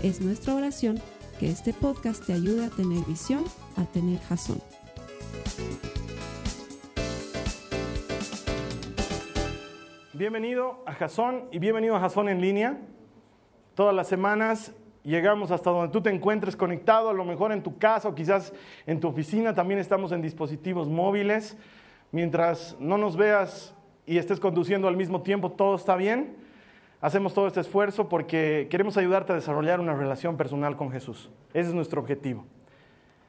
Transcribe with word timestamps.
Es 0.00 0.20
nuestra 0.20 0.54
oración 0.54 1.00
que 1.40 1.50
este 1.50 1.72
podcast 1.72 2.24
te 2.24 2.32
ayude 2.32 2.66
a 2.66 2.70
tener 2.70 3.04
visión, 3.04 3.42
a 3.76 3.84
tener 3.84 4.20
jazón. 4.20 4.62
Bienvenido 10.12 10.84
a 10.86 10.92
Jazón 10.92 11.48
y 11.50 11.58
bienvenido 11.58 11.96
a 11.96 12.00
Jazón 12.00 12.28
en 12.28 12.40
línea. 12.40 12.78
Todas 13.74 13.92
las 13.92 14.06
semanas 14.06 14.72
llegamos 15.02 15.50
hasta 15.50 15.70
donde 15.70 15.92
tú 15.92 16.00
te 16.00 16.10
encuentres 16.10 16.54
conectado, 16.54 17.08
a 17.08 17.12
lo 17.12 17.24
mejor 17.24 17.50
en 17.50 17.64
tu 17.64 17.76
casa 17.78 18.08
o 18.08 18.14
quizás 18.14 18.52
en 18.86 19.00
tu 19.00 19.08
oficina. 19.08 19.52
También 19.52 19.80
estamos 19.80 20.12
en 20.12 20.22
dispositivos 20.22 20.88
móviles. 20.88 21.56
Mientras 22.12 22.76
no 22.78 22.98
nos 22.98 23.16
veas 23.16 23.74
y 24.06 24.18
estés 24.18 24.38
conduciendo 24.38 24.86
al 24.86 24.96
mismo 24.96 25.22
tiempo, 25.22 25.50
todo 25.50 25.74
está 25.74 25.96
bien. 25.96 26.47
Hacemos 27.00 27.32
todo 27.32 27.46
este 27.46 27.60
esfuerzo 27.60 28.08
porque 28.08 28.66
queremos 28.70 28.96
ayudarte 28.96 29.32
a 29.32 29.36
desarrollar 29.36 29.78
una 29.78 29.94
relación 29.94 30.36
personal 30.36 30.76
con 30.76 30.90
Jesús. 30.90 31.30
Ese 31.54 31.68
es 31.68 31.74
nuestro 31.74 32.00
objetivo. 32.00 32.44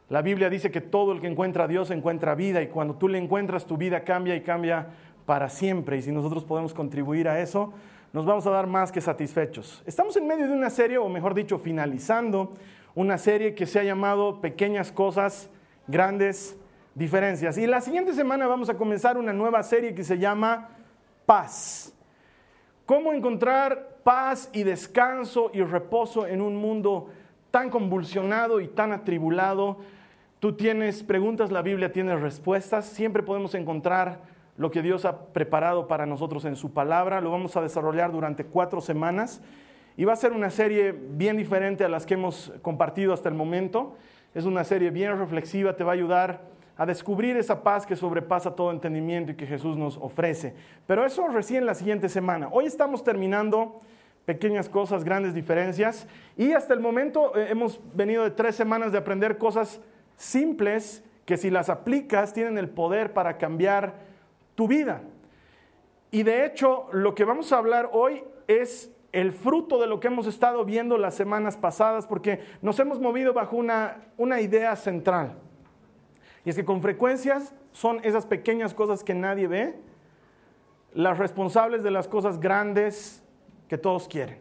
La 0.10 0.24
Biblia 0.24 0.50
dice 0.50 0.72
que 0.72 0.82
todo 0.82 1.12
el 1.12 1.22
que 1.22 1.28
encuentra 1.28 1.66
a 1.66 1.68
Dios 1.68 1.92
encuentra 1.92 2.34
vida 2.34 2.64
y 2.64 2.68
cuando 2.68 2.96
tú 2.96 3.08
le 3.08 3.20
encuentras 3.20 3.68
tu 3.68 3.78
vida 3.78 4.04
cambia 4.04 4.36
y 4.36 4.42
cambia 4.42 4.88
para 5.28 5.50
siempre. 5.50 5.98
Y 5.98 6.02
si 6.02 6.12
nosotros 6.12 6.44
podemos 6.44 6.74
contribuir 6.74 7.30
a 7.30 7.40
eso, 7.42 7.72
nos 8.12 8.26
vamos 8.26 8.48
a 8.48 8.50
dar 8.50 8.66
más 8.66 8.92
que 8.92 9.02
satisfechos. 9.02 9.84
Estamos 9.86 10.18
en 10.18 10.26
medio 10.26 10.48
de 10.48 10.54
una 10.54 10.72
serie, 10.72 10.98
o 10.98 11.08
mejor 11.08 11.36
dicho, 11.36 11.60
finalizando 11.60 12.54
una 12.96 13.20
serie 13.20 13.54
que 13.54 13.68
se 13.68 13.80
ha 13.80 13.84
llamado 13.84 14.42
Pequeñas 14.42 14.92
Cosas, 14.92 15.48
Grandes 15.88 16.58
Diferencias. 16.96 17.60
Y 17.60 17.68
la 17.68 17.82
siguiente 17.82 18.14
semana 18.14 18.48
vamos 18.48 18.68
a 18.70 18.74
comenzar 18.74 19.16
una 19.16 19.32
nueva 19.32 19.62
serie 19.62 19.94
que 19.94 20.04
se 20.04 20.18
llama 20.18 20.70
Paz. 21.28 21.94
¿Cómo 22.90 23.14
encontrar 23.14 23.98
paz 24.04 24.50
y 24.52 24.64
descanso 24.64 25.52
y 25.54 25.62
reposo 25.62 26.26
en 26.26 26.42
un 26.42 26.56
mundo 26.56 27.10
tan 27.52 27.70
convulsionado 27.70 28.62
y 28.62 28.68
tan 28.68 28.92
atribulado? 28.92 29.78
Tú 30.40 30.54
tienes 30.54 31.04
preguntas, 31.04 31.52
la 31.52 31.62
Biblia 31.62 31.92
tiene 31.92 32.16
respuestas. 32.16 32.88
Siempre 32.88 33.22
podemos 33.22 33.54
encontrar 33.54 34.22
lo 34.58 34.72
que 34.72 34.82
Dios 34.82 35.06
ha 35.06 35.26
preparado 35.26 35.88
para 35.88 36.08
nosotros 36.08 36.46
en 36.46 36.56
su 36.56 36.74
palabra. 36.74 37.22
Lo 37.22 37.30
vamos 37.30 37.56
a 37.56 37.62
desarrollar 37.62 38.12
durante 38.12 38.44
cuatro 38.44 38.82
semanas 38.82 39.40
y 39.96 40.06
va 40.06 40.14
a 40.14 40.16
ser 40.16 40.32
una 40.32 40.50
serie 40.50 40.92
bien 40.92 41.38
diferente 41.38 41.84
a 41.86 41.90
las 41.90 42.08
que 42.08 42.16
hemos 42.16 42.52
compartido 42.64 43.14
hasta 43.14 43.30
el 43.30 43.36
momento. 43.36 43.98
Es 44.34 44.46
una 44.46 44.64
serie 44.64 44.90
bien 44.90 45.20
reflexiva, 45.20 45.76
te 45.76 45.84
va 45.84 45.92
a 45.92 45.94
ayudar 45.94 46.42
a 46.80 46.86
descubrir 46.86 47.36
esa 47.36 47.62
paz 47.62 47.86
que 47.86 47.98
sobrepasa 47.98 48.56
todo 48.56 48.72
entendimiento 48.72 49.34
y 49.34 49.36
que 49.36 49.46
Jesús 49.46 49.76
nos 49.76 49.98
ofrece. 49.98 50.56
Pero 50.88 51.06
eso 51.06 51.28
recién 51.28 51.66
la 51.66 51.76
siguiente 51.76 52.08
semana. 52.08 52.48
Hoy 52.54 52.68
estamos 52.68 53.04
terminando 53.04 53.82
pequeñas 54.24 54.70
cosas, 54.70 55.04
grandes 55.04 55.34
diferencias. 55.34 56.08
Y 56.38 56.54
hasta 56.54 56.74
el 56.74 56.80
momento 56.80 57.36
eh, 57.36 57.48
hemos 57.50 57.82
venido 57.94 58.24
de 58.24 58.32
tres 58.32 58.56
semanas 58.56 58.94
de 58.94 58.98
aprender 58.98 59.38
cosas 59.38 59.82
simples 60.16 61.04
que 61.26 61.36
si 61.36 61.50
las 61.50 61.70
aplicas 61.70 62.32
tienen 62.32 62.58
el 62.58 62.70
poder 62.70 63.12
para 63.12 63.38
cambiar 63.38 63.96
tu 64.56 64.70
vida. 64.70 65.02
Y 66.12 66.24
de 66.24 66.46
hecho, 66.46 66.88
lo 66.94 67.14
que 67.14 67.26
vamos 67.26 67.52
a 67.52 67.58
hablar 67.58 67.90
hoy 67.92 68.24
es 68.48 68.90
el 69.12 69.34
fruto 69.34 69.82
de 69.82 69.88
lo 69.88 70.00
que 70.00 70.08
hemos 70.08 70.28
estado 70.28 70.64
viendo 70.64 70.98
las 70.98 71.16
semanas 71.16 71.58
pasadas, 71.58 72.08
porque 72.08 72.40
nos 72.62 72.80
hemos 72.80 73.02
movido 73.02 73.34
bajo 73.34 73.58
una, 73.58 73.98
una 74.16 74.40
idea 74.40 74.78
central. 74.78 75.49
Y 76.46 76.50
es 76.50 76.56
que 76.56 76.66
con 76.66 76.82
frecuencias 76.82 77.54
son 77.72 78.00
esas 78.04 78.26
pequeñas 78.26 78.74
cosas 78.74 79.04
que 79.04 79.14
nadie 79.14 79.48
ve 79.48 79.76
las 80.94 81.18
responsables 81.18 81.84
de 81.84 81.92
las 81.92 82.08
cosas 82.08 82.40
grandes 82.40 83.24
que 83.68 83.78
todos 83.78 84.08
quieren. 84.08 84.38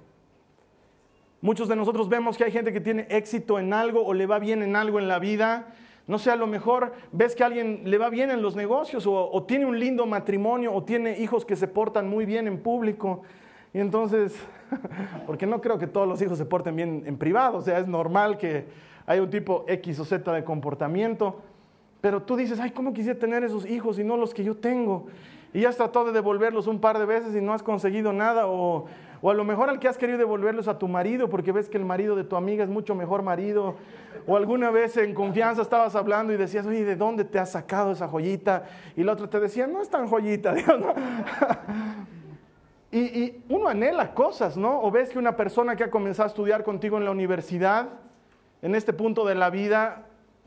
Muchos 1.41 1.69
de 1.69 1.76
nosotros 1.76 2.08
vemos 2.08 2.37
que 2.37 2.44
hay 2.44 2.50
gente 2.50 2.72
que 2.72 2.81
tiene 2.81 3.06
éxito 3.10 3.58
en 3.58 3.72
algo 3.72 4.04
o 4.04 4.14
le 4.14 4.26
va 4.26 4.38
bien 4.38 4.62
en 4.62 4.75
algo 4.75 4.98
en 4.98 5.06
la 5.06 5.19
vida. 5.19 5.69
No 6.06 6.19
sé, 6.19 6.31
a 6.31 6.37
lo 6.37 6.47
mejor 6.47 6.92
ves 7.12 7.37
que 7.37 7.44
alguien 7.44 7.82
le 7.84 7.98
va 7.98 8.08
bien 8.08 8.31
en 8.31 8.42
los 8.42 8.56
negocios 8.56 9.06
o 9.06 9.42
tiene 9.44 9.66
un 9.66 9.78
lindo 9.78 10.06
matrimonio 10.06 10.72
o 10.72 10.82
tiene 10.82 11.19
hijos 11.19 11.44
que 11.44 11.54
se 11.54 11.69
portan 11.69 12.08
muy 12.08 12.25
bien 12.25 12.47
en 12.47 12.58
público. 12.58 13.22
Y 13.75 13.81
entonces, 13.81 14.34
porque 15.26 15.47
no 15.47 15.60
creo 15.60 15.78
que 15.78 15.87
todos 15.87 16.08
los 16.08 16.20
hijos 16.22 16.38
se 16.38 16.44
porten 16.47 16.76
bien 16.76 17.03
en 17.06 17.19
privado, 17.19 17.58
o 17.58 17.62
sea, 17.62 17.78
es 17.78 17.87
normal 17.87 18.38
que 18.38 18.66
haya 19.06 19.22
un 19.22 19.31
tipo 19.31 19.64
X 19.69 20.00
o 20.00 20.04
Z 20.04 20.32
de 20.32 20.44
comportamiento. 20.44 21.42
Pero 22.00 22.22
tú 22.22 22.36
dices, 22.36 22.60
ay, 22.60 22.70
¿cómo 22.70 22.92
quisiera 22.92 23.19
tener 23.19 23.42
esos 23.42 23.66
hijos 23.66 23.98
y 23.98 24.04
no 24.04 24.16
los 24.16 24.32
que 24.32 24.44
yo 24.44 24.56
tengo? 24.56 25.06
Y 25.53 25.64
has 25.64 25.76
tratado 25.76 26.06
de 26.06 26.12
devolverlos 26.12 26.66
un 26.66 26.81
par 26.81 26.98
de 26.98 27.06
veces 27.06 27.34
y 27.34 27.41
no 27.41 27.53
has 27.53 27.62
conseguido 27.62 28.12
nada. 28.12 28.47
O, 28.47 28.86
o 29.20 29.31
a 29.31 29.34
lo 29.34 29.44
mejor 29.44 29.69
al 29.69 29.81
que 29.81 29.88
has 29.88 29.98
querido 29.98 30.19
devolverlos 30.19 30.69
a 30.69 30.78
tu 30.78 30.87
marido 30.87 31.28
porque 31.28 31.50
ves 31.50 31.69
que 31.69 31.76
el 31.76 31.84
marido 31.84 32.14
de 32.14 32.25
tu 32.25 32.37
amiga 32.37 32.62
es 32.62 32.70
mucho 32.70 32.94
mejor 32.94 33.22
marido. 33.22 33.75
O 34.26 34.37
alguna 34.37 34.70
vez 34.70 34.97
en 34.97 35.14
confianza 35.14 35.62
estabas 35.62 35.97
hablando 35.97 36.32
y 36.32 36.37
decías, 36.37 36.66
oye, 36.66 36.84
¿de 36.84 36.94
dónde 36.94 37.25
te 37.25 37.38
has 37.38 37.53
sacado 37.53 37.92
esa 37.92 38.06
joyita? 38.06 38.64
Y 38.94 39.03
la 39.03 39.12
otra 39.12 39.28
te 39.28 39.41
decía, 39.41 39.66
no 39.66 39.81
es 39.81 39.88
tan 39.88 40.06
joyita. 40.06 40.53
¿no? 40.78 40.94
y, 42.92 42.98
y 42.98 43.44
uno 43.48 43.69
anhela 43.69 44.14
cosas, 44.14 44.56
¿no? 44.56 44.82
O 44.82 44.91
ves 44.91 45.08
que 45.10 45.19
una 45.19 45.34
persona 45.34 45.75
que 45.75 45.84
ha 45.84 45.91
comenzado 45.91 46.26
a 46.26 46.28
estudiar 46.28 46.62
contigo 46.62 46.98
en 46.98 47.04
la 47.04 47.10
universidad, 47.10 47.88
en 48.62 48.75
este 48.75 48.92
punto 48.92 49.25
de 49.25 49.34
la 49.34 49.50
vida, 49.50 50.04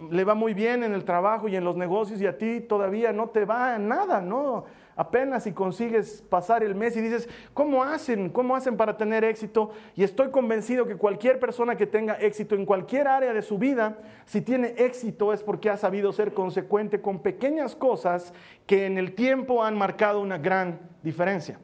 le 0.09 0.23
va 0.23 0.35
muy 0.35 0.53
bien 0.53 0.83
en 0.83 0.93
el 0.93 1.03
trabajo 1.03 1.47
y 1.47 1.55
en 1.55 1.63
los 1.63 1.75
negocios 1.75 2.21
y 2.21 2.27
a 2.27 2.37
ti 2.37 2.61
todavía 2.61 3.13
no 3.13 3.29
te 3.29 3.45
va 3.45 3.77
nada, 3.77 4.21
¿no? 4.21 4.65
Apenas 4.95 5.43
si 5.43 5.53
consigues 5.53 6.21
pasar 6.29 6.63
el 6.63 6.75
mes 6.75 6.95
y 6.95 7.01
dices, 7.01 7.29
¿cómo 7.53 7.83
hacen? 7.83 8.29
¿Cómo 8.29 8.55
hacen 8.55 8.77
para 8.77 8.97
tener 8.97 9.23
éxito? 9.23 9.71
Y 9.95 10.03
estoy 10.03 10.31
convencido 10.31 10.85
que 10.85 10.97
cualquier 10.97 11.39
persona 11.39 11.75
que 11.75 11.87
tenga 11.87 12.15
éxito 12.15 12.55
en 12.55 12.65
cualquier 12.65 13.07
área 13.07 13.33
de 13.33 13.41
su 13.41 13.57
vida, 13.57 13.97
si 14.25 14.41
tiene 14.41 14.75
éxito 14.77 15.33
es 15.33 15.43
porque 15.43 15.69
ha 15.69 15.77
sabido 15.77 16.11
ser 16.11 16.33
consecuente 16.33 17.01
con 17.01 17.19
pequeñas 17.19 17.75
cosas 17.75 18.33
que 18.65 18.85
en 18.85 18.97
el 18.97 19.13
tiempo 19.13 19.63
han 19.63 19.77
marcado 19.77 20.19
una 20.19 20.37
gran 20.37 20.79
diferencia. 21.01 21.59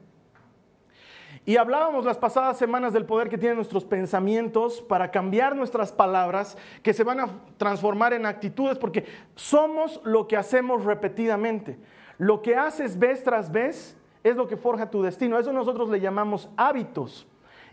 Y 1.47 1.55
hablábamos 1.55 2.03
las 2.03 2.17
pasadas 2.17 2.57
semanas 2.57 2.91
del 2.91 3.05
poder 3.05 3.29
que 3.29 3.37
tienen 3.37 3.55
nuestros 3.55 3.85
pensamientos 3.85 4.81
para 4.81 5.11
cambiar 5.11 5.55
nuestras 5.55 5.93
palabras, 5.93 6.57
que 6.83 6.93
se 6.93 7.05
van 7.05 7.21
a 7.21 7.29
transformar 7.55 8.11
en 8.11 8.25
actitudes, 8.25 8.77
porque 8.77 9.05
somos 9.35 10.01
lo 10.03 10.27
que 10.27 10.35
hacemos 10.35 10.83
repetidamente. 10.83 11.79
Lo 12.17 12.41
que 12.41 12.57
haces 12.57 12.99
vez 12.99 13.23
tras 13.23 13.49
vez 13.49 13.95
es 14.25 14.35
lo 14.35 14.49
que 14.49 14.57
forja 14.57 14.89
tu 14.89 15.01
destino. 15.01 15.39
Eso 15.39 15.53
nosotros 15.53 15.87
le 15.87 16.01
llamamos 16.01 16.49
hábitos. 16.57 17.25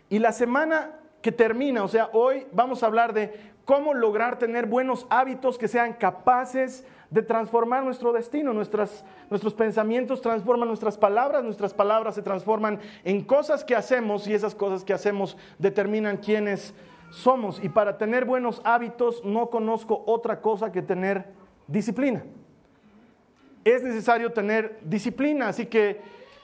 Y 0.07 0.19
la 0.19 0.31
semana 0.31 0.91
que 1.21 1.33
termina, 1.33 1.83
o 1.83 1.89
sea, 1.89 2.09
hoy 2.13 2.47
vamos 2.53 2.81
a 2.81 2.85
hablar 2.85 3.11
de 3.11 3.51
cómo 3.65 3.93
lograr 3.93 4.39
tener 4.39 4.67
buenos 4.67 5.05
hábitos 5.09 5.57
que 5.57 5.67
sean 5.67 5.91
capaces 5.91 6.85
de 7.09 7.21
transformar 7.21 7.83
nuestro 7.83 8.11
destino. 8.13 8.53
nuestros 8.53 9.53
pensamientos 9.55 10.21
transforman 10.21 10.67
nuestras 10.67 10.97
palabras, 10.97 11.43
nuestras 11.43 11.73
palabras 11.73 12.15
se 12.15 12.21
transforman 12.21 12.79
en 13.03 13.23
cosas 13.23 13.63
que 13.63 13.75
hacemos 13.75 14.27
y 14.27 14.33
esas 14.33 14.55
cosas 14.55 14.83
que 14.83 14.93
hacemos 14.93 15.37
determinan 15.59 16.17
quiénes 16.17 16.73
somos. 17.09 17.63
Y 17.63 17.69
para 17.69 17.97
tener 17.97 18.25
buenos 18.25 18.61
hábitos 18.63 19.23
no 19.23 19.49
conozco 19.49 20.03
otra 20.05 20.41
cosa 20.41 20.71
que 20.71 20.81
tener 20.81 21.25
disciplina. 21.67 22.23
Es 23.63 23.83
necesario 23.83 24.31
tener 24.31 24.79
disciplina, 24.83 25.47
así 25.47 25.65
que 25.65 26.01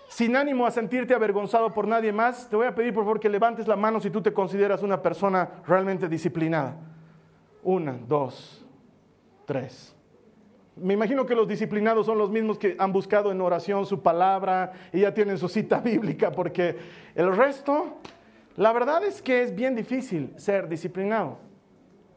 sin 0.07 0.36
ánimo 0.36 0.66
a 0.66 0.72
sentirte 0.72 1.14
avergonzado 1.14 1.74
por 1.74 1.88
nadie 1.88 2.12
más, 2.12 2.50
te 2.50 2.56
voy 2.56 2.68
a 2.68 2.75
pedir 2.75 2.94
por 2.94 3.04
favor 3.04 3.19
que 3.19 3.30
levantes 3.30 3.68
la 3.68 3.75
mano 3.78 4.00
si 4.00 4.10
tú 4.10 4.22
te 4.22 4.34
consideras 4.34 4.84
una 4.84 5.02
persona 5.02 5.62
realmente 5.66 6.10
disciplinada. 6.10 6.75
Una, 7.64 7.98
dos, 8.07 8.66
tres. 9.46 9.96
Me 10.81 10.95
imagino 10.95 11.25
que 11.25 11.36
los 11.36 11.48
disciplinados 11.48 12.07
son 12.07 12.18
los 12.18 12.31
mismos 12.31 12.57
que 12.57 12.75
han 12.80 12.92
buscado 12.92 13.31
en 13.31 13.39
oración 13.39 13.86
su 13.86 14.01
palabra 14.01 14.72
y 14.92 15.01
ya 15.01 15.13
tienen 15.13 15.38
su 15.38 15.48
cita 15.48 15.80
bíblica, 15.83 16.31
porque 16.31 16.75
el 17.13 17.36
resto, 17.36 17.98
la 18.57 18.74
verdad 18.74 19.04
es 19.04 19.22
que 19.22 19.44
es 19.44 19.54
bien 19.54 19.75
difícil 19.75 20.33
ser 20.38 20.68
disciplinado. 20.68 21.38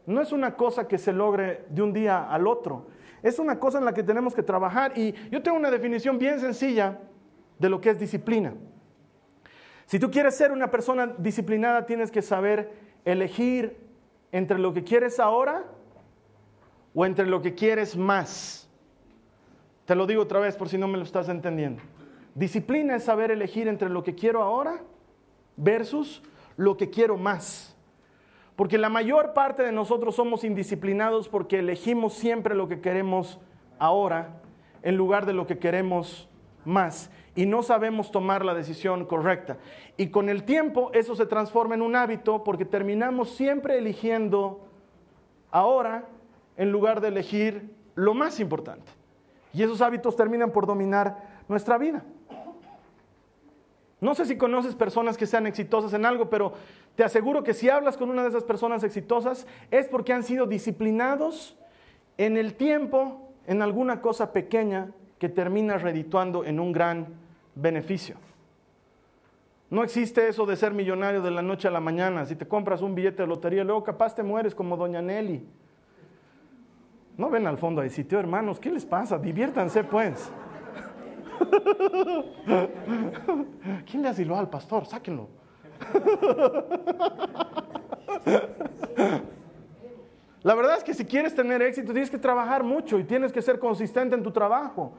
No 0.07 0.21
es 0.21 0.31
una 0.31 0.55
cosa 0.55 0.87
que 0.87 0.97
se 0.97 1.13
logre 1.13 1.65
de 1.69 1.81
un 1.81 1.93
día 1.93 2.29
al 2.29 2.47
otro, 2.47 2.87
es 3.21 3.39
una 3.39 3.59
cosa 3.59 3.77
en 3.77 3.85
la 3.85 3.93
que 3.93 4.03
tenemos 4.03 4.33
que 4.33 4.43
trabajar 4.43 4.97
y 4.97 5.13
yo 5.29 5.41
tengo 5.41 5.57
una 5.57 5.71
definición 5.71 6.17
bien 6.17 6.39
sencilla 6.39 6.99
de 7.59 7.69
lo 7.69 7.79
que 7.79 7.91
es 7.91 7.99
disciplina. 7.99 8.53
Si 9.85 9.99
tú 9.99 10.09
quieres 10.09 10.35
ser 10.35 10.51
una 10.51 10.71
persona 10.71 11.13
disciplinada, 11.17 11.85
tienes 11.85 12.09
que 12.09 12.21
saber 12.21 12.71
elegir 13.03 13.77
entre 14.31 14.57
lo 14.57 14.73
que 14.73 14.83
quieres 14.83 15.19
ahora 15.19 15.65
o 16.95 17.05
entre 17.05 17.27
lo 17.27 17.41
que 17.41 17.53
quieres 17.53 17.95
más. 17.95 18.67
Te 19.85 19.93
lo 19.93 20.07
digo 20.07 20.23
otra 20.23 20.39
vez 20.39 20.55
por 20.55 20.69
si 20.69 20.77
no 20.77 20.87
me 20.87 20.97
lo 20.97 21.03
estás 21.03 21.29
entendiendo. 21.29 21.83
Disciplina 22.33 22.95
es 22.95 23.03
saber 23.03 23.29
elegir 23.29 23.67
entre 23.67 23.89
lo 23.89 24.03
que 24.03 24.15
quiero 24.15 24.41
ahora 24.41 24.81
versus 25.57 26.23
lo 26.57 26.77
que 26.77 26.89
quiero 26.89 27.17
más. 27.17 27.75
Porque 28.55 28.77
la 28.77 28.89
mayor 28.89 29.33
parte 29.33 29.61
de 29.61 29.73
nosotros 29.73 30.15
somos 30.15 30.45
indisciplinados 30.45 31.27
porque 31.27 31.59
elegimos 31.59 32.13
siempre 32.13 32.55
lo 32.55 32.69
que 32.69 32.79
queremos 32.79 33.39
ahora 33.77 34.41
en 34.81 34.95
lugar 34.95 35.25
de 35.25 35.33
lo 35.33 35.45
que 35.45 35.59
queremos 35.59 36.29
más 36.63 37.11
y 37.35 37.45
no 37.45 37.63
sabemos 37.63 38.11
tomar 38.11 38.45
la 38.45 38.53
decisión 38.53 39.05
correcta. 39.05 39.57
Y 39.97 40.07
con 40.07 40.29
el 40.29 40.43
tiempo 40.45 40.89
eso 40.93 41.15
se 41.15 41.25
transforma 41.25 41.75
en 41.75 41.81
un 41.81 41.97
hábito 41.97 42.45
porque 42.45 42.63
terminamos 42.63 43.31
siempre 43.31 43.77
eligiendo 43.77 44.65
ahora 45.51 46.05
en 46.57 46.71
lugar 46.71 47.01
de 47.01 47.09
elegir 47.09 47.73
lo 47.95 48.13
más 48.13 48.39
importante. 48.39 48.91
Y 49.53 49.63
esos 49.63 49.81
hábitos 49.81 50.15
terminan 50.15 50.51
por 50.51 50.65
dominar 50.65 51.43
nuestra 51.47 51.77
vida. 51.77 52.03
No 54.01 54.13
sé 54.13 54.25
si 54.25 54.37
conoces 54.37 54.75
personas 54.75 55.17
que 55.17 55.25
sean 55.25 55.47
exitosas 55.47 55.93
en 55.93 56.05
algo, 56.05 56.29
pero 56.29 56.53
te 56.95 57.03
aseguro 57.03 57.43
que 57.43 57.53
si 57.53 57.69
hablas 57.69 57.97
con 57.97 58.09
una 58.09 58.23
de 58.23 58.29
esas 58.29 58.43
personas 58.43 58.83
exitosas 58.83 59.47
es 59.71 59.87
porque 59.87 60.13
han 60.13 60.23
sido 60.23 60.45
disciplinados 60.45 61.57
en 62.17 62.37
el 62.37 62.55
tiempo 62.55 63.31
en 63.47 63.61
alguna 63.61 64.01
cosa 64.01 64.33
pequeña 64.33 64.91
que 65.19 65.29
termina 65.29 65.77
redituando 65.77 66.43
en 66.43 66.59
un 66.59 66.71
gran 66.71 67.07
beneficio. 67.55 68.17
No 69.69 69.83
existe 69.83 70.27
eso 70.27 70.45
de 70.45 70.55
ser 70.55 70.73
millonario 70.73 71.21
de 71.21 71.31
la 71.31 71.41
noche 71.41 71.67
a 71.67 71.71
la 71.71 71.79
mañana. 71.79 72.25
Si 72.25 72.35
te 72.35 72.47
compras 72.47 72.81
un 72.81 72.95
billete 72.95 73.23
de 73.23 73.27
lotería, 73.27 73.63
luego 73.63 73.83
capaz 73.83 74.13
te 74.13 74.23
mueres 74.23 74.53
como 74.53 74.77
Doña 74.77 75.01
Nelly. 75.01 75.45
No 77.17 77.29
ven 77.29 77.47
al 77.47 77.57
fondo 77.57 77.81
ahí 77.81 77.89
sitio, 77.89 78.19
hermanos, 78.19 78.59
¿qué 78.59 78.69
les 78.71 78.85
pasa? 78.85 79.17
Diviértanse 79.17 79.85
pues. 79.85 80.29
¿Quién 83.89 84.03
le 84.03 84.09
asiló 84.09 84.37
al 84.37 84.49
pastor? 84.49 84.85
Sáquenlo. 84.85 85.29
La 90.43 90.53
verdad 90.53 90.77
es 90.77 90.83
que 90.83 90.93
si 90.93 91.05
quieres 91.05 91.33
tener 91.33 91.61
éxito 91.63 91.91
tienes 91.91 92.11
que 92.11 92.19
trabajar 92.19 92.63
mucho 92.63 92.99
y 92.99 93.03
tienes 93.03 93.31
que 93.31 93.41
ser 93.41 93.57
consistente 93.59 94.13
en 94.13 94.21
tu 94.21 94.29
trabajo. 94.31 94.93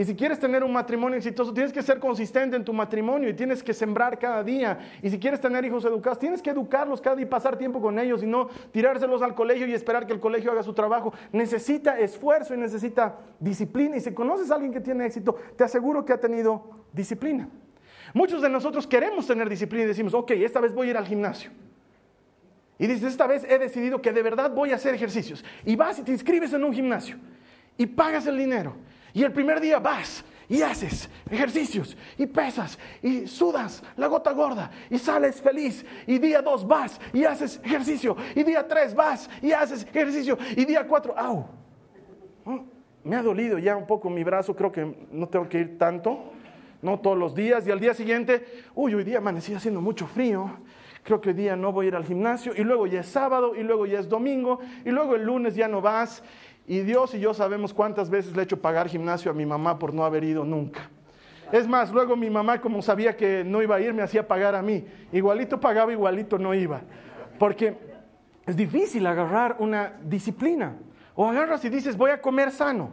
Y 0.00 0.04
si 0.06 0.16
quieres 0.16 0.38
tener 0.38 0.64
un 0.64 0.72
matrimonio 0.72 1.18
exitoso, 1.18 1.52
tienes 1.52 1.74
que 1.74 1.82
ser 1.82 1.98
consistente 1.98 2.56
en 2.56 2.64
tu 2.64 2.72
matrimonio 2.72 3.28
y 3.28 3.34
tienes 3.34 3.62
que 3.62 3.74
sembrar 3.74 4.18
cada 4.18 4.42
día. 4.42 4.78
Y 5.02 5.10
si 5.10 5.18
quieres 5.18 5.42
tener 5.42 5.62
hijos 5.62 5.84
educados, 5.84 6.18
tienes 6.18 6.40
que 6.40 6.48
educarlos 6.48 7.02
cada 7.02 7.16
día 7.16 7.26
y 7.26 7.28
pasar 7.28 7.58
tiempo 7.58 7.82
con 7.82 7.98
ellos 7.98 8.22
y 8.22 8.26
no 8.26 8.48
tirárselos 8.72 9.20
al 9.20 9.34
colegio 9.34 9.66
y 9.66 9.74
esperar 9.74 10.06
que 10.06 10.14
el 10.14 10.18
colegio 10.18 10.52
haga 10.52 10.62
su 10.62 10.72
trabajo. 10.72 11.12
Necesita 11.32 11.98
esfuerzo 11.98 12.54
y 12.54 12.56
necesita 12.56 13.18
disciplina. 13.38 13.98
Y 13.98 14.00
si 14.00 14.14
conoces 14.14 14.50
a 14.50 14.54
alguien 14.54 14.72
que 14.72 14.80
tiene 14.80 15.04
éxito, 15.04 15.36
te 15.54 15.64
aseguro 15.64 16.02
que 16.02 16.14
ha 16.14 16.18
tenido 16.18 16.64
disciplina. 16.94 17.50
Muchos 18.14 18.40
de 18.40 18.48
nosotros 18.48 18.86
queremos 18.86 19.26
tener 19.26 19.50
disciplina 19.50 19.84
y 19.84 19.88
decimos, 19.88 20.14
ok, 20.14 20.30
esta 20.30 20.60
vez 20.60 20.72
voy 20.72 20.86
a 20.86 20.90
ir 20.92 20.96
al 20.96 21.06
gimnasio. 21.06 21.50
Y 22.78 22.86
dices, 22.86 23.02
esta 23.02 23.26
vez 23.26 23.44
he 23.46 23.58
decidido 23.58 24.00
que 24.00 24.14
de 24.14 24.22
verdad 24.22 24.50
voy 24.50 24.72
a 24.72 24.76
hacer 24.76 24.94
ejercicios. 24.94 25.44
Y 25.66 25.76
vas 25.76 25.98
y 25.98 26.04
te 26.04 26.12
inscribes 26.12 26.54
en 26.54 26.64
un 26.64 26.72
gimnasio 26.72 27.18
y 27.76 27.84
pagas 27.84 28.26
el 28.26 28.38
dinero. 28.38 28.74
Y 29.12 29.22
el 29.22 29.32
primer 29.32 29.60
día 29.60 29.78
vas 29.78 30.24
y 30.48 30.62
haces 30.62 31.08
ejercicios 31.30 31.96
y 32.18 32.26
pesas 32.26 32.76
y 33.00 33.28
sudas 33.28 33.84
la 33.96 34.08
gota 34.08 34.32
gorda 34.32 34.70
y 34.90 34.98
sales 34.98 35.40
feliz. 35.40 35.86
Y 36.06 36.18
día 36.18 36.42
dos 36.42 36.66
vas 36.66 37.00
y 37.12 37.24
haces 37.24 37.60
ejercicio. 37.64 38.16
Y 38.34 38.42
día 38.42 38.66
tres 38.66 38.94
vas 38.94 39.30
y 39.40 39.52
haces 39.52 39.84
ejercicio. 39.84 40.36
Y 40.56 40.64
día 40.64 40.86
cuatro, 40.86 41.16
au. 41.16 41.46
Oh, 42.44 42.64
me 43.04 43.16
ha 43.16 43.22
dolido 43.22 43.58
ya 43.58 43.76
un 43.76 43.86
poco 43.86 44.10
mi 44.10 44.24
brazo, 44.24 44.54
creo 44.54 44.72
que 44.72 45.08
no 45.12 45.28
tengo 45.28 45.48
que 45.48 45.60
ir 45.60 45.78
tanto, 45.78 46.32
no 46.82 46.98
todos 46.98 47.16
los 47.16 47.34
días. 47.34 47.64
Y 47.66 47.70
al 47.70 47.78
día 47.78 47.94
siguiente, 47.94 48.44
uy, 48.74 48.94
hoy 48.94 49.04
día 49.04 49.18
amanecí 49.18 49.54
haciendo 49.54 49.80
mucho 49.80 50.08
frío. 50.08 50.50
Creo 51.02 51.20
que 51.20 51.30
hoy 51.30 51.34
día 51.34 51.56
no 51.56 51.72
voy 51.72 51.86
a 51.86 51.88
ir 51.88 51.96
al 51.96 52.04
gimnasio. 52.04 52.52
Y 52.56 52.62
luego 52.62 52.86
ya 52.86 53.00
es 53.00 53.06
sábado 53.06 53.54
y 53.54 53.62
luego 53.62 53.86
ya 53.86 54.00
es 54.00 54.08
domingo. 54.08 54.58
Y 54.84 54.90
luego 54.90 55.14
el 55.14 55.22
lunes 55.22 55.54
ya 55.54 55.68
no 55.68 55.80
vas 55.80 56.22
y 56.70 56.82
Dios 56.82 57.12
y 57.14 57.18
yo 57.18 57.34
sabemos 57.34 57.74
cuántas 57.74 58.08
veces 58.10 58.32
le 58.36 58.42
he 58.42 58.44
hecho 58.44 58.62
pagar 58.62 58.88
gimnasio 58.88 59.28
a 59.32 59.34
mi 59.34 59.44
mamá 59.44 59.76
por 59.76 59.92
no 59.92 60.04
haber 60.04 60.22
ido 60.22 60.44
nunca. 60.44 60.88
Es 61.50 61.66
más, 61.66 61.90
luego 61.90 62.14
mi 62.14 62.30
mamá, 62.30 62.60
como 62.60 62.80
sabía 62.80 63.16
que 63.16 63.42
no 63.42 63.60
iba 63.60 63.74
a 63.74 63.80
ir, 63.80 63.92
me 63.92 64.02
hacía 64.02 64.28
pagar 64.28 64.54
a 64.54 64.62
mí. 64.62 64.86
Igualito 65.10 65.58
pagaba, 65.58 65.90
igualito 65.90 66.38
no 66.38 66.54
iba. 66.54 66.82
Porque 67.40 67.76
es 68.46 68.54
difícil 68.54 69.04
agarrar 69.08 69.56
una 69.58 69.94
disciplina. 70.04 70.76
O 71.16 71.26
agarras 71.26 71.64
y 71.64 71.70
dices, 71.70 71.96
voy 71.96 72.12
a 72.12 72.22
comer 72.22 72.52
sano. 72.52 72.92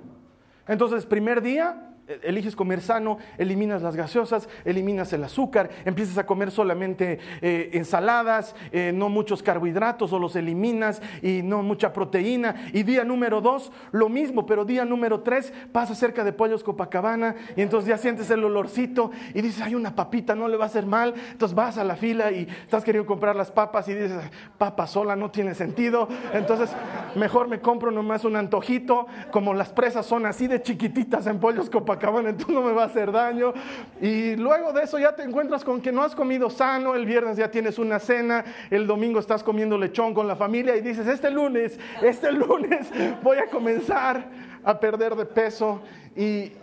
Entonces, 0.68 1.06
primer 1.06 1.44
día, 1.44 1.87
eliges 2.24 2.56
comer 2.56 2.82
sano, 2.82 3.18
eliminas 3.38 3.82
las 3.82 3.96
gaseosas, 3.96 4.48
eliminas 4.64 5.12
el 5.14 5.24
azúcar, 5.24 5.70
empiezas 5.86 6.18
a 6.18 6.26
comer 6.26 6.52
solamente 6.52 7.20
eh, 7.42 7.72
ensaladas, 7.74 8.56
eh, 8.72 8.92
no 8.94 9.10
muchos 9.10 9.44
carbohidratos 9.44 10.14
o 10.14 10.20
los 10.20 10.36
eliminas 10.36 11.02
y 11.22 11.42
no 11.44 11.64
mucha 11.64 11.92
proteína. 11.92 12.56
Y 12.74 12.84
día 12.84 13.04
número 13.04 13.42
dos, 13.42 13.72
lo 13.92 14.10
mismo, 14.10 14.46
pero 14.46 14.64
día 14.64 14.86
número 14.86 15.22
tres, 15.22 15.52
pasa 15.72 15.96
cerca 15.96 16.24
de 16.24 16.32
Pollos 16.32 16.64
Copacabana 16.64 17.36
y 17.56 17.62
entonces 17.62 17.90
ya 17.90 17.98
sientes 17.98 18.30
el 18.32 18.44
olorcito 18.44 19.12
y 19.34 19.42
dices, 19.42 19.62
hay 19.62 19.76
una 19.76 19.96
papita, 19.96 20.36
no 20.36 20.48
le 20.48 20.58
va 20.58 20.66
a 20.66 20.68
hacer 20.68 20.86
mal. 20.86 21.14
Entonces 21.32 21.56
vas 21.56 21.78
a 21.78 21.84
la 21.84 21.96
fila 21.96 22.32
y 22.32 22.48
estás 22.62 22.84
queriendo 22.84 23.08
comprar 23.08 23.36
las 23.36 23.52
papas 23.52 23.88
y 23.90 23.94
dices, 23.94 24.18
papa 24.58 24.88
sola 24.88 25.16
no 25.16 25.32
tiene 25.32 25.56
sentido. 25.56 26.08
Entonces 26.34 26.70
mejor 27.16 27.48
me 27.50 27.60
compro 27.60 27.92
nomás 27.92 28.24
un 28.24 28.38
antojito, 28.38 29.08
como 29.32 29.54
las 29.54 29.70
presas 29.70 30.06
son 30.06 30.26
así 30.26 30.48
de 30.48 30.62
chiquititas 30.62 31.28
en 31.28 31.40
Pollos 31.40 31.70
Copacabana 31.70 31.97
acaban, 31.98 32.26
entonces 32.28 32.56
no 32.56 32.62
me 32.62 32.72
va 32.72 32.84
a 32.84 32.86
hacer 32.86 33.12
daño. 33.12 33.54
Y 34.02 34.36
luego 34.36 34.74
de 34.74 34.84
eso 34.84 34.98
ya 34.98 35.16
te 35.16 35.24
encuentras 35.24 35.64
con 35.64 35.82
que 35.82 35.92
no 35.92 36.02
has 36.02 36.16
comido 36.16 36.50
sano, 36.50 36.96
el 36.96 37.06
viernes 37.06 37.38
ya 37.38 37.52
tienes 37.52 37.78
una 37.78 38.00
cena, 38.00 38.46
el 38.72 38.88
domingo 38.88 39.20
estás 39.20 39.44
comiendo 39.44 39.78
lechón 39.78 40.14
con 40.14 40.28
la 40.28 40.36
familia 40.36 40.76
y 40.76 40.82
dices, 40.82 41.08
este 41.08 41.30
lunes, 41.30 41.80
este 42.02 42.32
lunes 42.34 42.90
voy 43.22 43.38
a 43.38 43.48
comenzar 43.48 44.26
a 44.64 44.80
perder 44.80 45.16
de 45.16 45.26
peso. 45.26 45.82
Y 46.16 46.54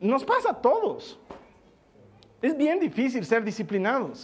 nos 0.00 0.24
pasa 0.24 0.50
a 0.50 0.60
todos. 0.60 1.18
Es 2.42 2.56
bien 2.56 2.78
difícil 2.78 3.24
ser 3.24 3.42
disciplinados. 3.42 4.22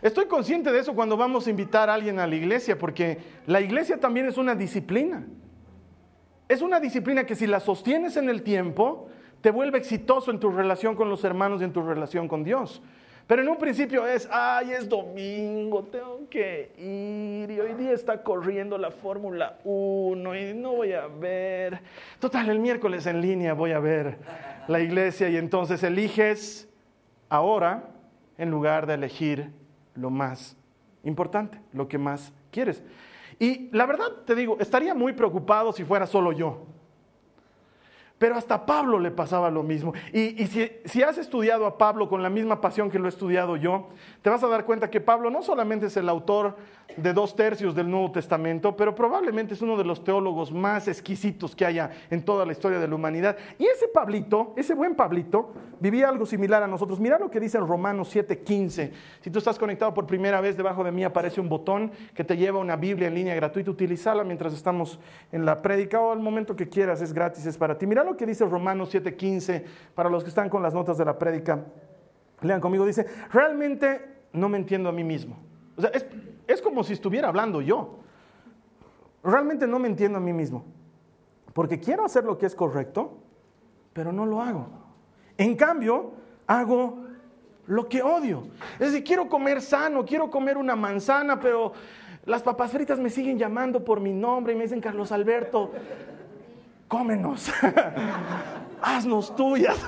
Estoy 0.00 0.26
consciente 0.26 0.72
de 0.72 0.80
eso 0.80 0.94
cuando 0.94 1.16
vamos 1.16 1.46
a 1.46 1.50
invitar 1.50 1.88
a 1.88 1.94
alguien 1.94 2.18
a 2.18 2.26
la 2.26 2.34
iglesia, 2.34 2.76
porque 2.76 3.18
la 3.46 3.60
iglesia 3.60 3.98
también 3.98 4.26
es 4.26 4.36
una 4.36 4.54
disciplina. 4.54 5.24
Es 6.48 6.60
una 6.60 6.80
disciplina 6.80 7.24
que 7.24 7.36
si 7.36 7.46
la 7.46 7.60
sostienes 7.60 8.16
en 8.16 8.28
el 8.28 8.42
tiempo, 8.42 9.08
te 9.42 9.50
vuelve 9.50 9.76
exitoso 9.76 10.30
en 10.30 10.40
tu 10.40 10.50
relación 10.50 10.94
con 10.94 11.10
los 11.10 11.22
hermanos 11.24 11.60
y 11.60 11.64
en 11.64 11.72
tu 11.72 11.82
relación 11.82 12.28
con 12.28 12.44
Dios. 12.44 12.80
Pero 13.26 13.42
en 13.42 13.48
un 13.48 13.56
principio 13.56 14.06
es, 14.06 14.28
ay, 14.30 14.72
es 14.72 14.88
domingo, 14.88 15.82
tengo 15.84 16.28
que 16.28 16.72
ir 16.76 17.50
y 17.50 17.60
hoy 17.60 17.74
día 17.74 17.92
está 17.92 18.22
corriendo 18.22 18.78
la 18.78 18.90
Fórmula 18.90 19.58
1 19.64 20.36
y 20.36 20.54
no 20.54 20.72
voy 20.72 20.92
a 20.92 21.06
ver. 21.06 21.80
Total, 22.18 22.48
el 22.50 22.58
miércoles 22.58 23.06
en 23.06 23.20
línea 23.20 23.54
voy 23.54 23.72
a 23.72 23.78
ver 23.78 24.18
la 24.68 24.80
iglesia 24.80 25.28
y 25.28 25.36
entonces 25.36 25.82
eliges 25.82 26.68
ahora 27.28 27.90
en 28.38 28.50
lugar 28.50 28.86
de 28.86 28.94
elegir 28.94 29.50
lo 29.94 30.10
más 30.10 30.56
importante, 31.04 31.60
lo 31.72 31.88
que 31.88 31.98
más 31.98 32.32
quieres. 32.50 32.82
Y 33.38 33.70
la 33.72 33.86
verdad 33.86 34.06
te 34.24 34.34
digo, 34.34 34.56
estaría 34.60 34.94
muy 34.94 35.12
preocupado 35.14 35.72
si 35.72 35.84
fuera 35.84 36.06
solo 36.06 36.32
yo. 36.32 36.66
Pero 38.22 38.36
hasta 38.36 38.64
Pablo 38.64 39.00
le 39.00 39.10
pasaba 39.10 39.50
lo 39.50 39.64
mismo. 39.64 39.94
Y, 40.12 40.46
si, 40.46 41.02
has 41.02 41.18
estudiado 41.18 41.66
a 41.66 41.76
Pablo 41.76 42.08
con 42.08 42.22
la 42.22 42.30
misma 42.30 42.60
pasión 42.60 42.88
que 42.88 43.00
lo 43.00 43.06
he 43.06 43.08
estudiado 43.08 43.56
yo, 43.56 43.88
te 44.22 44.30
vas 44.30 44.44
a 44.44 44.46
dar 44.46 44.64
cuenta 44.64 44.88
que 44.88 45.00
Pablo 45.00 45.28
no 45.28 45.42
solamente 45.42 45.86
es 45.86 45.96
el 45.96 46.08
autor 46.08 46.54
de 46.96 47.12
dos 47.12 47.34
tercios 47.34 47.74
del 47.74 47.90
Nuevo 47.90 48.12
Testamento, 48.12 48.76
pero 48.76 48.94
probablemente 48.94 49.54
es 49.54 49.62
uno 49.62 49.76
de 49.76 49.82
los 49.82 50.04
teólogos 50.04 50.52
más 50.52 50.86
exquisitos 50.86 51.56
que 51.56 51.64
haya 51.64 51.90
en 52.10 52.24
toda 52.24 52.46
la 52.46 52.52
historia 52.52 52.78
de 52.78 52.86
la 52.86 52.94
humanidad. 52.94 53.36
Y 53.58 53.66
ese 53.66 53.88
Pablito, 53.88 54.52
ese 54.56 54.74
buen 54.74 54.94
Pablito, 54.94 55.52
vivía 55.80 56.08
algo 56.08 56.24
similar 56.24 56.62
a 56.62 56.68
nosotros. 56.68 57.00
Mira 57.00 57.18
lo 57.18 57.28
que 57.28 57.40
dice 57.40 57.58
en 57.58 57.66
Romanos 57.66 58.14
7:15. 58.14 58.92
Si 59.20 59.30
tú 59.30 59.38
estás 59.38 59.58
conectado 59.58 59.92
por 59.94 60.06
primera 60.06 60.40
vez, 60.40 60.56
debajo 60.56 60.84
de 60.84 60.92
mí 60.92 61.02
aparece 61.02 61.40
un 61.40 61.48
botón 61.48 61.90
que 62.14 62.22
te 62.22 62.36
lleva 62.36 62.58
a 62.58 62.62
una 62.62 62.76
Biblia 62.76 63.08
en 63.08 63.14
línea 63.14 63.34
gratuita. 63.34 63.70
Utilízala 63.70 64.22
mientras 64.22 64.52
estamos 64.52 65.00
en 65.32 65.44
la 65.44 65.60
prédica 65.60 66.00
o 66.00 66.12
al 66.12 66.20
momento 66.20 66.54
que 66.54 66.68
quieras, 66.68 67.02
es 67.02 67.12
gratis, 67.12 67.46
es 67.46 67.56
para 67.56 67.76
ti. 67.76 67.86
Mira 67.86 68.04
lo 68.04 68.11
que 68.16 68.26
dice 68.26 68.44
Romanos 68.44 68.92
7:15 68.92 69.64
para 69.94 70.08
los 70.08 70.22
que 70.22 70.28
están 70.28 70.48
con 70.48 70.62
las 70.62 70.74
notas 70.74 70.98
de 70.98 71.04
la 71.04 71.18
prédica. 71.18 71.64
Lean 72.40 72.60
conmigo, 72.60 72.84
dice, 72.84 73.06
realmente 73.30 74.24
no 74.32 74.48
me 74.48 74.58
entiendo 74.58 74.88
a 74.88 74.92
mí 74.92 75.04
mismo. 75.04 75.36
Es, 75.92 76.06
es 76.46 76.60
como 76.60 76.82
si 76.82 76.92
estuviera 76.92 77.28
hablando 77.28 77.60
yo. 77.60 77.98
Realmente 79.22 79.66
no 79.66 79.78
me 79.78 79.88
entiendo 79.88 80.18
a 80.18 80.20
mí 80.20 80.32
mismo. 80.32 80.64
Porque 81.52 81.78
quiero 81.78 82.04
hacer 82.04 82.24
lo 82.24 82.38
que 82.38 82.46
es 82.46 82.54
correcto, 82.54 83.18
pero 83.92 84.12
no 84.12 84.26
lo 84.26 84.40
hago. 84.40 84.68
En 85.36 85.54
cambio, 85.54 86.12
hago 86.46 87.04
lo 87.66 87.88
que 87.88 88.02
odio. 88.02 88.42
Es 88.74 88.92
decir, 88.92 89.04
quiero 89.04 89.28
comer 89.28 89.60
sano, 89.60 90.04
quiero 90.04 90.30
comer 90.30 90.56
una 90.56 90.74
manzana, 90.74 91.38
pero 91.38 91.72
Las 92.24 92.42
papas 92.42 92.70
fritas 92.70 93.00
me 93.00 93.10
siguen 93.10 93.36
llamando 93.36 93.84
por 93.84 93.98
mi 93.98 94.12
nombre 94.12 94.52
y 94.52 94.56
me 94.56 94.62
dicen 94.62 94.80
Carlos 94.80 95.10
Alberto, 95.10 95.72
cómenos, 96.92 97.50
haznos 98.82 99.34
tuyas. 99.34 99.78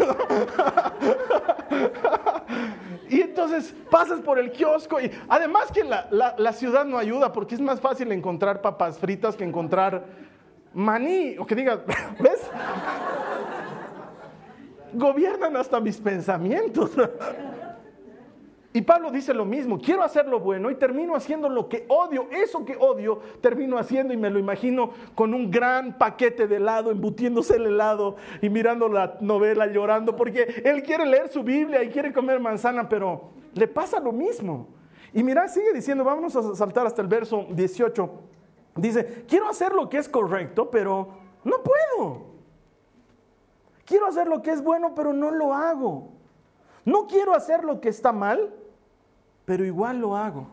y 3.10 3.20
entonces 3.20 3.74
pasas 3.90 4.22
por 4.22 4.38
el 4.38 4.50
kiosco 4.50 4.98
y 4.98 5.10
además 5.28 5.70
que 5.70 5.84
la, 5.84 6.08
la, 6.38 6.52
ciudad 6.54 6.86
no 6.86 6.96
ayuda 6.96 7.30
porque 7.30 7.56
es 7.56 7.60
más 7.60 7.78
fácil 7.78 8.10
encontrar 8.10 8.62
papas 8.62 8.98
fritas 8.98 9.36
que 9.36 9.44
encontrar 9.44 10.02
maní 10.72 11.36
o 11.38 11.44
que 11.44 11.54
diga, 11.54 11.82
¿ves? 12.18 12.40
Gobiernan 14.94 15.58
hasta 15.58 15.78
mis 15.80 15.98
pensamientos. 15.98 16.90
Y 18.76 18.82
Pablo 18.82 19.12
dice 19.12 19.32
lo 19.32 19.44
mismo, 19.44 19.78
quiero 19.78 20.02
hacer 20.02 20.26
lo 20.26 20.40
bueno 20.40 20.68
y 20.68 20.74
termino 20.74 21.14
haciendo 21.14 21.48
lo 21.48 21.68
que 21.68 21.86
odio, 21.86 22.26
eso 22.32 22.64
que 22.64 22.76
odio, 22.76 23.20
termino 23.40 23.78
haciendo 23.78 24.12
y 24.12 24.16
me 24.16 24.30
lo 24.30 24.40
imagino 24.40 24.90
con 25.14 25.32
un 25.32 25.48
gran 25.48 25.96
paquete 25.96 26.48
de 26.48 26.56
helado, 26.56 26.90
embutiéndose 26.90 27.54
el 27.54 27.66
helado 27.66 28.16
y 28.42 28.48
mirando 28.48 28.88
la 28.88 29.16
novela, 29.20 29.68
llorando, 29.68 30.16
porque 30.16 30.62
él 30.64 30.82
quiere 30.82 31.06
leer 31.06 31.28
su 31.28 31.44
Biblia 31.44 31.84
y 31.84 31.90
quiere 31.90 32.12
comer 32.12 32.40
manzana, 32.40 32.88
pero 32.88 33.30
le 33.52 33.68
pasa 33.68 34.00
lo 34.00 34.10
mismo. 34.10 34.66
Y 35.12 35.22
mira, 35.22 35.46
sigue 35.46 35.72
diciendo, 35.72 36.02
vámonos 36.02 36.34
a 36.34 36.56
saltar 36.56 36.84
hasta 36.84 37.00
el 37.00 37.06
verso 37.06 37.46
18. 37.50 38.10
Dice, 38.74 39.24
quiero 39.28 39.48
hacer 39.48 39.72
lo 39.72 39.88
que 39.88 39.98
es 39.98 40.08
correcto, 40.08 40.68
pero 40.68 41.10
no 41.44 41.58
puedo. 41.62 42.24
Quiero 43.84 44.06
hacer 44.06 44.26
lo 44.26 44.42
que 44.42 44.50
es 44.50 44.64
bueno, 44.64 44.96
pero 44.96 45.12
no 45.12 45.30
lo 45.30 45.54
hago. 45.54 46.08
No 46.84 47.06
quiero 47.06 47.34
hacer 47.36 47.62
lo 47.62 47.80
que 47.80 47.88
está 47.88 48.12
mal, 48.12 48.52
pero 49.44 49.64
igual 49.64 50.00
lo 50.00 50.16
hago. 50.16 50.48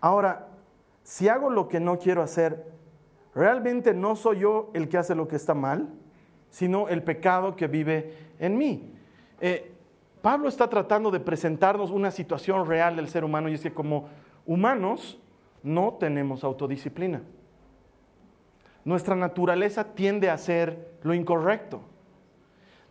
Ahora, 0.00 0.48
si 1.02 1.28
hago 1.28 1.50
lo 1.50 1.68
que 1.68 1.80
no 1.80 1.98
quiero 1.98 2.22
hacer, 2.22 2.72
realmente 3.34 3.94
no 3.94 4.16
soy 4.16 4.40
yo 4.40 4.70
el 4.74 4.88
que 4.88 4.98
hace 4.98 5.14
lo 5.14 5.28
que 5.28 5.36
está 5.36 5.54
mal, 5.54 5.88
sino 6.50 6.88
el 6.88 7.02
pecado 7.02 7.56
que 7.56 7.66
vive 7.66 8.16
en 8.38 8.56
mí. 8.56 8.92
Eh, 9.40 9.72
Pablo 10.22 10.48
está 10.48 10.68
tratando 10.68 11.10
de 11.10 11.20
presentarnos 11.20 11.90
una 11.90 12.10
situación 12.10 12.66
real 12.66 12.96
del 12.96 13.08
ser 13.08 13.24
humano 13.24 13.48
y 13.48 13.54
es 13.54 13.60
que 13.60 13.74
como 13.74 14.08
humanos 14.46 15.20
no 15.62 15.94
tenemos 15.94 16.44
autodisciplina. 16.44 17.22
Nuestra 18.84 19.14
naturaleza 19.14 19.84
tiende 19.94 20.30
a 20.30 20.34
hacer 20.34 20.98
lo 21.02 21.14
incorrecto. 21.14 21.80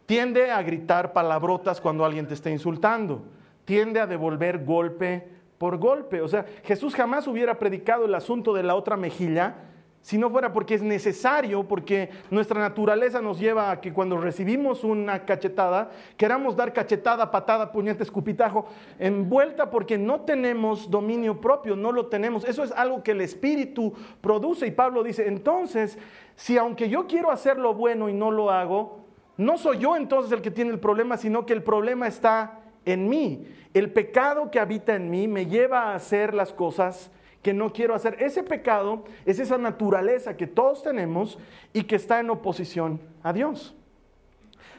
Tiende 0.05 0.51
a 0.51 0.62
gritar 0.62 1.13
palabrotas 1.13 1.79
cuando 1.79 2.03
alguien 2.03 2.27
te 2.27 2.34
está 2.34 2.50
insultando 2.50 3.24
tiende 3.65 4.00
a 4.00 4.08
devolver 4.08 4.63
golpe 4.63 5.27
por 5.58 5.77
golpe. 5.77 6.22
O 6.22 6.27
sea, 6.27 6.46
Jesús 6.63 6.96
jamás 6.96 7.27
hubiera 7.27 7.60
predicado 7.60 8.05
el 8.05 8.15
asunto 8.15 8.53
de 8.53 8.63
la 8.63 8.75
otra 8.75 8.98
mejilla 8.98 9.55
si 10.03 10.17
no 10.17 10.29
fuera 10.29 10.51
porque 10.51 10.75
es 10.75 10.84
necesario, 10.84 11.63
porque 11.63 12.10
nuestra 12.29 12.60
naturaleza 12.60 13.22
nos 13.22 13.39
lleva 13.39 13.72
a 13.72 13.79
que 13.79 13.93
cuando 13.93 14.17
recibimos 14.17 14.84
una 14.84 15.24
cachetada, 15.24 15.91
queramos 16.17 16.58
dar 16.58 16.74
cachetada, 16.74 17.32
patada, 17.32 17.72
puñete, 17.72 18.03
escupitajo, 18.03 18.67
envuelta 19.00 19.70
porque 19.70 19.98
no 19.98 20.20
tenemos 20.20 20.91
dominio 20.91 21.39
propio, 21.39 21.77
no 21.77 21.93
lo 21.93 22.08
tenemos. 22.08 22.43
Eso 22.43 22.65
es 22.65 22.74
algo 22.74 23.01
que 23.01 23.12
el 23.12 23.22
Espíritu 23.22 23.93
produce. 24.20 24.67
Y 24.67 24.72
Pablo 24.72 25.03
dice, 25.03 25.25
entonces, 25.25 25.98
si 26.36 26.58
aunque 26.58 26.89
yo 26.89 27.08
quiero 27.08 27.32
hacer 27.32 27.58
lo 27.58 27.74
bueno 27.74 28.10
y 28.10 28.13
no 28.13 28.29
lo 28.29 28.51
hago, 28.51 29.05
no 29.38 29.58
soy 29.58 29.77
yo 29.77 29.96
entonces 29.96 30.34
el 30.34 30.41
que 30.41 30.51
tiene 30.51 30.72
el 30.72 30.79
problema, 30.82 31.15
sino 31.15 31.46
que 31.46 31.53
el 31.53 31.63
problema 31.63 32.08
está 32.08 32.60
en 32.86 33.10
mí. 33.10 33.48
El 33.74 33.92
pecado 33.92 34.52
que 34.52 34.60
habita 34.60 34.96
en 34.96 35.10
mí 35.10 35.28
me 35.28 35.46
lleva 35.46 35.92
a 35.92 35.96
hacer 35.96 36.34
las 36.34 36.54
cosas 36.54 37.12
que 37.42 37.54
no 37.54 37.74
quiero 37.74 37.96
hacer. 37.96 38.18
Ese 38.20 38.44
pecado 38.44 39.04
es 39.25 39.40
esa 39.40 39.58
naturaleza 39.58 40.38
que 40.38 40.48
todos 40.48 40.84
tenemos 40.84 41.38
y 41.74 41.84
que 41.84 41.96
está 41.96 42.20
en 42.20 42.30
oposición 42.30 43.02
a 43.22 43.34
Dios 43.34 43.75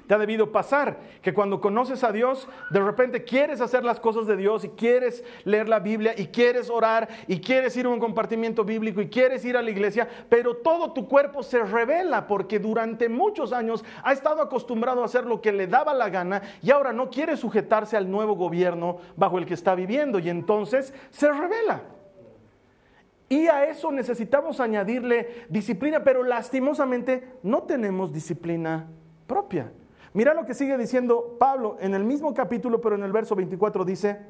te 0.06 0.14
ha 0.14 0.18
debido 0.18 0.52
pasar, 0.52 0.98
que 1.22 1.32
cuando 1.32 1.60
conoces 1.60 2.04
a 2.04 2.12
Dios, 2.12 2.48
de 2.70 2.80
repente 2.80 3.24
quieres 3.24 3.60
hacer 3.60 3.84
las 3.84 4.00
cosas 4.00 4.26
de 4.26 4.36
Dios 4.36 4.64
y 4.64 4.68
quieres 4.70 5.24
leer 5.44 5.68
la 5.68 5.80
Biblia 5.80 6.14
y 6.16 6.26
quieres 6.26 6.70
orar 6.70 7.08
y 7.26 7.40
quieres 7.40 7.76
ir 7.76 7.86
a 7.86 7.90
un 7.90 8.00
compartimiento 8.00 8.64
bíblico 8.64 9.00
y 9.00 9.08
quieres 9.08 9.44
ir 9.44 9.56
a 9.56 9.62
la 9.62 9.70
iglesia, 9.70 10.08
pero 10.28 10.56
todo 10.56 10.92
tu 10.92 11.08
cuerpo 11.08 11.42
se 11.42 11.62
revela 11.62 12.26
porque 12.26 12.58
durante 12.58 13.08
muchos 13.08 13.52
años 13.52 13.84
ha 14.02 14.12
estado 14.12 14.42
acostumbrado 14.42 15.02
a 15.02 15.06
hacer 15.06 15.24
lo 15.24 15.40
que 15.40 15.52
le 15.52 15.66
daba 15.66 15.94
la 15.94 16.10
gana 16.10 16.42
y 16.62 16.70
ahora 16.70 16.92
no 16.92 17.10
quiere 17.10 17.36
sujetarse 17.36 17.96
al 17.96 18.10
nuevo 18.10 18.34
gobierno 18.34 18.98
bajo 19.16 19.38
el 19.38 19.46
que 19.46 19.54
está 19.54 19.74
viviendo 19.74 20.18
y 20.18 20.28
entonces 20.28 20.92
se 21.10 21.32
revela. 21.32 21.82
Y 23.28 23.46
a 23.46 23.64
eso 23.64 23.90
necesitamos 23.90 24.60
añadirle 24.60 25.46
disciplina, 25.48 26.04
pero 26.04 26.22
lastimosamente 26.22 27.38
no 27.42 27.62
tenemos 27.62 28.12
disciplina 28.12 28.86
propia. 29.26 29.72
Mira 30.14 30.32
lo 30.32 30.46
que 30.46 30.54
sigue 30.54 30.78
diciendo 30.78 31.36
Pablo 31.40 31.76
en 31.80 31.92
el 31.92 32.04
mismo 32.04 32.32
capítulo, 32.32 32.80
pero 32.80 32.94
en 32.94 33.02
el 33.02 33.10
verso 33.10 33.34
24 33.34 33.84
dice, 33.84 34.20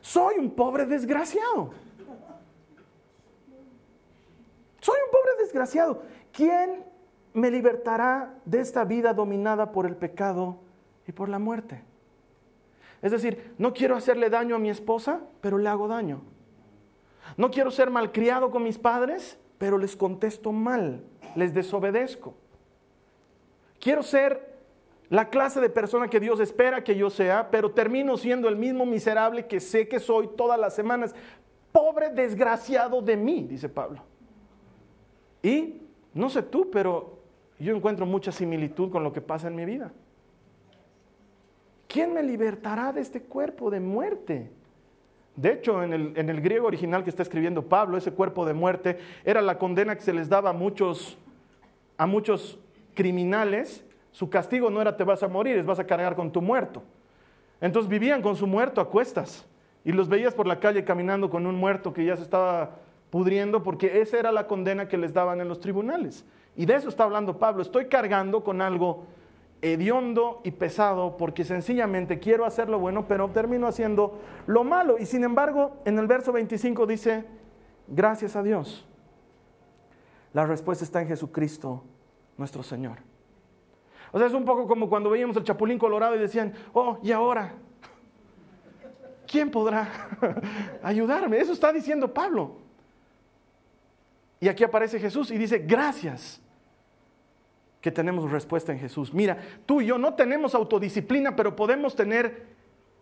soy 0.00 0.38
un 0.38 0.50
pobre 0.50 0.86
desgraciado. 0.86 1.70
Soy 4.80 4.96
un 5.06 5.10
pobre 5.12 5.30
desgraciado. 5.38 6.02
¿Quién 6.32 6.84
me 7.32 7.48
libertará 7.48 8.34
de 8.44 8.60
esta 8.60 8.84
vida 8.84 9.14
dominada 9.14 9.70
por 9.70 9.86
el 9.86 9.94
pecado 9.94 10.56
y 11.06 11.12
por 11.12 11.28
la 11.28 11.38
muerte? 11.38 11.84
Es 13.00 13.12
decir, 13.12 13.54
no 13.56 13.72
quiero 13.72 13.94
hacerle 13.94 14.30
daño 14.30 14.56
a 14.56 14.58
mi 14.58 14.68
esposa, 14.68 15.20
pero 15.40 15.58
le 15.58 15.68
hago 15.68 15.86
daño. 15.86 16.22
No 17.36 17.52
quiero 17.52 17.70
ser 17.70 17.88
malcriado 17.88 18.50
con 18.50 18.64
mis 18.64 18.78
padres, 18.78 19.38
pero 19.58 19.78
les 19.78 19.94
contesto 19.94 20.50
mal, 20.50 21.04
les 21.36 21.54
desobedezco. 21.54 22.34
Quiero 23.78 24.02
ser 24.02 24.49
la 25.10 25.28
clase 25.28 25.60
de 25.60 25.68
persona 25.68 26.08
que 26.08 26.20
Dios 26.20 26.38
espera 26.38 26.84
que 26.84 26.94
yo 26.94 27.10
sea, 27.10 27.50
pero 27.50 27.72
termino 27.72 28.16
siendo 28.16 28.48
el 28.48 28.54
mismo 28.54 28.86
miserable 28.86 29.46
que 29.46 29.58
sé 29.58 29.88
que 29.88 29.98
soy 29.98 30.30
todas 30.36 30.58
las 30.58 30.72
semanas. 30.72 31.16
Pobre 31.72 32.10
desgraciado 32.10 33.02
de 33.02 33.16
mí, 33.16 33.44
dice 33.48 33.68
Pablo. 33.68 34.02
Y 35.42 35.82
no 36.14 36.30
sé 36.30 36.44
tú, 36.44 36.70
pero 36.70 37.18
yo 37.58 37.74
encuentro 37.74 38.06
mucha 38.06 38.30
similitud 38.30 38.90
con 38.90 39.02
lo 39.02 39.12
que 39.12 39.20
pasa 39.20 39.48
en 39.48 39.56
mi 39.56 39.64
vida. 39.64 39.92
¿Quién 41.88 42.14
me 42.14 42.22
libertará 42.22 42.92
de 42.92 43.00
este 43.00 43.20
cuerpo 43.20 43.68
de 43.68 43.80
muerte? 43.80 44.52
De 45.34 45.54
hecho, 45.54 45.82
en 45.82 45.92
el, 45.92 46.12
en 46.14 46.28
el, 46.28 46.40
griego 46.40 46.68
original 46.68 47.02
que 47.02 47.10
está 47.10 47.24
escribiendo 47.24 47.68
Pablo, 47.68 47.96
ese 47.96 48.12
cuerpo 48.12 48.46
de 48.46 48.54
muerte 48.54 48.98
era 49.24 49.40
la 49.40 49.58
condena 49.58 49.96
que 49.96 50.02
se 50.02 50.12
les 50.12 50.28
daba 50.28 50.50
a 50.50 50.52
muchos, 50.52 51.18
a 51.96 52.06
muchos 52.06 52.60
criminales 52.94 53.84
su 54.12 54.28
castigo 54.28 54.70
no 54.70 54.80
era 54.80 54.96
te 54.96 55.04
vas 55.04 55.22
a 55.22 55.28
morir, 55.28 55.56
es 55.56 55.66
vas 55.66 55.78
a 55.78 55.86
cargar 55.86 56.16
con 56.16 56.32
tu 56.32 56.42
muerto. 56.42 56.82
Entonces 57.60 57.88
vivían 57.88 58.22
con 58.22 58.36
su 58.36 58.46
muerto 58.46 58.80
a 58.80 58.88
cuestas 58.88 59.46
y 59.84 59.92
los 59.92 60.08
veías 60.08 60.34
por 60.34 60.46
la 60.46 60.60
calle 60.60 60.84
caminando 60.84 61.30
con 61.30 61.46
un 61.46 61.56
muerto 61.56 61.92
que 61.92 62.04
ya 62.04 62.16
se 62.16 62.22
estaba 62.22 62.76
pudriendo 63.10 63.62
porque 63.62 64.00
esa 64.00 64.18
era 64.18 64.32
la 64.32 64.46
condena 64.46 64.88
que 64.88 64.96
les 64.96 65.12
daban 65.12 65.40
en 65.40 65.48
los 65.48 65.60
tribunales. 65.60 66.24
Y 66.56 66.66
de 66.66 66.74
eso 66.74 66.88
está 66.88 67.04
hablando 67.04 67.38
Pablo. 67.38 67.62
Estoy 67.62 67.86
cargando 67.86 68.42
con 68.42 68.60
algo 68.60 69.04
hediondo 69.62 70.40
y 70.42 70.52
pesado 70.52 71.16
porque 71.16 71.44
sencillamente 71.44 72.18
quiero 72.18 72.44
hacer 72.44 72.68
lo 72.68 72.78
bueno, 72.78 73.06
pero 73.06 73.28
termino 73.28 73.66
haciendo 73.66 74.18
lo 74.46 74.64
malo. 74.64 74.96
Y 74.98 75.06
sin 75.06 75.24
embargo, 75.24 75.76
en 75.84 75.98
el 75.98 76.06
verso 76.06 76.32
25 76.32 76.86
dice, 76.86 77.24
gracias 77.86 78.36
a 78.36 78.42
Dios. 78.42 78.86
La 80.32 80.46
respuesta 80.46 80.84
está 80.84 81.02
en 81.02 81.08
Jesucristo, 81.08 81.82
nuestro 82.36 82.62
Señor. 82.62 83.09
O 84.12 84.18
sea, 84.18 84.26
es 84.26 84.32
un 84.32 84.44
poco 84.44 84.66
como 84.66 84.88
cuando 84.88 85.10
veíamos 85.10 85.36
el 85.36 85.44
Chapulín 85.44 85.78
Colorado 85.78 86.16
y 86.16 86.18
decían, 86.18 86.52
oh, 86.72 86.98
¿y 87.02 87.12
ahora? 87.12 87.54
¿Quién 89.26 89.50
podrá 89.50 89.88
ayudarme? 90.82 91.38
Eso 91.38 91.52
está 91.52 91.72
diciendo 91.72 92.12
Pablo. 92.12 92.56
Y 94.40 94.48
aquí 94.48 94.64
aparece 94.64 94.98
Jesús 94.98 95.30
y 95.30 95.38
dice, 95.38 95.58
gracias 95.58 96.40
que 97.80 97.90
tenemos 97.90 98.30
respuesta 98.30 98.72
en 98.72 98.78
Jesús. 98.78 99.14
Mira, 99.14 99.38
tú 99.66 99.80
y 99.80 99.86
yo 99.86 99.98
no 99.98 100.14
tenemos 100.14 100.54
autodisciplina, 100.54 101.36
pero 101.36 101.54
podemos 101.54 101.94
tener 101.94 102.46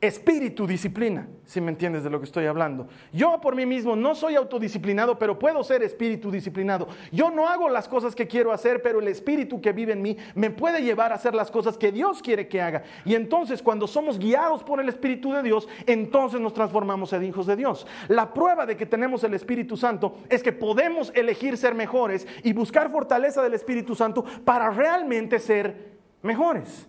espíritu 0.01 0.67
disciplina, 0.67 1.29
si 1.45 1.61
me 1.61 1.71
entiendes 1.71 2.05
de 2.05 2.11
lo 2.11 2.21
que 2.21 2.25
estoy 2.25 2.47
hablando. 2.47 2.87
Yo 3.13 3.41
por 3.41 3.57
mí 3.57 3.67
mismo 3.67 3.97
no 3.97 4.15
soy 4.15 4.37
autodisciplinado, 4.37 5.19
pero 5.19 5.39
puedo 5.39 5.65
ser 5.65 5.83
espíritu 5.83 6.31
disciplinado. 6.31 6.87
Yo 7.11 7.31
no 7.31 7.49
hago 7.49 7.69
las 7.69 7.89
cosas 7.89 8.15
que 8.15 8.29
quiero 8.29 8.53
hacer, 8.53 8.81
pero 8.81 9.01
el 9.01 9.09
espíritu 9.09 9.61
que 9.61 9.73
vive 9.73 9.95
en 9.95 10.03
mí 10.03 10.17
me 10.37 10.51
puede 10.51 10.83
llevar 10.83 11.11
a 11.11 11.17
hacer 11.17 11.35
las 11.35 11.51
cosas 11.51 11.77
que 11.77 11.91
Dios 11.91 12.23
quiere 12.23 12.47
que 12.47 12.63
haga. 12.63 12.85
Y 13.05 13.17
entonces 13.17 13.61
cuando 13.61 13.89
somos 13.89 14.21
guiados 14.21 14.63
por 14.63 14.81
el 14.81 14.89
espíritu 14.89 15.33
de 15.33 15.43
Dios, 15.43 15.69
entonces 15.87 16.41
nos 16.41 16.55
transformamos 16.55 17.13
en 17.13 17.25
hijos 17.25 17.47
de 17.47 17.57
Dios. 17.57 17.87
La 18.07 18.33
prueba 18.33 18.67
de 18.67 18.77
que 18.77 18.87
tenemos 18.87 19.25
el 19.25 19.35
Espíritu 19.35 19.77
Santo 19.77 20.19
es 20.29 20.43
que 20.43 20.53
podemos 20.53 21.11
elegir 21.15 21.57
ser 21.57 21.75
mejores 21.75 22.27
y 22.45 22.53
buscar 22.53 22.93
fortaleza 22.93 23.43
del 23.43 23.55
Espíritu 23.55 23.95
Santo 23.95 24.25
para 24.45 24.71
realmente 24.71 25.41
ser 25.41 25.99
mejores. 26.23 26.89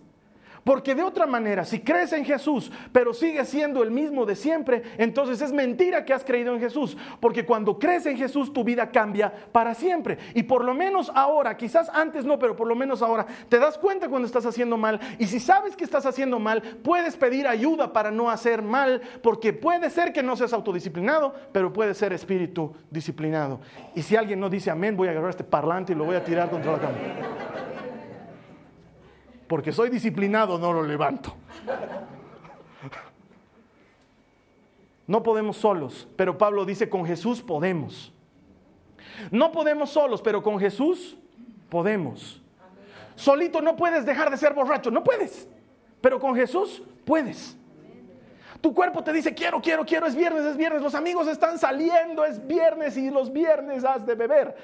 Porque 0.64 0.94
de 0.94 1.02
otra 1.02 1.26
manera, 1.26 1.64
si 1.64 1.80
crees 1.80 2.12
en 2.12 2.24
Jesús, 2.24 2.70
pero 2.92 3.14
sigues 3.14 3.48
siendo 3.48 3.82
el 3.82 3.90
mismo 3.90 4.26
de 4.26 4.36
siempre, 4.36 4.82
entonces 4.98 5.40
es 5.40 5.52
mentira 5.52 6.04
que 6.04 6.12
has 6.12 6.24
creído 6.24 6.54
en 6.54 6.60
Jesús. 6.60 6.96
Porque 7.20 7.44
cuando 7.44 7.78
crees 7.78 8.06
en 8.06 8.16
Jesús, 8.16 8.52
tu 8.52 8.64
vida 8.64 8.90
cambia 8.90 9.32
para 9.52 9.74
siempre. 9.74 10.18
Y 10.34 10.42
por 10.42 10.64
lo 10.64 10.74
menos 10.74 11.10
ahora, 11.14 11.56
quizás 11.56 11.88
antes 11.90 12.24
no, 12.24 12.38
pero 12.38 12.56
por 12.56 12.66
lo 12.66 12.74
menos 12.74 13.02
ahora, 13.02 13.26
te 13.48 13.58
das 13.58 13.78
cuenta 13.78 14.08
cuando 14.08 14.26
estás 14.26 14.46
haciendo 14.46 14.76
mal. 14.76 15.00
Y 15.18 15.26
si 15.26 15.40
sabes 15.40 15.76
que 15.76 15.84
estás 15.84 16.06
haciendo 16.06 16.38
mal, 16.38 16.62
puedes 16.82 17.16
pedir 17.16 17.46
ayuda 17.46 17.92
para 17.92 18.10
no 18.10 18.30
hacer 18.30 18.62
mal. 18.62 19.00
Porque 19.22 19.52
puede 19.52 19.90
ser 19.90 20.12
que 20.12 20.22
no 20.22 20.36
seas 20.36 20.52
autodisciplinado, 20.52 21.34
pero 21.52 21.72
puede 21.72 21.94
ser 21.94 22.12
espíritu 22.12 22.74
disciplinado. 22.90 23.60
Y 23.94 24.02
si 24.02 24.16
alguien 24.16 24.40
no 24.40 24.50
dice 24.50 24.70
amén, 24.70 24.96
voy 24.96 25.08
a 25.08 25.12
agarrar 25.12 25.30
este 25.30 25.44
parlante 25.44 25.92
y 25.92 25.96
lo 25.96 26.04
voy 26.04 26.16
a 26.16 26.24
tirar 26.24 26.50
contra 26.50 26.72
la 26.72 26.78
cama 26.78 26.94
porque 29.50 29.72
soy 29.72 29.90
disciplinado, 29.90 30.60
no 30.60 30.72
lo 30.72 30.84
levanto. 30.84 31.34
No 35.08 35.24
podemos 35.24 35.56
solos, 35.56 36.06
pero 36.14 36.38
Pablo 36.38 36.64
dice, 36.64 36.88
con 36.88 37.04
Jesús 37.04 37.42
podemos. 37.42 38.12
No 39.32 39.50
podemos 39.50 39.90
solos, 39.90 40.22
pero 40.22 40.40
con 40.40 40.60
Jesús 40.60 41.16
podemos. 41.68 42.40
Solito 43.16 43.60
no 43.60 43.74
puedes 43.74 44.06
dejar 44.06 44.30
de 44.30 44.36
ser 44.36 44.54
borracho, 44.54 44.88
no 44.92 45.02
puedes, 45.02 45.48
pero 46.00 46.20
con 46.20 46.36
Jesús 46.36 46.80
puedes. 47.04 47.56
Tu 48.60 48.72
cuerpo 48.72 49.02
te 49.02 49.12
dice, 49.12 49.34
quiero, 49.34 49.60
quiero, 49.60 49.84
quiero, 49.84 50.06
es 50.06 50.14
viernes, 50.14 50.44
es 50.44 50.56
viernes, 50.56 50.80
los 50.80 50.94
amigos 50.94 51.26
están 51.26 51.58
saliendo, 51.58 52.24
es 52.24 52.46
viernes 52.46 52.96
y 52.96 53.10
los 53.10 53.32
viernes 53.32 53.84
has 53.84 54.06
de 54.06 54.14
beber. 54.14 54.56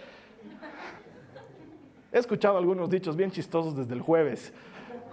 He 2.13 2.19
escuchado 2.21 2.57
algunos 2.57 2.89
dichos 2.89 3.17
bien 3.17 3.33
chistosos 3.33 3.77
desde 3.77 3.93
el 3.93 4.01
jueves 4.01 4.53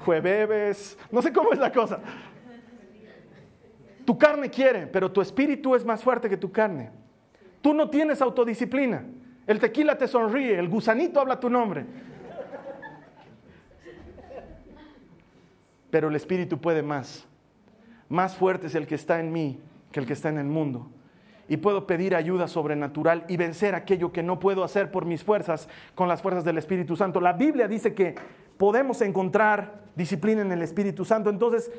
jueves, 0.04 0.98
no 1.12 1.22
sé 1.22 1.34
cómo 1.34 1.54
es 1.54 1.60
la 1.60 1.72
cosa. 1.72 2.00
Tu 4.06 4.18
carne 4.18 4.50
quiere, 4.50 4.88
pero 4.88 5.12
tu 5.12 5.22
espíritu 5.22 5.76
es 5.76 5.86
más 5.86 6.04
fuerte 6.04 6.30
que 6.30 6.38
tu 6.38 6.52
carne. 6.52 6.92
Tú 7.62 7.74
no 7.74 7.90
tienes 7.90 8.22
autodisciplina. 8.22 9.06
El 9.48 9.60
tequila 9.60 9.98
te 9.98 10.08
sonríe, 10.08 10.58
el 10.58 10.70
gusanito 10.70 11.20
habla 11.20 11.40
tu 11.40 11.50
nombre. 11.50 11.86
Pero 15.90 16.10
el 16.10 16.16
espíritu 16.16 16.60
puede 16.60 16.82
más. 16.82 17.26
Más 18.10 18.36
fuerte 18.36 18.68
es 18.68 18.76
el 18.76 18.88
que 18.88 18.96
está 18.96 19.20
en 19.20 19.32
mí 19.32 19.60
que 19.92 20.00
el 20.00 20.06
que 20.06 20.14
está 20.14 20.30
en 20.30 20.40
el 20.40 20.48
mundo. 20.48 20.90
Y 21.48 21.58
puedo 21.58 21.86
pedir 21.86 22.16
ayuda 22.16 22.48
sobrenatural 22.48 23.26
y 23.28 23.38
vencer 23.38 23.76
aquello 23.76 24.12
que 24.12 24.24
no 24.24 24.40
puedo 24.40 24.64
hacer 24.64 24.92
por 24.92 25.06
mis 25.06 25.24
fuerzas 25.24 25.70
con 25.94 26.08
las 26.08 26.22
fuerzas 26.22 26.44
del 26.44 26.58
Espíritu 26.58 26.96
Santo. 26.96 27.22
La 27.22 27.34
Biblia 27.34 27.68
dice 27.68 27.94
que 27.94 28.16
podemos 28.58 29.02
encontrar 29.02 29.84
disciplina 29.96 30.42
en 30.42 30.52
el 30.52 30.62
Espíritu 30.62 31.06
Santo. 31.06 31.30
Entonces, 31.30 31.72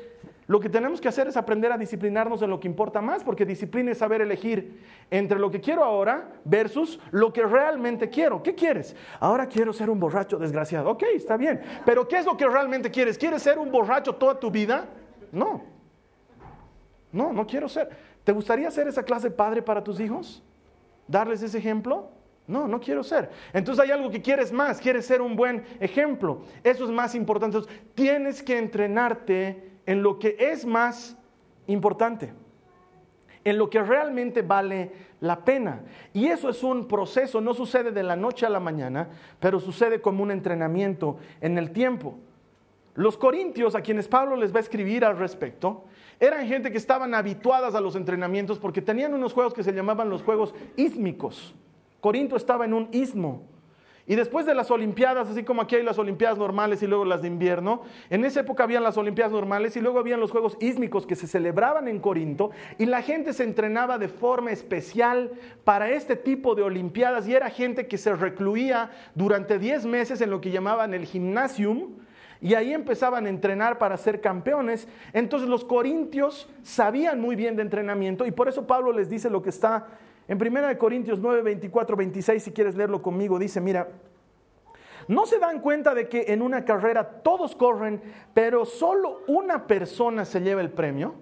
lo 0.47 0.59
que 0.59 0.69
tenemos 0.69 1.01
que 1.01 1.07
hacer 1.07 1.27
es 1.27 1.37
aprender 1.37 1.71
a 1.71 1.77
disciplinarnos 1.77 2.41
en 2.43 2.51
lo 2.51 2.59
que 2.59 2.67
importa 2.67 3.01
más, 3.01 3.23
porque 3.23 3.45
disciplina 3.45 3.91
es 3.91 3.97
saber 3.97 4.21
elegir 4.21 4.79
entre 5.09 5.39
lo 5.39 5.49
que 5.49 5.59
quiero 5.59 5.83
ahora 5.83 6.33
versus 6.43 6.99
lo 7.11 7.33
que 7.33 7.43
realmente 7.43 8.09
quiero. 8.09 8.43
¿Qué 8.43 8.53
quieres? 8.53 8.95
Ahora 9.19 9.47
quiero 9.47 9.73
ser 9.73 9.89
un 9.89 9.99
borracho 9.99 10.37
desgraciado. 10.37 10.91
Ok, 10.91 11.03
está 11.15 11.35
bien. 11.35 11.61
Pero 11.83 12.07
¿qué 12.07 12.19
es 12.19 12.25
lo 12.25 12.37
que 12.37 12.47
realmente 12.47 12.91
quieres? 12.91 13.17
¿Quieres 13.17 13.41
ser 13.41 13.57
un 13.57 13.71
borracho 13.71 14.13
toda 14.15 14.39
tu 14.39 14.51
vida? 14.51 14.85
No. 15.31 15.63
No, 17.11 17.33
no 17.33 17.47
quiero 17.47 17.67
ser. 17.67 17.89
¿Te 18.23 18.31
gustaría 18.31 18.69
ser 18.69 18.87
esa 18.87 19.03
clase 19.03 19.29
de 19.29 19.35
padre 19.35 19.63
para 19.63 19.83
tus 19.83 19.99
hijos? 19.99 20.43
¿Darles 21.07 21.41
ese 21.41 21.57
ejemplo? 21.57 22.09
No, 22.47 22.67
no 22.67 22.79
quiero 22.79 23.03
ser. 23.03 23.31
Entonces 23.53 23.83
hay 23.83 23.91
algo 23.91 24.11
que 24.11 24.21
quieres 24.21 24.51
más, 24.51 24.79
quieres 24.79 25.05
ser 25.05 25.21
un 25.21 25.35
buen 25.35 25.63
ejemplo. 25.79 26.41
Eso 26.63 26.85
es 26.85 26.91
más 26.91 27.15
importante. 27.15 27.59
Tienes 27.95 28.43
que 28.43 28.57
entrenarte 28.57 29.71
en 29.85 30.03
lo 30.03 30.19
que 30.19 30.35
es 30.39 30.65
más 30.65 31.17
importante, 31.67 32.33
en 33.43 33.57
lo 33.57 33.69
que 33.69 33.81
realmente 33.81 34.43
vale 34.43 34.91
la 35.21 35.43
pena. 35.43 35.81
Y 36.13 36.27
eso 36.27 36.49
es 36.49 36.61
un 36.63 36.87
proceso, 36.87 37.41
no 37.41 37.53
sucede 37.53 37.91
de 37.91 38.03
la 38.03 38.15
noche 38.15 38.45
a 38.45 38.49
la 38.49 38.59
mañana, 38.59 39.09
pero 39.39 39.59
sucede 39.59 40.01
como 40.01 40.21
un 40.21 40.31
entrenamiento 40.31 41.17
en 41.41 41.57
el 41.57 41.71
tiempo. 41.71 42.19
Los 42.93 43.17
corintios, 43.17 43.75
a 43.75 43.81
quienes 43.81 44.07
Pablo 44.07 44.35
les 44.35 44.53
va 44.53 44.57
a 44.57 44.61
escribir 44.61 45.03
al 45.03 45.17
respecto, 45.17 45.83
eran 46.19 46.47
gente 46.47 46.71
que 46.71 46.77
estaban 46.77 47.13
habituadas 47.13 47.75
a 47.75 47.81
los 47.81 47.95
entrenamientos 47.95 48.57
porque 48.57 48.81
tenían 48.81 49.13
unos 49.13 49.33
juegos 49.33 49.53
que 49.53 49.63
se 49.63 49.73
llamaban 49.73 50.09
los 50.09 50.23
juegos 50.23 50.53
ísmicos. 50.77 51.55
Corinto 52.05 52.35
estaba 52.35 52.65
en 52.65 52.75
un 52.75 52.87
istmo. 52.91 53.47
Y 54.05 54.13
después 54.13 54.45
de 54.45 54.53
las 54.53 54.69
Olimpiadas, 54.69 55.27
así 55.27 55.41
como 55.41 55.63
aquí 55.63 55.75
hay 55.75 55.81
las 55.81 55.97
Olimpiadas 55.97 56.37
normales 56.37 56.83
y 56.83 56.85
luego 56.85 57.03
las 57.03 57.23
de 57.23 57.27
invierno, 57.27 57.81
en 58.11 58.23
esa 58.25 58.41
época 58.41 58.63
habían 58.63 58.83
las 58.83 58.95
Olimpiadas 58.97 59.33
normales 59.33 59.75
y 59.75 59.81
luego 59.81 59.97
habían 59.97 60.19
los 60.19 60.29
Juegos 60.29 60.55
Ísmicos 60.59 61.07
que 61.07 61.15
se 61.15 61.25
celebraban 61.25 61.87
en 61.87 61.99
Corinto 61.99 62.51
y 62.77 62.85
la 62.85 63.01
gente 63.01 63.33
se 63.33 63.43
entrenaba 63.43 63.97
de 63.97 64.07
forma 64.07 64.51
especial 64.51 65.31
para 65.63 65.89
este 65.89 66.15
tipo 66.15 66.53
de 66.53 66.61
Olimpiadas 66.61 67.27
y 67.27 67.33
era 67.33 67.49
gente 67.49 67.87
que 67.87 67.97
se 67.97 68.13
recluía 68.13 68.91
durante 69.15 69.57
10 69.57 69.87
meses 69.87 70.21
en 70.21 70.29
lo 70.29 70.41
que 70.41 70.51
llamaban 70.51 70.93
el 70.93 71.07
gimnasium 71.07 71.95
y 72.39 72.53
ahí 72.53 72.71
empezaban 72.71 73.25
a 73.25 73.29
entrenar 73.29 73.79
para 73.79 73.97
ser 73.97 74.21
campeones. 74.21 74.87
Entonces 75.11 75.49
los 75.49 75.65
corintios 75.65 76.47
sabían 76.61 77.19
muy 77.19 77.35
bien 77.35 77.55
de 77.55 77.63
entrenamiento 77.63 78.27
y 78.27 78.31
por 78.31 78.47
eso 78.47 78.67
Pablo 78.67 78.91
les 78.91 79.09
dice 79.09 79.31
lo 79.31 79.41
que 79.41 79.49
está 79.49 79.87
en 80.27 80.41
1 80.41 80.77
Corintios 80.77 81.19
9, 81.19 81.41
24, 81.43 81.95
26, 81.95 82.43
si 82.43 82.51
quieres 82.51 82.75
leerlo 82.75 83.01
conmigo, 83.01 83.37
dice, 83.37 83.61
mira, 83.61 83.89
¿no 85.07 85.25
se 85.25 85.37
dan 85.37 85.59
cuenta 85.59 85.93
de 85.93 86.09
que 86.09 86.25
en 86.29 86.41
una 86.41 86.65
carrera 86.65 87.21
todos 87.21 87.55
corren, 87.55 88.01
pero 88.33 88.65
solo 88.65 89.21
una 89.27 89.67
persona 89.67 90.25
se 90.25 90.41
lleva 90.41 90.61
el 90.61 90.71
premio? 90.71 91.13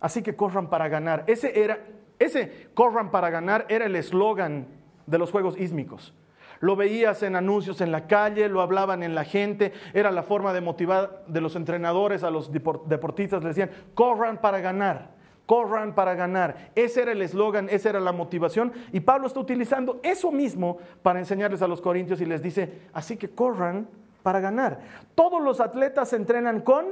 Así 0.00 0.22
que 0.22 0.34
corran 0.34 0.68
para 0.68 0.88
ganar. 0.88 1.24
Ese 1.28 1.60
era, 1.60 1.78
ese 2.18 2.68
corran 2.74 3.10
para 3.10 3.30
ganar 3.30 3.66
era 3.68 3.86
el 3.86 3.94
eslogan 3.94 4.66
de 5.06 5.18
los 5.18 5.30
Juegos 5.30 5.56
Ísmicos. 5.56 6.14
Lo 6.60 6.74
veías 6.74 7.22
en 7.22 7.36
anuncios 7.36 7.80
en 7.80 7.92
la 7.92 8.08
calle, 8.08 8.48
lo 8.48 8.60
hablaban 8.60 9.04
en 9.04 9.14
la 9.14 9.24
gente, 9.24 9.72
era 9.94 10.10
la 10.10 10.24
forma 10.24 10.52
de 10.52 10.60
motivar 10.60 11.22
de 11.28 11.40
los 11.40 11.54
entrenadores 11.54 12.24
a 12.24 12.30
los 12.30 12.50
deportistas, 12.50 13.42
le 13.42 13.50
decían, 13.50 13.70
corran 13.94 14.40
para 14.40 14.58
ganar 14.58 15.17
corran 15.48 15.94
para 15.94 16.14
ganar. 16.14 16.72
Ese 16.74 17.00
era 17.00 17.12
el 17.12 17.22
eslogan, 17.22 17.70
esa 17.70 17.88
era 17.88 18.00
la 18.00 18.12
motivación. 18.12 18.70
Y 18.92 19.00
Pablo 19.00 19.26
está 19.26 19.40
utilizando 19.40 19.98
eso 20.02 20.30
mismo 20.30 20.76
para 21.02 21.20
enseñarles 21.20 21.62
a 21.62 21.66
los 21.66 21.80
corintios 21.80 22.20
y 22.20 22.26
les 22.26 22.42
dice, 22.42 22.82
así 22.92 23.16
que 23.16 23.30
corran 23.30 23.88
para 24.22 24.40
ganar. 24.40 24.78
Todos 25.14 25.42
los 25.42 25.60
atletas 25.60 26.10
se 26.10 26.16
entrenan 26.16 26.60
con 26.60 26.84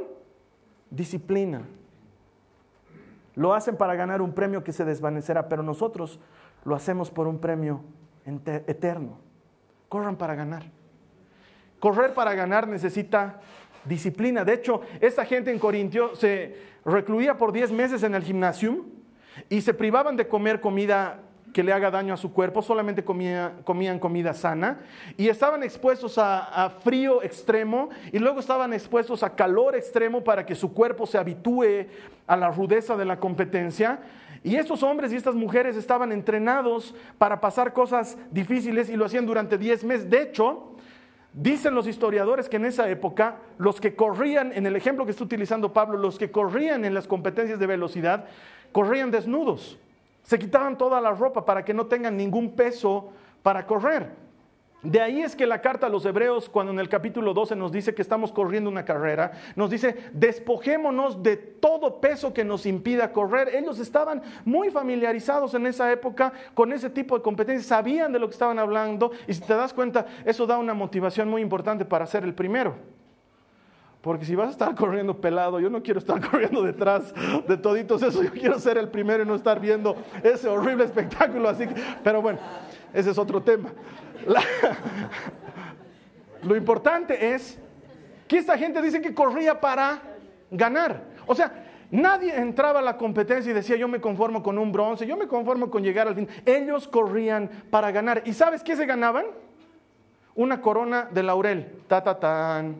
disciplina. 0.88 1.64
Lo 3.35 3.53
hacen 3.53 3.77
para 3.77 3.95
ganar 3.95 4.23
un 4.23 4.33
premio 4.33 4.64
que 4.64 4.73
se 4.73 4.87
desvanecerá, 4.87 5.51
pero 5.51 5.62
nosotros 5.62 6.19
lo 6.64 6.75
hacemos 6.75 7.11
por 7.11 7.27
un 7.27 7.38
premio 7.38 7.83
eterno. 8.25 9.19
Corran 9.90 10.16
para 10.16 10.35
ganar. 10.35 10.62
Correr 11.79 12.14
para 12.14 12.33
ganar 12.33 12.66
necesita 12.66 13.38
disciplina. 13.88 14.44
De 14.44 14.55
hecho, 14.55 14.81
esta 15.01 15.25
gente 15.25 15.51
en 15.51 15.59
Corintio 15.59 16.14
se 16.14 16.57
recluía 16.85 17.37
por 17.37 17.53
10 17.53 17.72
meses 17.72 18.03
en 18.03 18.14
el 18.14 18.22
gimnasio 18.22 18.85
y 19.49 19.61
se 19.61 19.75
privaban 19.75 20.16
de 20.16 20.29
comer 20.29 20.61
comida 20.61 21.20
que 21.53 21.62
le 21.62 21.72
haga 21.72 21.90
daño 21.90 22.12
a 22.12 22.18
su 22.18 22.35
cuerpo, 22.35 22.61
solamente 22.61 23.03
comían 23.03 23.99
comida 23.99 24.35
sana 24.35 24.81
y 25.16 25.29
estaban 25.29 25.62
expuestos 25.62 26.18
a, 26.18 26.64
a, 26.64 26.68
frío 26.68 27.22
extremo 27.22 27.88
y 28.12 28.18
luego 28.18 28.40
estaban 28.40 28.75
expuestos 28.75 29.22
a 29.22 29.35
calor 29.35 29.75
extremo 29.75 30.22
para 30.22 30.44
que 30.44 30.55
su 30.55 30.75
cuerpo 30.75 31.07
se 31.07 31.16
habitúe 31.16 31.87
a 32.27 32.37
la 32.37 32.51
rudeza 32.51 32.94
de 32.94 33.07
la 33.07 33.18
competencia. 33.18 34.01
Y 34.44 34.57
estos 34.57 34.83
hombres 34.83 35.12
y 35.12 35.16
estas 35.16 35.35
mujeres 35.35 35.77
estaban 35.77 36.12
entrenados 36.12 36.94
para 37.16 37.40
pasar 37.40 37.72
cosas 37.72 38.18
difíciles 38.31 38.90
y 38.90 38.96
lo 38.96 39.07
hacían 39.07 39.25
durante 39.25 39.57
10 39.57 39.85
meses. 39.85 40.11
De 40.11 40.22
hecho, 40.22 40.76
Dicen 41.37 41.75
los 41.75 41.87
historiadores 41.87 42.49
que 42.49 42.57
en 42.57 42.64
esa 42.64 42.88
época 42.88 43.37
los 43.59 43.79
que 43.79 43.94
corrían, 43.94 44.55
en 44.55 44.64
el 44.64 44.75
ejemplo 44.75 45.05
que 45.05 45.11
está 45.11 45.22
utilizando 45.22 45.70
Pablo, 45.70 45.99
los 45.99 46.16
que 46.18 46.31
corrían 46.31 46.87
en 46.87 46.94
las 46.94 47.07
competencias 47.07 47.59
de 47.59 47.66
velocidad, 47.66 48.25
corrían 48.72 49.11
desnudos. 49.11 49.79
Se 50.22 50.38
quitaban 50.38 50.79
toda 50.79 50.99
la 50.99 51.11
ropa 51.11 51.44
para 51.44 51.62
que 51.62 51.75
no 51.75 51.85
tengan 51.85 52.16
ningún 52.16 52.57
peso 52.57 53.11
para 53.42 53.66
correr. 53.66 54.26
De 54.83 55.01
ahí 55.01 55.23
es 55.23 55.35
que 55.35 55.47
la 55.47 55.61
carta 55.61 55.87
a 55.87 55.91
los 55.91 56.05
hebreos, 56.05 56.49
cuando 56.49 56.71
en 56.71 56.79
el 56.79 56.89
capítulo 56.89 57.33
12 57.35 57.57
nos 57.57 57.73
dice 57.73 57.95
que 57.95 58.03
estamos 58.03 58.31
corriendo 58.31 58.71
una 58.71 58.85
carrera, 58.85 59.33
nos 59.57 59.71
dice, 59.71 59.97
despojémonos 60.12 61.23
de 61.23 61.37
todo 61.37 62.01
peso 62.01 62.33
que 62.33 62.45
nos 62.45 62.67
impida 62.67 63.12
correr. 63.12 63.55
Ellos 63.55 63.79
estaban 63.79 64.23
muy 64.45 64.71
familiarizados 64.71 65.55
en 65.55 65.67
esa 65.67 65.91
época 65.91 66.33
con 66.55 66.73
ese 66.73 66.91
tipo 66.91 67.17
de 67.17 67.23
competencias, 67.23 67.67
sabían 67.67 68.12
de 68.12 68.19
lo 68.19 68.29
que 68.29 68.35
estaban 68.35 68.59
hablando 68.59 69.11
y 69.27 69.35
si 69.35 69.41
te 69.41 69.55
das 69.55 69.73
cuenta, 69.73 70.07
eso 70.25 70.47
da 70.47 70.59
una 70.59 70.75
motivación 70.75 71.29
muy 71.29 71.43
importante 71.43 71.85
para 71.85 72.07
ser 72.07 72.23
el 72.25 72.35
primero. 72.35 72.77
Porque 74.07 74.25
si 74.25 74.37
vas 74.37 74.47
a 74.47 74.51
estar 74.53 74.73
corriendo 74.77 75.21
pelado, 75.21 75.59
yo 75.59 75.69
no 75.69 75.83
quiero 75.83 75.99
estar 75.99 76.21
corriendo 76.31 76.62
detrás 76.62 77.12
de 77.49 77.57
toditos 77.57 78.01
eso, 78.03 78.23
yo 78.23 78.31
quiero 78.31 78.57
ser 78.61 78.79
el 78.79 78.89
primero 78.89 79.25
y 79.25 79.27
no 79.27 79.35
estar 79.35 79.59
viendo 79.59 79.97
ese 80.23 80.49
horrible 80.49 80.85
espectáculo. 80.85 81.49
Así 81.49 81.67
que, 81.67 81.75
pero 82.05 82.23
bueno, 82.23 82.39
ese 82.92 83.11
es 83.11 83.18
otro 83.18 83.42
tema. 83.42 83.70
lo 86.42 86.57
importante 86.57 87.35
es 87.35 87.59
que 88.29 88.38
esta 88.38 88.57
gente 88.57 88.83
dice 88.83 89.01
que 89.01 89.14
corría 89.14 89.61
para 89.61 90.01
ganar. 90.51 91.03
O 91.27 91.35
sea, 91.35 91.64
nadie 91.90 92.35
entraba 92.37 92.81
a 92.81 92.83
la 92.83 92.96
competencia 92.96 93.51
y 93.51 93.55
decía, 93.55 93.77
yo 93.77 93.88
me 93.88 94.01
conformo 94.01 94.42
con 94.42 94.59
un 94.59 94.72
bronce, 94.72 95.07
yo 95.07 95.16
me 95.16 95.27
conformo 95.27 95.70
con 95.70 95.83
llegar 95.83 96.09
al 96.09 96.14
fin. 96.14 96.29
Ellos 96.44 96.88
corrían 96.88 97.49
para 97.70 97.90
ganar. 97.90 98.22
¿Y 98.25 98.33
sabes 98.33 98.62
qué 98.62 98.77
se 98.77 98.87
ganaban? 98.87 99.27
Una 100.35 100.61
corona 100.61 101.09
de 101.11 101.22
laurel. 101.22 101.83
Ta, 101.87 102.03
ta, 102.03 102.18
tan. 102.18 102.77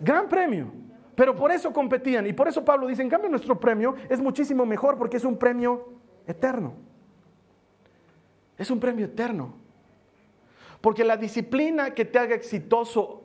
Gran 0.00 0.28
premio. 0.28 0.72
Pero 1.14 1.34
por 1.34 1.50
eso 1.50 1.72
competían. 1.72 2.26
Y 2.26 2.32
por 2.32 2.48
eso 2.48 2.64
Pablo 2.64 2.86
dice, 2.86 3.02
en 3.02 3.08
cambio 3.08 3.28
nuestro 3.28 3.58
premio 3.58 3.94
es 4.08 4.20
muchísimo 4.20 4.64
mejor 4.64 4.96
porque 4.96 5.16
es 5.16 5.24
un 5.24 5.36
premio 5.36 5.88
eterno. 6.26 6.74
Es 8.58 8.70
un 8.70 8.80
premio 8.80 9.06
eterno. 9.06 9.54
Porque 10.80 11.04
la 11.04 11.16
disciplina 11.16 11.94
que 11.94 12.04
te 12.04 12.18
haga 12.18 12.34
exitoso 12.34 13.22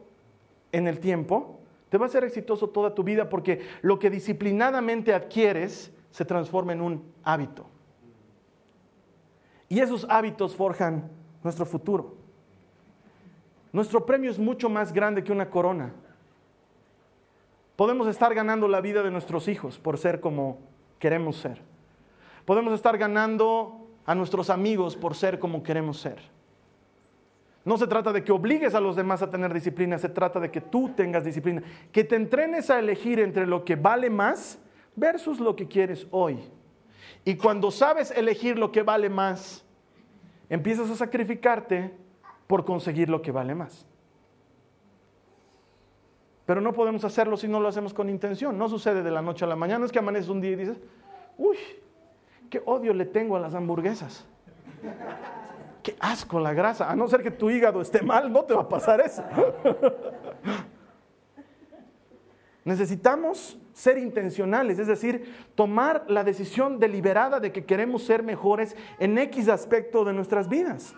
en 0.71 0.87
el 0.87 0.99
tiempo, 0.99 1.59
te 1.89 1.97
va 1.97 2.05
a 2.05 2.09
hacer 2.09 2.23
exitoso 2.23 2.69
toda 2.69 2.95
tu 2.95 3.03
vida 3.03 3.29
porque 3.29 3.61
lo 3.81 3.99
que 3.99 4.09
disciplinadamente 4.09 5.13
adquieres 5.13 5.91
se 6.09 6.25
transforma 6.25 6.73
en 6.73 6.81
un 6.81 7.03
hábito. 7.23 7.67
Y 9.69 9.79
esos 9.79 10.05
hábitos 10.09 10.55
forjan 10.55 11.09
nuestro 11.43 11.65
futuro. 11.65 12.15
Nuestro 13.71 14.05
premio 14.05 14.29
es 14.29 14.37
mucho 14.37 14.69
más 14.69 14.93
grande 14.93 15.23
que 15.23 15.31
una 15.31 15.49
corona. 15.49 15.93
Podemos 17.75 18.07
estar 18.07 18.33
ganando 18.35 18.67
la 18.67 18.81
vida 18.81 19.01
de 19.01 19.09
nuestros 19.09 19.47
hijos 19.47 19.79
por 19.79 19.97
ser 19.97 20.19
como 20.19 20.59
queremos 20.99 21.37
ser. 21.37 21.61
Podemos 22.45 22.73
estar 22.73 22.97
ganando 22.97 23.82
a 24.05 24.15
nuestros 24.15 24.49
amigos 24.49 24.95
por 24.95 25.15
ser 25.15 25.39
como 25.39 25.63
queremos 25.63 25.99
ser. 25.99 26.19
No 27.65 27.77
se 27.77 27.87
trata 27.87 28.11
de 28.11 28.23
que 28.23 28.31
obligues 28.31 28.75
a 28.75 28.81
los 28.81 28.95
demás 28.95 29.21
a 29.21 29.29
tener 29.29 29.53
disciplina, 29.53 29.97
se 29.97 30.09
trata 30.09 30.39
de 30.39 30.51
que 30.51 30.59
tú 30.59 30.89
tengas 30.89 31.23
disciplina, 31.23 31.63
que 31.91 32.03
te 32.03 32.15
entrenes 32.15 32.69
a 32.69 32.79
elegir 32.79 33.19
entre 33.19 33.47
lo 33.47 33.63
que 33.63 33.75
vale 33.75 34.09
más 34.09 34.59
versus 34.95 35.39
lo 35.39 35.55
que 35.55 35.67
quieres 35.67 36.05
hoy. 36.11 36.39
Y 37.23 37.35
cuando 37.35 37.71
sabes 37.71 38.11
elegir 38.11 38.59
lo 38.59 38.71
que 38.71 38.83
vale 38.83 39.09
más, 39.09 39.63
empiezas 40.49 40.89
a 40.89 40.95
sacrificarte 40.95 41.93
por 42.47 42.65
conseguir 42.65 43.09
lo 43.09 43.21
que 43.21 43.31
vale 43.31 43.55
más. 43.55 43.85
Pero 46.45 46.59
no 46.59 46.73
podemos 46.73 47.05
hacerlo 47.05 47.37
si 47.37 47.47
no 47.47 47.61
lo 47.61 47.69
hacemos 47.69 47.93
con 47.93 48.09
intención. 48.09 48.57
No 48.57 48.67
sucede 48.67 49.01
de 49.01 49.11
la 49.11 49.21
noche 49.21 49.45
a 49.45 49.47
la 49.47 49.55
mañana. 49.55 49.85
es 49.85 49.91
que 49.91 49.99
amaneces 49.99 50.27
un 50.27 50.41
día 50.41 50.51
y 50.51 50.55
dices, 50.57 50.77
uy, 51.37 51.57
qué 52.53 52.61
odio 52.67 52.93
le 52.93 53.05
tengo 53.05 53.35
a 53.35 53.39
las 53.39 53.55
hamburguesas 53.55 54.27
qué 55.83 55.95
asco 55.99 56.39
la 56.39 56.53
grasa. 56.53 56.89
A 56.89 56.95
no 56.95 57.07
ser 57.07 57.21
que 57.21 57.29
tu 57.29 57.49
hígado 57.49 57.81
esté 57.81 58.01
mal, 58.01 58.31
no 58.31 58.45
te 58.45 58.53
va 58.53 58.61
a 58.61 58.69
pasar 58.69 59.01
eso. 59.01 59.23
Necesitamos 62.63 63.59
ser 63.73 63.97
intencionales, 63.97 64.79
es 64.79 64.87
decir, 64.87 65.35
tomar 65.53 66.05
la 66.07 66.23
decisión 66.23 66.79
deliberada 66.79 67.41
de 67.41 67.51
que 67.51 67.65
queremos 67.65 68.03
ser 68.03 68.23
mejores 68.23 68.77
en 68.99 69.17
X 69.17 69.49
aspecto 69.49 70.05
de 70.05 70.13
nuestras 70.13 70.47
vidas. 70.47 70.95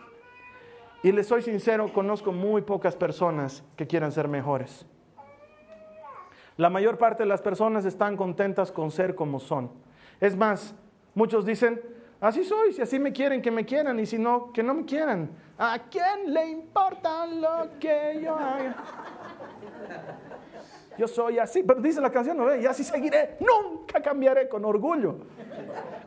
Y 1.01 1.11
les 1.11 1.27
soy 1.27 1.41
sincero, 1.41 1.91
conozco 1.91 2.31
muy 2.31 2.61
pocas 2.61 2.95
personas 2.95 3.63
que 3.75 3.87
quieran 3.87 4.11
ser 4.11 4.27
mejores. 4.27 4.85
La 6.57 6.69
mayor 6.69 6.99
parte 6.99 7.23
de 7.23 7.29
las 7.29 7.41
personas 7.41 7.85
están 7.85 8.15
contentas 8.15 8.71
con 8.71 8.91
ser 8.91 9.15
como 9.15 9.39
son. 9.39 9.71
Es 10.21 10.35
más, 10.35 10.75
muchos 11.15 11.45
dicen, 11.45 11.81
Así 12.21 12.43
soy, 12.43 12.73
si 12.73 12.81
así 12.81 12.97
me 12.97 13.11
quieren, 13.11 13.41
que 13.41 13.51
me 13.51 13.65
quieran, 13.65 13.99
y 13.99 14.05
si 14.05 14.17
no, 14.17 14.51
que 14.51 14.63
no 14.63 14.73
me 14.73 14.85
quieran. 14.85 15.29
¿A 15.57 15.77
quién 15.89 16.33
le 16.33 16.47
importa 16.47 17.25
lo 17.25 17.69
que 17.79 18.19
yo 18.23 18.35
haga? 18.35 18.75
Yo 20.97 21.07
soy 21.07 21.39
así, 21.39 21.61
pero 21.61 21.81
dice 21.81 21.99
la 21.99 22.09
canción, 22.09 22.37
¿no? 22.37 22.55
Y 22.55 22.65
así 22.65 22.83
seguiré, 22.83 23.37
nunca 23.41 24.01
cambiaré 24.01 24.47
con 24.47 24.63
orgullo. 24.63 25.17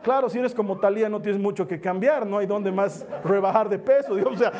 Claro, 0.03 0.31
si 0.31 0.39
eres 0.39 0.55
como 0.55 0.79
Talía 0.79 1.09
no 1.11 1.21
tienes 1.21 1.41
mucho 1.41 1.69
que 1.69 1.79
cambiar, 1.79 2.27
no 2.27 2.39
hay 2.39 2.47
donde 2.47 2.73
más 2.73 3.07
rebajar 3.23 3.69
de 3.69 3.79
peso, 3.79 4.15
o 4.15 4.37
sea. 4.37 4.51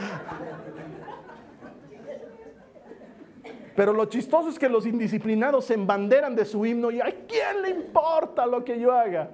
Pero 3.75 3.93
lo 3.93 4.05
chistoso 4.05 4.51
es 4.51 4.59
que 4.59 4.69
los 4.69 4.85
indisciplinados 4.87 5.65
se 5.65 5.75
embanderan 5.75 6.37
de 6.37 6.45
su 6.45 6.67
himno 6.67 6.91
y 6.91 7.01
¿a 7.01 7.07
quién 7.27 7.63
le 7.63 7.71
importa 7.71 8.45
lo 8.45 8.65
que 8.65 8.79
yo 8.79 8.93
haga? 8.93 9.31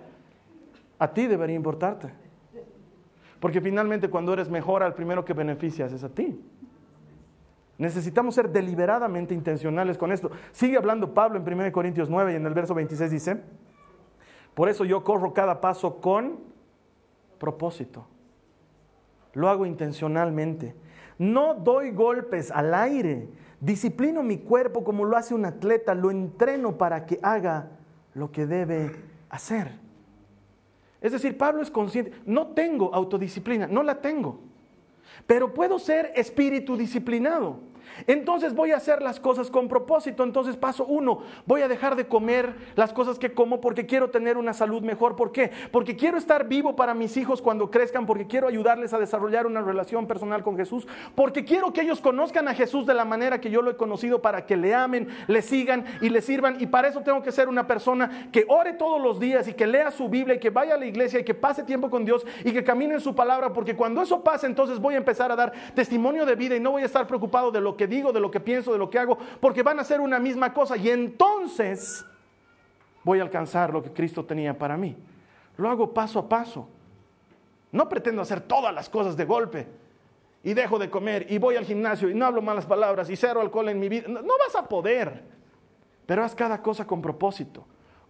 A 1.05 1.13
ti 1.13 1.27
debería 1.27 1.55
importarte. 1.55 2.09
Porque 3.39 3.61
finalmente 3.61 4.09
cuando 4.09 4.33
eres 4.33 4.49
mejor, 4.49 4.83
al 4.83 4.95
primero 4.95 5.23
que 5.23 5.35
beneficias 5.35 5.93
es 5.93 6.03
a 6.03 6.09
ti. 6.09 6.41
Necesitamos 7.77 8.35
ser 8.35 8.49
deliberadamente 8.49 9.35
intencionales 9.35 9.99
con 9.99 10.13
esto. 10.13 10.31
Sigue 10.53 10.79
hablando 10.79 11.13
Pablo 11.13 11.39
en 11.39 11.61
1 11.61 11.73
Corintios 11.73 12.09
9 12.09 12.33
y 12.33 12.37
en 12.37 12.47
el 12.47 12.55
verso 12.55 12.73
26 12.73 13.11
dice, 13.11 13.43
por 14.55 14.71
eso 14.71 14.87
yo 14.87 15.05
corro 15.05 15.35
cada 15.35 15.61
paso 15.61 16.01
con 16.01 16.39
propósito. 17.39 18.07
Lo 19.35 19.51
hago 19.51 19.67
intencionalmente. 19.67 20.75
No 21.19 21.53
doy 21.53 21.91
golpes 21.91 22.51
al 22.51 22.73
aire. 22.73 23.29
Disciplino 23.61 24.23
mi 24.23 24.39
cuerpo 24.39 24.83
como 24.85 25.05
lo 25.05 25.19
hace 25.19 25.35
un 25.35 25.45
atleta. 25.45 25.95
Lo 25.95 26.11
entreno 26.11 26.79
para 26.79 27.05
que 27.05 27.19
haga 27.23 27.73
lo 28.15 28.33
que 28.33 28.47
debe 28.47 28.91
hacer. 29.29 29.84
Es 31.05 31.13
decir, 31.13 31.37
Pablo 31.37 31.61
es 31.61 31.71
consciente, 31.71 32.13
no 32.25 32.47
tengo 32.47 32.95
autodisciplina, 32.95 33.67
no 33.67 33.83
la 33.83 34.01
tengo, 34.01 34.41
pero 35.27 35.53
puedo 35.53 35.79
ser 35.79 36.11
espíritu 36.17 36.79
disciplinado. 36.79 37.59
Entonces 38.07 38.55
voy 38.55 38.73
a 38.73 38.77
hacer 38.77 39.03
las 39.03 39.21
cosas 39.21 39.51
con 39.51 39.69
propósito. 39.69 40.23
Entonces 40.23 40.57
paso 40.57 40.85
uno, 40.87 41.21
voy 41.47 41.63
a 41.63 41.69
dejar 41.69 41.97
de 41.97 42.07
comer 42.07 42.55
las 42.75 42.93
cosas 42.93 43.19
que 43.19 43.33
como 43.33 43.61
porque 43.61 43.87
quiero 43.87 44.11
tener 44.11 44.37
una 44.37 44.53
salud 44.53 44.83
mejor. 44.83 45.17
¿Por 45.17 45.33
qué? 45.33 45.51
Porque 45.71 45.97
quiero 45.97 46.19
estar 46.19 46.49
vivo 46.49 46.77
para 46.77 46.95
mis 46.95 47.17
hijos 47.17 47.43
cuando 47.43 47.71
crezcan, 47.71 48.07
porque 48.07 48.27
quiero 48.27 48.49
ayudarles 48.49 48.93
a 48.93 48.99
desarrollar 48.99 49.47
una 49.47 49.63
relación 49.63 50.07
personal 50.07 50.43
con 50.43 50.57
Jesús, 50.57 50.87
porque 51.15 51.45
quiero 51.45 51.73
que 51.73 51.83
ellos 51.83 52.01
conozcan 52.01 52.49
a 52.49 52.55
Jesús 52.55 52.87
de 52.87 52.95
la 52.95 53.05
manera 53.05 53.41
que 53.41 53.51
yo 53.51 53.63
lo 53.63 53.71
he 53.71 53.77
conocido 53.77 54.23
para 54.23 54.47
que 54.47 54.57
le 54.57 54.75
amen, 54.75 55.09
le 55.27 55.43
sigan 55.43 55.85
y 56.01 56.09
le 56.09 56.23
sirvan. 56.23 56.57
Y 56.61 56.67
para 56.67 56.89
eso 56.89 57.01
tengo 57.03 57.23
que 57.23 57.33
ser 57.33 57.49
una 57.49 57.67
persona 57.67 58.29
que 58.33 58.45
ore 58.49 58.75
todos 58.75 59.01
los 59.01 59.21
días 59.21 59.49
y 59.49 59.55
que 59.55 59.67
lea 59.67 59.91
su 59.91 60.09
Biblia 60.09 60.37
y 60.37 60.41
que 60.41 60.51
vaya 60.51 60.75
a 60.75 60.79
la 60.79 60.87
iglesia 60.87 61.21
y 61.21 61.25
que 61.25 61.35
pase 61.35 61.63
tiempo 61.63 61.91
con 61.91 62.05
Dios 62.05 62.27
y 62.45 62.53
que 62.53 62.65
camine 62.65 62.95
en 62.95 63.01
su 63.01 63.15
palabra, 63.15 63.53
porque 63.53 63.77
cuando 63.77 64.03
eso 64.03 64.23
pase, 64.23 64.47
entonces 64.47 64.79
voy 64.79 64.95
a 64.95 64.99
empezar 64.99 65.31
a 65.31 65.37
dar 65.37 65.53
testimonio 65.75 66.27
de 66.27 66.35
vida 66.35 66.57
y 66.57 66.61
no 66.61 66.73
voy 66.73 66.83
a 66.83 66.87
estar 66.87 67.07
preocupado 67.07 67.51
de 67.51 67.61
lo 67.61 67.77
que 67.77 67.84
digo, 67.87 68.13
de 68.13 68.21
lo 68.21 68.31
que 68.31 68.41
pienso, 68.41 68.73
de 68.73 68.79
lo 68.79 68.91
que 68.91 68.99
hago, 68.99 69.19
porque 69.41 69.63
van 69.63 69.81
a 69.81 69.85
ser 69.85 70.01
una 70.01 70.19
misma 70.19 70.53
cosa. 70.53 70.77
Y 70.77 70.91
entonces 70.91 72.05
voy 73.03 73.21
a 73.21 73.23
alcanzar 73.23 73.73
lo 73.73 73.83
que 73.83 73.93
Cristo 73.93 74.25
tenía 74.25 74.57
para 74.57 74.77
mí. 74.77 74.97
Lo 75.57 75.69
hago 75.69 75.93
paso 75.93 76.19
a 76.19 76.29
paso. 76.29 76.69
No 77.73 77.89
pretendo 77.89 78.23
hacer 78.23 78.41
todas 78.41 78.75
las 78.75 78.89
cosas 78.89 79.17
de 79.17 79.25
golpe. 79.25 79.67
Y 80.43 80.53
dejo 80.53 80.79
de 80.79 80.91
comer 80.91 81.27
y 81.31 81.39
voy 81.39 81.57
al 81.57 81.65
gimnasio 81.65 82.11
y 82.11 82.15
no 82.15 82.27
hablo 82.27 82.43
malas 82.43 82.67
palabras 82.67 83.09
y 83.09 83.17
cero 83.17 83.41
alcohol 83.41 83.71
en 83.71 83.81
mi 83.81 83.89
vida. 83.89 84.09
No, 84.09 84.21
no 84.21 84.35
vas 84.39 84.55
a 84.55 84.69
poder. 84.69 85.23
Pero 86.07 86.23
haz 86.23 86.35
cada 86.35 86.61
cosa 86.61 86.87
con 86.87 87.01
propósito. 87.01 87.65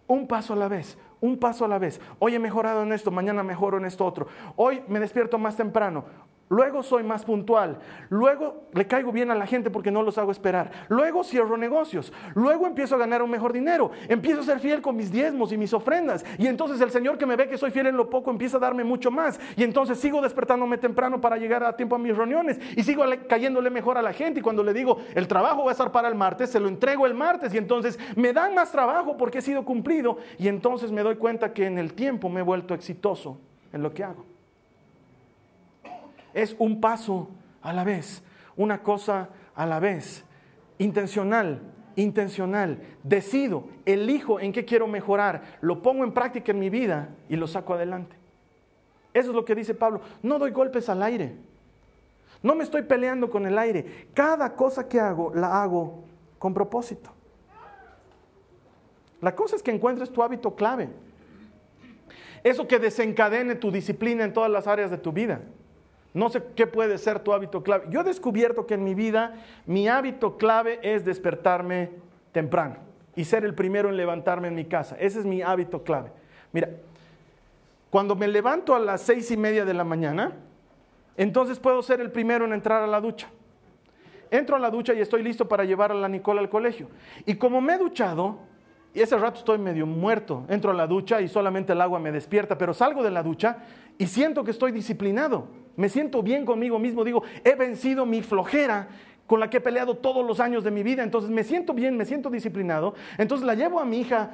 Un 0.07 0.27
paso 0.27 0.53
a 0.53 0.55
la 0.55 0.67
vez, 0.67 0.97
un 1.21 1.39
paso 1.39 1.65
a 1.65 1.67
la 1.67 1.79
vez. 1.79 1.99
Hoy 2.19 2.35
he 2.35 2.39
mejorado 2.39 2.83
en 2.83 2.91
esto, 2.91 3.09
mañana 3.09 3.41
mejoro 3.41 3.77
en 3.77 3.85
esto 3.85 4.05
otro. 4.05 4.27
Hoy 4.55 4.83
me 4.87 4.99
despierto 4.99 5.37
más 5.37 5.55
temprano. 5.55 6.05
Luego 6.47 6.83
soy 6.83 7.01
más 7.01 7.25
puntual. 7.25 7.79
Luego 8.09 8.67
le 8.73 8.85
caigo 8.85 9.11
bien 9.11 9.31
a 9.31 9.35
la 9.35 9.47
gente 9.47 9.71
porque 9.71 9.89
no 9.89 10.03
los 10.03 10.19
hago 10.19 10.31
esperar. 10.31 10.71
Luego 10.89 11.23
cierro 11.23 11.57
negocios. 11.57 12.13
Luego 12.35 12.67
empiezo 12.67 12.93
a 12.93 12.99
ganar 12.99 13.23
un 13.23 13.31
mejor 13.31 13.51
dinero. 13.51 13.89
Empiezo 14.07 14.41
a 14.41 14.43
ser 14.43 14.59
fiel 14.59 14.79
con 14.79 14.95
mis 14.95 15.11
diezmos 15.11 15.51
y 15.51 15.57
mis 15.57 15.73
ofrendas. 15.73 16.23
Y 16.37 16.45
entonces 16.45 16.79
el 16.81 16.91
Señor 16.91 17.17
que 17.17 17.25
me 17.25 17.35
ve 17.35 17.47
que 17.47 17.57
soy 17.57 17.71
fiel 17.71 17.87
en 17.87 17.97
lo 17.97 18.11
poco 18.11 18.29
empieza 18.29 18.57
a 18.57 18.59
darme 18.59 18.83
mucho 18.83 19.09
más. 19.09 19.39
Y 19.57 19.63
entonces 19.63 19.99
sigo 19.99 20.21
despertándome 20.21 20.77
temprano 20.77 21.19
para 21.19 21.37
llegar 21.37 21.63
a 21.63 21.75
tiempo 21.75 21.95
a 21.95 21.99
mis 21.99 22.15
reuniones. 22.15 22.59
Y 22.75 22.83
sigo 22.83 23.03
cayéndole 23.27 23.71
mejor 23.71 23.97
a 23.97 24.03
la 24.03 24.13
gente. 24.13 24.41
Y 24.41 24.43
cuando 24.43 24.63
le 24.63 24.73
digo 24.73 24.99
el 25.15 25.27
trabajo 25.27 25.63
va 25.63 25.71
a 25.71 25.73
estar 25.73 25.91
para 25.91 26.07
el 26.07 26.15
martes, 26.15 26.51
se 26.51 26.59
lo 26.59 26.67
entrego 26.67 27.07
el 27.07 27.15
martes. 27.15 27.55
Y 27.55 27.57
entonces 27.57 27.97
me 28.15 28.33
dan 28.33 28.53
más 28.53 28.71
trabajo 28.71 29.17
porque 29.17 29.39
he 29.39 29.41
sido 29.41 29.65
cumplido. 29.65 30.19
Y 30.37 30.47
entonces 30.47 30.91
me 30.91 31.01
doy 31.01 31.15
cuenta 31.15 31.53
que 31.53 31.65
en 31.65 31.79
el 31.79 31.93
tiempo 31.93 32.29
me 32.29 32.41
he 32.41 32.43
vuelto 32.43 32.75
exitoso 32.75 33.39
en 33.73 33.81
lo 33.81 33.91
que 33.91 34.03
hago. 34.03 34.34
Es 36.35 36.53
un 36.59 36.81
paso 36.81 37.29
a 37.61 37.71
la 37.71 37.85
vez, 37.85 38.21
una 38.57 38.83
cosa 38.83 39.29
a 39.55 39.65
la 39.65 39.79
vez, 39.79 40.25
intencional, 40.77 41.61
intencional, 41.95 42.81
decido, 43.03 43.69
elijo 43.85 44.41
en 44.41 44.51
qué 44.51 44.65
quiero 44.65 44.85
mejorar, 44.85 45.57
lo 45.61 45.81
pongo 45.81 46.03
en 46.03 46.11
práctica 46.11 46.51
en 46.51 46.59
mi 46.59 46.69
vida 46.69 47.07
y 47.29 47.37
lo 47.37 47.47
saco 47.47 47.73
adelante. 47.73 48.17
Eso 49.13 49.29
es 49.29 49.35
lo 49.35 49.45
que 49.45 49.55
dice 49.55 49.73
Pablo, 49.73 50.01
no 50.21 50.37
doy 50.37 50.51
golpes 50.51 50.89
al 50.89 51.01
aire, 51.03 51.37
no 52.43 52.53
me 52.53 52.65
estoy 52.65 52.81
peleando 52.81 53.29
con 53.29 53.45
el 53.45 53.57
aire, 53.57 54.09
cada 54.13 54.55
cosa 54.55 54.89
que 54.89 54.99
hago 54.99 55.33
la 55.33 55.63
hago 55.63 56.03
con 56.37 56.53
propósito. 56.53 57.11
La 59.21 59.33
cosa 59.33 59.55
es 59.55 59.63
que 59.63 59.71
encuentres 59.71 60.11
tu 60.11 60.21
hábito 60.21 60.53
clave, 60.53 60.89
eso 62.43 62.67
que 62.67 62.77
desencadene 62.77 63.55
tu 63.55 63.71
disciplina 63.71 64.25
en 64.25 64.33
todas 64.33 64.51
las 64.51 64.67
áreas 64.67 64.91
de 64.91 64.97
tu 64.97 65.13
vida. 65.13 65.41
No 66.15 66.29
sé 66.29 66.41
qué 66.55 66.65
puede 66.65 66.97
ser 66.97 67.19
tu 67.19 67.33
hábito 67.33 67.61
clave. 67.61 67.87
Yo 67.89 67.99
he 67.99 68.03
descubierto 68.05 68.65
que 68.65 68.75
en 68.75 68.85
mi 68.85 68.95
vida 68.95 69.35
mi 69.65 69.89
hábito 69.89 70.37
clave 70.37 70.79
es 70.81 71.03
despertarme 71.03 71.91
temprano 72.31 72.77
y 73.17 73.25
ser 73.25 73.43
el 73.43 73.53
primero 73.53 73.89
en 73.89 73.97
levantarme 73.97 74.47
en 74.47 74.55
mi 74.55 74.63
casa. 74.63 74.95
Ese 74.97 75.19
es 75.19 75.25
mi 75.25 75.41
hábito 75.41 75.83
clave. 75.83 76.13
Mira, 76.53 76.69
cuando 77.89 78.15
me 78.15 78.29
levanto 78.29 78.73
a 78.73 78.79
las 78.79 79.01
seis 79.01 79.29
y 79.29 79.35
media 79.35 79.65
de 79.65 79.73
la 79.73 79.83
mañana, 79.83 80.31
entonces 81.17 81.59
puedo 81.59 81.83
ser 81.83 81.99
el 81.99 82.09
primero 82.13 82.45
en 82.45 82.53
entrar 82.53 82.81
a 82.81 82.87
la 82.87 83.01
ducha. 83.01 83.27
Entro 84.31 84.55
a 84.55 84.59
la 84.59 84.69
ducha 84.69 84.93
y 84.93 85.01
estoy 85.01 85.21
listo 85.21 85.49
para 85.49 85.65
llevar 85.65 85.91
a 85.91 85.95
la 85.95 86.07
Nicola 86.07 86.39
al 86.39 86.49
colegio. 86.49 86.87
Y 87.25 87.35
como 87.35 87.59
me 87.59 87.73
he 87.73 87.77
duchado, 87.77 88.39
y 88.93 89.01
ese 89.01 89.17
rato 89.17 89.39
estoy 89.39 89.57
medio 89.57 89.85
muerto, 89.85 90.45
entro 90.47 90.71
a 90.71 90.73
la 90.73 90.87
ducha 90.87 91.19
y 91.19 91.27
solamente 91.27 91.73
el 91.73 91.81
agua 91.81 91.99
me 91.99 92.13
despierta, 92.13 92.57
pero 92.57 92.73
salgo 92.73 93.03
de 93.03 93.11
la 93.11 93.21
ducha 93.21 93.57
y 93.97 94.07
siento 94.07 94.45
que 94.45 94.51
estoy 94.51 94.71
disciplinado 94.71 95.64
me 95.75 95.89
siento 95.89 96.21
bien 96.21 96.45
conmigo 96.45 96.79
mismo, 96.79 97.03
digo, 97.03 97.23
he 97.43 97.55
vencido 97.55 98.05
mi 98.05 98.21
flojera 98.21 98.87
con 99.27 99.39
la 99.39 99.49
que 99.49 99.57
he 99.57 99.61
peleado 99.61 99.95
todos 99.95 100.25
los 100.25 100.39
años 100.39 100.63
de 100.63 100.71
mi 100.71 100.83
vida, 100.83 101.03
entonces 101.03 101.31
me 101.31 101.43
siento 101.43 101.73
bien, 101.73 101.97
me 101.97 102.05
siento 102.05 102.29
disciplinado, 102.29 102.93
entonces 103.17 103.45
la 103.45 103.55
llevo 103.55 103.79
a 103.79 103.85
mi 103.85 103.99
hija 104.01 104.31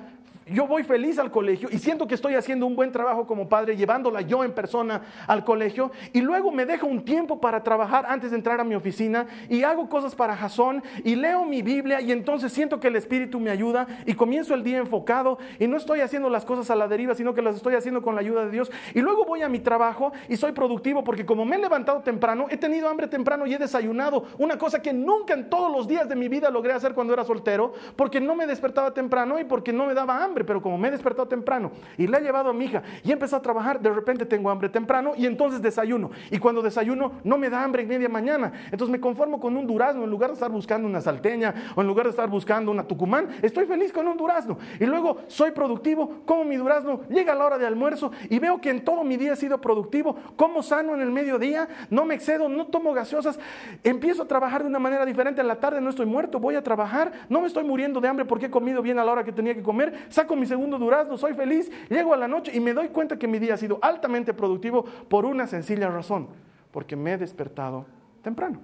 yo 0.51 0.67
voy 0.67 0.83
feliz 0.83 1.19
al 1.19 1.31
colegio 1.31 1.69
y 1.71 1.77
siento 1.79 2.07
que 2.07 2.15
estoy 2.15 2.35
haciendo 2.35 2.65
un 2.65 2.75
buen 2.75 2.91
trabajo 2.91 3.25
como 3.25 3.47
padre, 3.47 3.75
llevándola 3.75 4.21
yo 4.21 4.43
en 4.43 4.53
persona 4.53 5.01
al 5.27 5.43
colegio 5.43 5.91
y 6.13 6.21
luego 6.21 6.51
me 6.51 6.65
dejo 6.65 6.87
un 6.87 7.03
tiempo 7.03 7.39
para 7.39 7.63
trabajar 7.63 8.05
antes 8.07 8.31
de 8.31 8.37
entrar 8.37 8.59
a 8.59 8.63
mi 8.63 8.75
oficina 8.75 9.27
y 9.49 9.63
hago 9.63 9.89
cosas 9.89 10.15
para 10.15 10.35
Jasón 10.35 10.83
y 11.03 11.15
leo 11.15 11.45
mi 11.45 11.61
Biblia 11.61 12.01
y 12.01 12.11
entonces 12.11 12.51
siento 12.51 12.79
que 12.79 12.87
el 12.87 12.95
Espíritu 12.95 13.39
me 13.39 13.49
ayuda 13.49 13.87
y 14.05 14.13
comienzo 14.13 14.53
el 14.53 14.63
día 14.63 14.77
enfocado 14.77 15.37
y 15.59 15.67
no 15.67 15.77
estoy 15.77 16.01
haciendo 16.01 16.29
las 16.29 16.45
cosas 16.45 16.69
a 16.69 16.75
la 16.75 16.87
deriva, 16.87 17.15
sino 17.15 17.33
que 17.33 17.41
las 17.41 17.55
estoy 17.55 17.75
haciendo 17.75 18.01
con 18.01 18.15
la 18.15 18.21
ayuda 18.21 18.45
de 18.45 18.51
Dios. 18.51 18.71
Y 18.93 19.01
luego 19.01 19.25
voy 19.25 19.41
a 19.41 19.49
mi 19.49 19.59
trabajo 19.59 20.11
y 20.27 20.37
soy 20.37 20.51
productivo 20.51 21.03
porque 21.03 21.25
como 21.25 21.45
me 21.45 21.55
he 21.55 21.59
levantado 21.59 22.01
temprano, 22.01 22.47
he 22.49 22.57
tenido 22.57 22.89
hambre 22.89 23.07
temprano 23.07 23.45
y 23.45 23.53
he 23.53 23.57
desayunado, 23.57 24.25
una 24.37 24.57
cosa 24.57 24.81
que 24.81 24.93
nunca 24.93 25.33
en 25.33 25.49
todos 25.49 25.71
los 25.71 25.87
días 25.87 26.09
de 26.09 26.15
mi 26.15 26.27
vida 26.27 26.49
logré 26.49 26.73
hacer 26.73 26.93
cuando 26.93 27.13
era 27.13 27.23
soltero 27.23 27.73
porque 27.95 28.19
no 28.19 28.35
me 28.35 28.45
despertaba 28.47 28.93
temprano 28.93 29.39
y 29.39 29.43
porque 29.43 29.73
no 29.73 29.85
me 29.85 29.93
daba 29.93 30.23
hambre 30.23 30.40
pero 30.43 30.61
como 30.61 30.77
me 30.77 30.87
he 30.87 30.91
despertado 30.91 31.27
temprano 31.27 31.71
y 31.97 32.07
la 32.07 32.19
he 32.19 32.21
llevado 32.21 32.49
a 32.49 32.53
mi 32.53 32.65
hija 32.65 32.83
y 33.03 33.09
he 33.09 33.13
empezado 33.13 33.39
a 33.39 33.43
trabajar, 33.43 33.79
de 33.79 33.89
repente 33.89 34.25
tengo 34.25 34.49
hambre 34.49 34.69
temprano 34.69 35.13
y 35.17 35.25
entonces 35.25 35.61
desayuno. 35.61 36.11
Y 36.29 36.39
cuando 36.39 36.61
desayuno 36.61 37.13
no 37.23 37.37
me 37.37 37.49
da 37.49 37.63
hambre 37.63 37.83
en 37.83 37.89
media 37.89 38.09
mañana. 38.09 38.51
Entonces 38.65 38.89
me 38.89 38.99
conformo 38.99 39.39
con 39.39 39.55
un 39.57 39.67
durazno 39.67 40.03
en 40.03 40.09
lugar 40.09 40.29
de 40.29 40.35
estar 40.35 40.51
buscando 40.51 40.87
una 40.87 41.01
salteña 41.01 41.53
o 41.75 41.81
en 41.81 41.87
lugar 41.87 42.05
de 42.05 42.11
estar 42.11 42.29
buscando 42.29 42.71
una 42.71 42.83
tucumán, 42.83 43.29
estoy 43.41 43.65
feliz 43.65 43.91
con 43.91 44.07
un 44.07 44.17
durazno. 44.17 44.57
Y 44.79 44.85
luego 44.85 45.17
soy 45.27 45.51
productivo, 45.51 46.21
como 46.25 46.43
mi 46.43 46.55
durazno, 46.55 47.01
llega 47.09 47.35
la 47.35 47.45
hora 47.45 47.57
de 47.57 47.65
almuerzo 47.65 48.11
y 48.29 48.39
veo 48.39 48.59
que 48.61 48.69
en 48.69 48.83
todo 48.83 49.03
mi 49.03 49.17
día 49.17 49.33
he 49.33 49.35
sido 49.35 49.59
productivo, 49.59 50.15
como 50.35 50.63
sano 50.63 50.93
en 50.93 51.01
el 51.01 51.11
mediodía, 51.11 51.67
no 51.89 52.05
me 52.05 52.15
excedo, 52.15 52.49
no 52.49 52.67
tomo 52.67 52.93
gaseosas, 52.93 53.39
empiezo 53.83 54.23
a 54.23 54.27
trabajar 54.27 54.63
de 54.63 54.69
una 54.69 54.79
manera 54.79 55.05
diferente. 55.05 55.41
En 55.41 55.47
la 55.47 55.59
tarde 55.59 55.81
no 55.81 55.89
estoy 55.89 56.05
muerto, 56.05 56.39
voy 56.39 56.55
a 56.55 56.63
trabajar, 56.63 57.11
no 57.29 57.41
me 57.41 57.47
estoy 57.47 57.63
muriendo 57.63 58.01
de 58.01 58.07
hambre 58.07 58.25
porque 58.25 58.47
he 58.47 58.51
comido 58.51 58.81
bien 58.81 58.99
a 58.99 59.05
la 59.05 59.11
hora 59.11 59.23
que 59.23 59.31
tenía 59.31 59.53
que 59.53 59.63
comer, 59.63 60.05
saco 60.09 60.30
mi 60.35 60.45
segundo 60.45 60.77
durazno, 60.77 61.17
soy 61.17 61.33
feliz, 61.33 61.71
llego 61.89 62.13
a 62.13 62.17
la 62.17 62.27
noche 62.27 62.51
y 62.53 62.59
me 62.59 62.73
doy 62.73 62.89
cuenta 62.89 63.17
que 63.17 63.27
mi 63.27 63.39
día 63.39 63.55
ha 63.55 63.57
sido 63.57 63.79
altamente 63.81 64.33
productivo 64.33 64.83
por 64.83 65.25
una 65.25 65.47
sencilla 65.47 65.89
razón, 65.89 66.27
porque 66.71 66.95
me 66.95 67.13
he 67.13 67.17
despertado 67.17 67.85
temprano. 68.21 68.59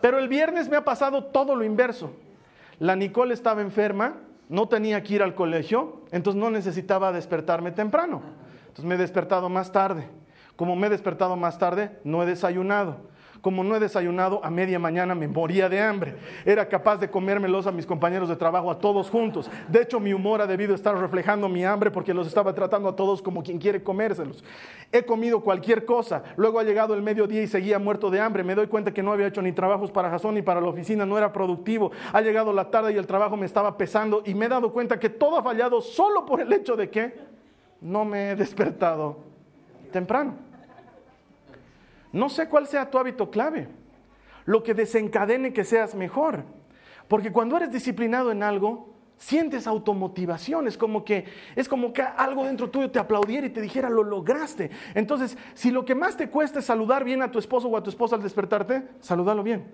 Pero 0.00 0.18
el 0.18 0.28
viernes 0.28 0.68
me 0.68 0.76
ha 0.76 0.84
pasado 0.84 1.24
todo 1.24 1.56
lo 1.56 1.64
inverso. 1.64 2.12
La 2.78 2.94
Nicole 2.94 3.34
estaba 3.34 3.60
enferma, 3.60 4.16
no 4.48 4.68
tenía 4.68 5.02
que 5.02 5.14
ir 5.14 5.22
al 5.22 5.34
colegio, 5.34 6.02
entonces 6.12 6.40
no 6.40 6.50
necesitaba 6.50 7.12
despertarme 7.12 7.72
temprano. 7.72 8.22
Entonces 8.60 8.84
me 8.84 8.94
he 8.94 8.98
despertado 8.98 9.48
más 9.48 9.72
tarde. 9.72 10.08
Como 10.56 10.76
me 10.76 10.86
he 10.86 10.90
despertado 10.90 11.36
más 11.36 11.58
tarde, 11.58 11.98
no 12.04 12.22
he 12.22 12.26
desayunado. 12.26 12.96
Como 13.40 13.62
no 13.62 13.76
he 13.76 13.80
desayunado, 13.80 14.40
a 14.44 14.50
media 14.50 14.78
mañana 14.78 15.14
me 15.14 15.28
moría 15.28 15.68
de 15.68 15.80
hambre. 15.80 16.16
Era 16.44 16.68
capaz 16.68 16.96
de 16.96 17.08
comérmelos 17.08 17.66
a 17.66 17.72
mis 17.72 17.86
compañeros 17.86 18.28
de 18.28 18.36
trabajo, 18.36 18.70
a 18.70 18.78
todos 18.78 19.08
juntos. 19.10 19.50
De 19.68 19.82
hecho, 19.82 20.00
mi 20.00 20.12
humor 20.12 20.40
ha 20.40 20.46
debido 20.46 20.74
estar 20.74 20.96
reflejando 20.96 21.48
mi 21.48 21.64
hambre 21.64 21.90
porque 21.90 22.12
los 22.12 22.26
estaba 22.26 22.54
tratando 22.54 22.88
a 22.88 22.96
todos 22.96 23.22
como 23.22 23.42
quien 23.42 23.58
quiere 23.58 23.82
comérselos. 23.82 24.42
He 24.90 25.04
comido 25.04 25.40
cualquier 25.40 25.84
cosa. 25.84 26.22
Luego 26.36 26.58
ha 26.58 26.64
llegado 26.64 26.94
el 26.94 27.02
mediodía 27.02 27.42
y 27.42 27.46
seguía 27.46 27.78
muerto 27.78 28.10
de 28.10 28.20
hambre. 28.20 28.42
Me 28.42 28.54
doy 28.54 28.66
cuenta 28.66 28.92
que 28.92 29.02
no 29.02 29.12
había 29.12 29.28
hecho 29.28 29.42
ni 29.42 29.52
trabajos 29.52 29.90
para 29.90 30.10
Jason 30.10 30.34
ni 30.34 30.42
para 30.42 30.60
la 30.60 30.68
oficina, 30.68 31.06
no 31.06 31.16
era 31.16 31.32
productivo. 31.32 31.92
Ha 32.12 32.20
llegado 32.20 32.52
la 32.52 32.70
tarde 32.70 32.92
y 32.92 32.96
el 32.96 33.06
trabajo 33.06 33.36
me 33.36 33.46
estaba 33.46 33.76
pesando 33.76 34.22
y 34.24 34.34
me 34.34 34.46
he 34.46 34.48
dado 34.48 34.72
cuenta 34.72 34.98
que 34.98 35.10
todo 35.10 35.38
ha 35.38 35.42
fallado 35.42 35.80
solo 35.80 36.26
por 36.26 36.40
el 36.40 36.52
hecho 36.52 36.76
de 36.76 36.90
que 36.90 37.14
no 37.80 38.04
me 38.04 38.30
he 38.30 38.36
despertado 38.36 39.18
temprano. 39.92 40.47
No 42.12 42.28
sé 42.28 42.48
cuál 42.48 42.66
sea 42.66 42.90
tu 42.90 42.98
hábito 42.98 43.30
clave, 43.30 43.68
lo 44.44 44.62
que 44.62 44.74
desencadene 44.74 45.52
que 45.52 45.64
seas 45.64 45.94
mejor. 45.94 46.44
Porque 47.06 47.32
cuando 47.32 47.56
eres 47.56 47.72
disciplinado 47.72 48.30
en 48.30 48.42
algo, 48.42 48.94
sientes 49.16 49.66
automotivación, 49.66 50.68
es 50.68 50.78
como 50.78 51.04
que 51.04 51.24
es 51.56 51.68
como 51.68 51.92
que 51.92 52.02
algo 52.02 52.44
dentro 52.44 52.70
tuyo 52.70 52.90
te 52.90 52.98
aplaudiera 52.98 53.46
y 53.46 53.50
te 53.50 53.60
dijera 53.60 53.90
lo 53.90 54.04
lograste. 54.04 54.70
Entonces, 54.94 55.36
si 55.54 55.70
lo 55.70 55.84
que 55.84 55.94
más 55.94 56.16
te 56.16 56.30
cuesta 56.30 56.60
es 56.60 56.64
saludar 56.64 57.04
bien 57.04 57.22
a 57.22 57.30
tu 57.30 57.38
esposo 57.38 57.68
o 57.68 57.76
a 57.76 57.82
tu 57.82 57.90
esposa 57.90 58.16
al 58.16 58.22
despertarte, 58.22 58.84
salúdalo 59.00 59.42
bien. 59.42 59.66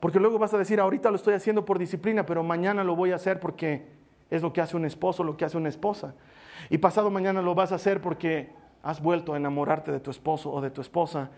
Porque 0.00 0.18
luego 0.18 0.38
vas 0.38 0.54
a 0.54 0.58
decir, 0.58 0.80
ahorita 0.80 1.10
lo 1.10 1.16
estoy 1.16 1.34
haciendo 1.34 1.64
por 1.64 1.78
disciplina, 1.78 2.26
pero 2.26 2.42
mañana 2.42 2.82
lo 2.82 2.96
voy 2.96 3.12
a 3.12 3.16
hacer 3.16 3.38
porque 3.38 3.86
es 4.30 4.42
lo 4.42 4.52
que 4.52 4.60
hace 4.60 4.76
un 4.76 4.84
esposo, 4.84 5.22
lo 5.22 5.36
que 5.36 5.44
hace 5.44 5.56
una 5.56 5.68
esposa. 5.68 6.14
Y 6.70 6.78
pasado 6.78 7.10
mañana 7.10 7.42
lo 7.42 7.54
vas 7.54 7.72
a 7.72 7.76
hacer 7.76 8.00
porque 8.00 8.50
has 8.82 9.00
vuelto 9.00 9.34
a 9.34 9.36
enamorarte 9.36 9.92
de 9.92 10.00
tu 10.00 10.10
esposo 10.10 10.50
o 10.50 10.60
de 10.60 10.70
tu 10.70 10.80
esposa 10.80 11.30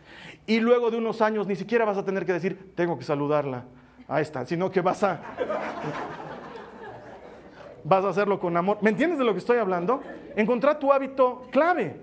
y 0.47 0.61
luego 0.61 0.91
de 0.91 0.97
unos 0.97 1.21
años 1.21 1.47
ni 1.47 1.57
siquiera 1.57 1.85
vas 1.85 1.99
a 1.99 2.05
tener 2.05 2.25
que 2.25 2.33
decir, 2.33 2.73
tengo 2.75 2.99
que 2.99 3.05
saludarla 3.05 3.65
a 4.09 4.21
esta, 4.21 4.47
sino 4.47 4.71
que 4.71 4.81
vas 4.81 5.03
a 5.03 5.21
vas 7.85 8.05
a 8.05 8.09
hacerlo 8.09 8.41
con 8.41 8.57
amor. 8.57 8.79
¿Me 8.81 8.91
entiendes 8.91 9.19
de 9.19 9.25
lo 9.25 9.33
que 9.33 9.39
estoy 9.39 9.59
hablando? 9.59 10.01
Encontrar 10.37 10.79
tu 10.79 10.93
hábito 10.93 11.47
clave, 11.51 11.97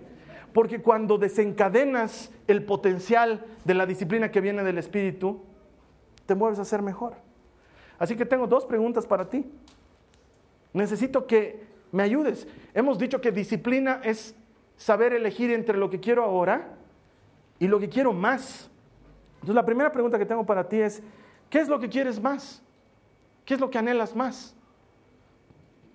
porque 0.53 0.81
cuando 0.81 1.17
desencadenas 1.17 2.31
el 2.47 2.63
potencial 2.63 3.45
de 3.65 3.73
la 3.73 3.85
disciplina 3.85 4.31
que 4.31 4.41
viene 4.41 4.63
del 4.63 4.77
espíritu, 4.77 5.43
te 6.25 6.35
mueves 6.35 6.59
a 6.59 6.65
ser 6.65 6.81
mejor. 6.81 7.15
Así 7.97 8.15
que 8.15 8.25
tengo 8.25 8.47
dos 8.47 8.65
preguntas 8.65 9.05
para 9.05 9.29
ti. 9.29 9.45
Necesito 10.73 11.27
que 11.27 11.63
me 11.91 12.03
ayudes. 12.03 12.47
Hemos 12.73 12.97
dicho 12.97 13.19
que 13.19 13.31
disciplina 13.31 14.01
es 14.03 14.35
saber 14.81 15.13
elegir 15.13 15.51
entre 15.51 15.77
lo 15.77 15.91
que 15.91 15.99
quiero 15.99 16.23
ahora 16.23 16.69
y 17.59 17.67
lo 17.67 17.79
que 17.79 17.87
quiero 17.87 18.13
más. 18.13 18.67
Entonces 19.35 19.53
la 19.53 19.63
primera 19.63 19.91
pregunta 19.91 20.17
que 20.17 20.25
tengo 20.25 20.43
para 20.43 20.67
ti 20.67 20.81
es, 20.81 21.03
¿qué 21.51 21.59
es 21.59 21.69
lo 21.69 21.79
que 21.79 21.87
quieres 21.87 22.19
más? 22.19 22.63
¿Qué 23.45 23.53
es 23.53 23.59
lo 23.59 23.69
que 23.69 23.77
anhelas 23.77 24.15
más? 24.15 24.55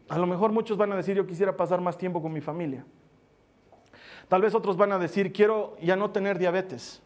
A 0.08 0.16
lo 0.18 0.26
mejor 0.28 0.52
muchos 0.52 0.78
van 0.78 0.92
a 0.92 0.96
decir, 0.96 1.16
yo 1.16 1.26
quisiera 1.26 1.56
pasar 1.56 1.80
más 1.80 1.98
tiempo 1.98 2.22
con 2.22 2.32
mi 2.32 2.40
familia. 2.40 2.84
Tal 4.28 4.40
vez 4.40 4.54
otros 4.54 4.76
van 4.76 4.92
a 4.92 5.00
decir, 5.00 5.32
quiero 5.32 5.76
ya 5.82 5.96
no 5.96 6.12
tener 6.12 6.38
diabetes. 6.38 7.02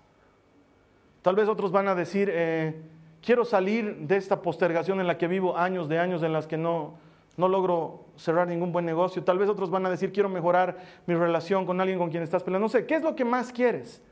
Tal 1.22 1.34
vez 1.34 1.48
otros 1.48 1.72
van 1.72 1.88
a 1.88 1.94
decir, 1.94 2.28
eh, 2.30 2.78
quiero 3.22 3.42
salir 3.46 3.96
de 4.00 4.18
esta 4.18 4.42
postergación 4.42 5.00
en 5.00 5.06
la 5.06 5.16
que 5.16 5.28
vivo 5.28 5.56
años 5.56 5.88
de 5.88 5.98
años 5.98 6.22
en 6.22 6.34
las 6.34 6.46
que 6.46 6.58
no, 6.58 6.98
no 7.36 7.48
logro 7.48 8.06
cerrar 8.16 8.46
ningún 8.46 8.72
buen 8.72 8.84
negocio. 8.84 9.24
Tal 9.24 9.38
vez 9.38 9.48
otros 9.48 9.70
van 9.70 9.86
a 9.86 9.90
decir, 9.90 10.12
quiero 10.12 10.28
mejorar 10.28 10.76
mi 11.06 11.14
relación 11.14 11.66
con 11.66 11.80
alguien 11.80 11.98
con 11.98 12.10
quien 12.10 12.22
estás 12.22 12.42
peleando. 12.42 12.66
No 12.66 12.68
sé, 12.68 12.86
¿qué 12.86 12.96
es 12.96 13.02
lo 13.02 13.14
que 13.16 13.24
más 13.24 13.52
quieres? 13.52 14.02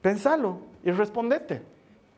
Pensalo 0.00 0.58
y 0.84 0.90
respondete. 0.90 1.62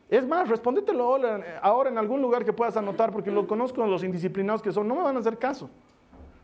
Es 0.09 0.27
más, 0.27 0.49
respondételo 0.49 1.17
ahora 1.63 1.91
en 1.91 1.99
algún 1.99 2.21
lugar 2.21 2.45
que 2.45 2.53
puedas 2.53 2.77
anotar, 2.77 3.13
porque 3.13 3.31
lo 3.31 3.47
conozco 3.47 3.87
los 3.87 4.05
indisciplinados 4.05 4.63
que 4.63 4.73
son, 4.73 4.87
no 4.87 4.95
me 4.95 5.03
van 5.03 5.17
a 5.17 5.21
hacer 5.21 5.39
caso. 5.39 5.71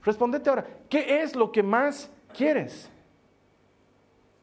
Respondete 0.02 0.48
ahora, 0.48 0.66
¿qué 0.88 1.20
es 1.22 1.36
lo 1.36 1.52
que 1.52 1.62
más 1.62 2.10
quieres? 2.32 2.90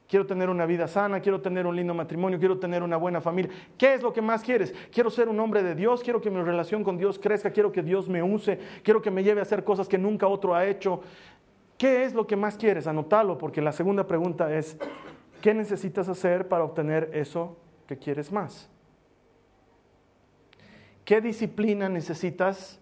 Quiero 0.07 0.25
tener 0.25 0.49
una 0.49 0.65
vida 0.65 0.87
sana, 0.87 1.19
quiero 1.19 1.41
tener 1.41 1.67
un 1.67 1.75
lindo 1.75 1.93
matrimonio, 1.93 2.39
quiero 2.39 2.57
tener 2.57 2.81
una 2.81 2.95
buena 2.95 3.19
familia. 3.19 3.51
¿Qué 3.77 3.93
es 3.93 4.01
lo 4.01 4.13
que 4.13 4.21
más 4.21 4.41
quieres? 4.41 4.73
Quiero 4.91 5.09
ser 5.09 5.27
un 5.27 5.37
hombre 5.39 5.61
de 5.63 5.75
Dios, 5.75 6.01
quiero 6.01 6.21
que 6.21 6.29
mi 6.29 6.41
relación 6.41 6.81
con 6.83 6.97
Dios 6.97 7.19
crezca, 7.19 7.51
quiero 7.51 7.73
que 7.73 7.83
Dios 7.83 8.07
me 8.07 8.23
use, 8.23 8.57
quiero 8.83 9.01
que 9.01 9.11
me 9.11 9.21
lleve 9.21 9.41
a 9.41 9.43
hacer 9.43 9.65
cosas 9.65 9.89
que 9.89 9.97
nunca 9.97 10.27
otro 10.27 10.55
ha 10.55 10.65
hecho. 10.65 11.01
¿Qué 11.77 12.05
es 12.05 12.13
lo 12.13 12.25
que 12.25 12.37
más 12.37 12.55
quieres? 12.55 12.87
Anótalo, 12.87 13.37
porque 13.37 13.61
la 13.61 13.73
segunda 13.73 14.07
pregunta 14.07 14.53
es, 14.55 14.77
¿qué 15.41 15.53
necesitas 15.53 16.07
hacer 16.07 16.47
para 16.47 16.63
obtener 16.63 17.09
eso 17.13 17.57
que 17.85 17.97
quieres 17.97 18.31
más? 18.31 18.69
¿Qué 21.03 21.19
disciplina 21.19 21.89
necesitas 21.89 22.79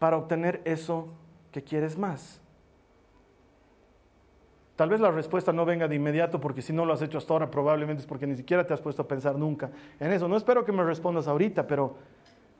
para 0.00 0.16
obtener 0.16 0.60
eso 0.64 1.08
que 1.52 1.62
quieres 1.62 1.96
más? 1.96 2.40
Tal 4.76 4.90
vez 4.90 5.00
la 5.00 5.10
respuesta 5.10 5.52
no 5.52 5.64
venga 5.64 5.88
de 5.88 5.96
inmediato 5.96 6.38
porque 6.38 6.62
si 6.62 6.72
no 6.72 6.84
lo 6.84 6.92
has 6.92 7.02
hecho 7.02 7.18
hasta 7.18 7.32
ahora 7.32 7.50
probablemente 7.50 8.02
es 8.02 8.06
porque 8.06 8.26
ni 8.26 8.36
siquiera 8.36 8.66
te 8.66 8.74
has 8.74 8.80
puesto 8.80 9.02
a 9.02 9.08
pensar 9.08 9.36
nunca 9.36 9.70
en 9.98 10.12
eso. 10.12 10.28
No 10.28 10.36
espero 10.36 10.64
que 10.64 10.72
me 10.72 10.84
respondas 10.84 11.26
ahorita, 11.26 11.66
pero 11.66 11.96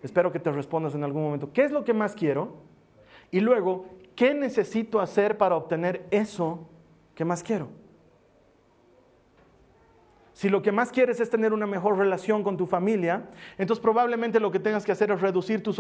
espero 0.02 0.32
que 0.32 0.40
te 0.40 0.50
respondas 0.50 0.94
en 0.94 1.04
algún 1.04 1.22
momento. 1.22 1.52
¿Qué 1.52 1.64
es 1.64 1.70
lo 1.70 1.84
que 1.84 1.92
más 1.92 2.14
quiero? 2.14 2.54
Y 3.30 3.40
luego, 3.40 3.86
¿qué 4.14 4.34
necesito 4.34 5.00
hacer 5.00 5.36
para 5.36 5.56
obtener 5.56 6.06
eso 6.10 6.66
que 7.14 7.24
más 7.24 7.42
quiero? 7.42 7.68
si 10.36 10.50
lo 10.50 10.60
que 10.60 10.70
más 10.70 10.92
quieres 10.92 11.18
es 11.18 11.30
tener 11.30 11.54
una 11.54 11.66
mejor 11.66 11.96
relación 11.96 12.42
con 12.42 12.58
tu 12.58 12.66
familia, 12.66 13.22
entonces 13.56 13.80
probablemente 13.80 14.38
lo 14.38 14.50
que 14.50 14.60
tengas 14.60 14.84
que 14.84 14.92
hacer 14.92 15.10
es 15.10 15.22
reducir 15.22 15.62
tus, 15.62 15.78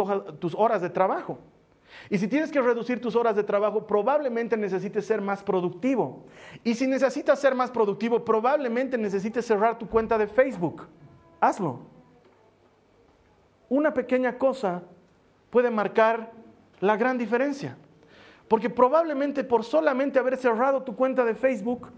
horas 0.54 0.80
de 0.80 0.88
trabajo. 0.88 1.40
Y 2.10 2.18
si 2.18 2.28
tienes 2.28 2.50
que 2.50 2.60
reducir 2.60 3.00
tus 3.00 3.16
horas 3.16 3.36
de 3.36 3.42
trabajo, 3.42 3.86
probablemente 3.86 4.56
necesites 4.56 5.06
ser 5.06 5.20
más 5.20 5.42
productivo. 5.42 6.24
Y 6.62 6.74
si 6.74 6.86
necesitas 6.86 7.40
ser 7.40 7.54
más 7.54 7.70
productivo, 7.70 8.24
probablemente 8.24 8.96
necesites 8.96 9.46
cerrar 9.46 9.78
tu 9.78 9.88
cuenta 9.88 10.16
de 10.16 10.26
Facebook. 10.26 10.86
Hazlo. 11.40 11.80
Una 13.68 13.92
pequeña 13.92 14.38
cosa 14.38 14.82
puede 15.50 15.70
marcar 15.70 16.32
la 16.80 16.96
gran 16.96 17.18
diferencia. 17.18 17.76
Porque 18.48 18.70
probablemente 18.70 19.42
por 19.42 19.64
solamente 19.64 20.18
haber 20.18 20.36
cerrado 20.36 20.82
tu 20.82 20.94
cuenta 20.94 21.24
de 21.24 21.34
Facebook, 21.34 21.90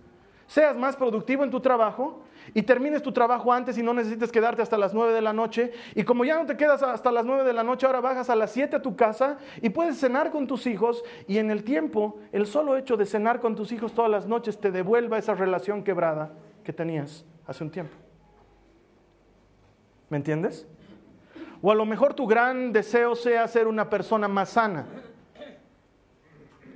seas 0.49 0.77
más 0.77 0.97
productivo 0.97 1.45
en 1.45 1.51
tu 1.51 1.61
trabajo 1.61 2.23
y 2.55 2.63
termines 2.63 3.03
tu 3.03 3.13
trabajo 3.13 3.53
antes 3.53 3.79
y 3.79 3.83
no 3.83 3.95
necesites 3.95 4.33
quedarte 4.33 4.63
hasta 4.63 4.77
las 4.77 4.95
9 4.95 5.13
de 5.13 5.21
la 5.21 5.33
noche. 5.33 5.73
Y 5.95 6.03
como 6.03 6.25
ya 6.25 6.37
no 6.39 6.47
te 6.47 6.57
quedas 6.57 6.83
hasta 6.83 7.13
las 7.13 7.25
9 7.25 7.45
de 7.45 7.53
la 7.53 7.63
noche, 7.63 7.87
ahora 7.87 8.01
bajas 8.01 8.31
a 8.31 8.35
las 8.35 8.51
7 8.51 8.77
a 8.77 8.83
tu 8.83 8.97
casa 8.97 9.39
y 9.63 9.69
puedes 9.69 10.01
cenar 10.01 10.33
con 10.33 10.47
tus 10.47 10.67
hijos 10.67 11.05
y 11.29 11.39
en 11.39 11.51
el 11.51 11.63
tiempo, 11.63 12.19
el 12.33 12.47
solo 12.47 12.77
hecho 12.77 12.97
de 12.97 13.07
cenar 13.07 13.39
con 13.39 13.55
tus 13.55 13.71
hijos 13.71 13.93
todas 13.93 14.11
las 14.11 14.27
noches 14.27 14.59
te 14.59 14.73
devuelva 14.73 15.19
esa 15.19 15.35
relación 15.35 15.85
quebrada 15.85 16.33
que 16.65 16.73
tenías 16.73 17.25
hace 17.47 17.63
un 17.63 17.71
tiempo. 17.71 17.95
¿Me 20.09 20.17
entiendes? 20.17 20.67
O 21.61 21.71
a 21.71 21.75
lo 21.75 21.85
mejor 21.85 22.15
tu 22.15 22.27
gran 22.27 22.73
deseo 22.73 23.15
sea 23.15 23.47
ser 23.47 23.67
una 23.67 23.91
persona 23.91 24.29
más 24.29 24.51
sana 24.51 24.87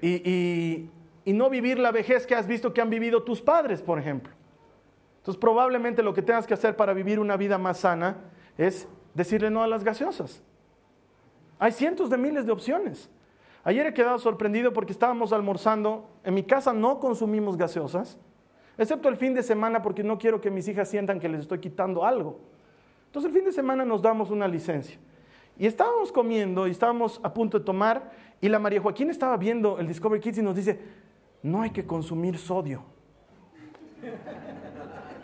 y, 0.02 0.90
no 1.26 1.48
vivir 1.48 1.78
la 1.78 1.92
vejez 1.92 2.26
que 2.26 2.34
has 2.34 2.46
visto 2.46 2.74
que 2.74 2.80
han 2.80 2.90
vivido 2.90 3.22
tus 3.22 3.40
padres, 3.40 3.80
por 3.80 3.98
ejemplo. 3.98 4.32
Entonces 5.18 5.40
probablemente 5.40 6.02
lo 6.02 6.12
que 6.12 6.22
tengas 6.22 6.46
que 6.46 6.54
hacer 6.54 6.74
para 6.74 6.92
vivir 6.92 7.20
una 7.20 7.36
vida 7.36 7.56
más 7.56 7.78
sana 7.78 8.16
es 8.58 8.88
decirle 9.14 9.50
no 9.50 9.62
a 9.62 9.68
las 9.68 9.84
gaseosas. 9.84 10.42
Hay 11.60 11.70
cientos 11.70 12.10
de 12.10 12.18
miles 12.18 12.44
de 12.44 12.50
opciones. 12.50 13.08
Ayer 13.62 13.86
he 13.86 13.94
quedado 13.94 14.18
sorprendido 14.18 14.72
porque 14.72 14.92
estábamos 14.92 15.32
almorzando. 15.32 16.10
En 16.24 16.34
mi 16.34 16.42
casa 16.42 16.72
no 16.72 16.98
consumimos 16.98 17.56
gaseosas, 17.56 18.18
excepto 18.76 19.08
el 19.08 19.16
fin 19.16 19.34
de 19.34 19.44
semana 19.44 19.80
porque 19.80 20.02
no 20.02 20.18
quiero 20.18 20.40
que 20.40 20.50
mis 20.50 20.66
hijas 20.66 20.88
sientan 20.88 21.20
que 21.20 21.28
les 21.28 21.42
estoy 21.42 21.60
quitando 21.60 22.04
algo. 22.04 22.40
Entonces 23.06 23.30
el 23.30 23.36
fin 23.36 23.44
de 23.44 23.52
semana 23.52 23.84
nos 23.84 24.02
damos 24.02 24.30
una 24.30 24.48
licencia. 24.48 24.98
Y 25.56 25.66
estábamos 25.66 26.10
comiendo 26.10 26.66
y 26.66 26.72
estábamos 26.72 27.20
a 27.22 27.32
punto 27.32 27.58
de 27.60 27.64
tomar 27.64 28.10
y 28.40 28.48
la 28.48 28.58
María 28.58 28.80
Joaquín 28.80 29.10
estaba 29.10 29.36
viendo 29.36 29.78
el 29.78 29.86
Discovery 29.86 30.20
Kids 30.20 30.38
y 30.38 30.42
nos 30.42 30.56
dice, 30.56 30.80
no 31.42 31.62
hay 31.62 31.70
que 31.70 31.84
consumir 31.84 32.38
sodio. 32.38 32.82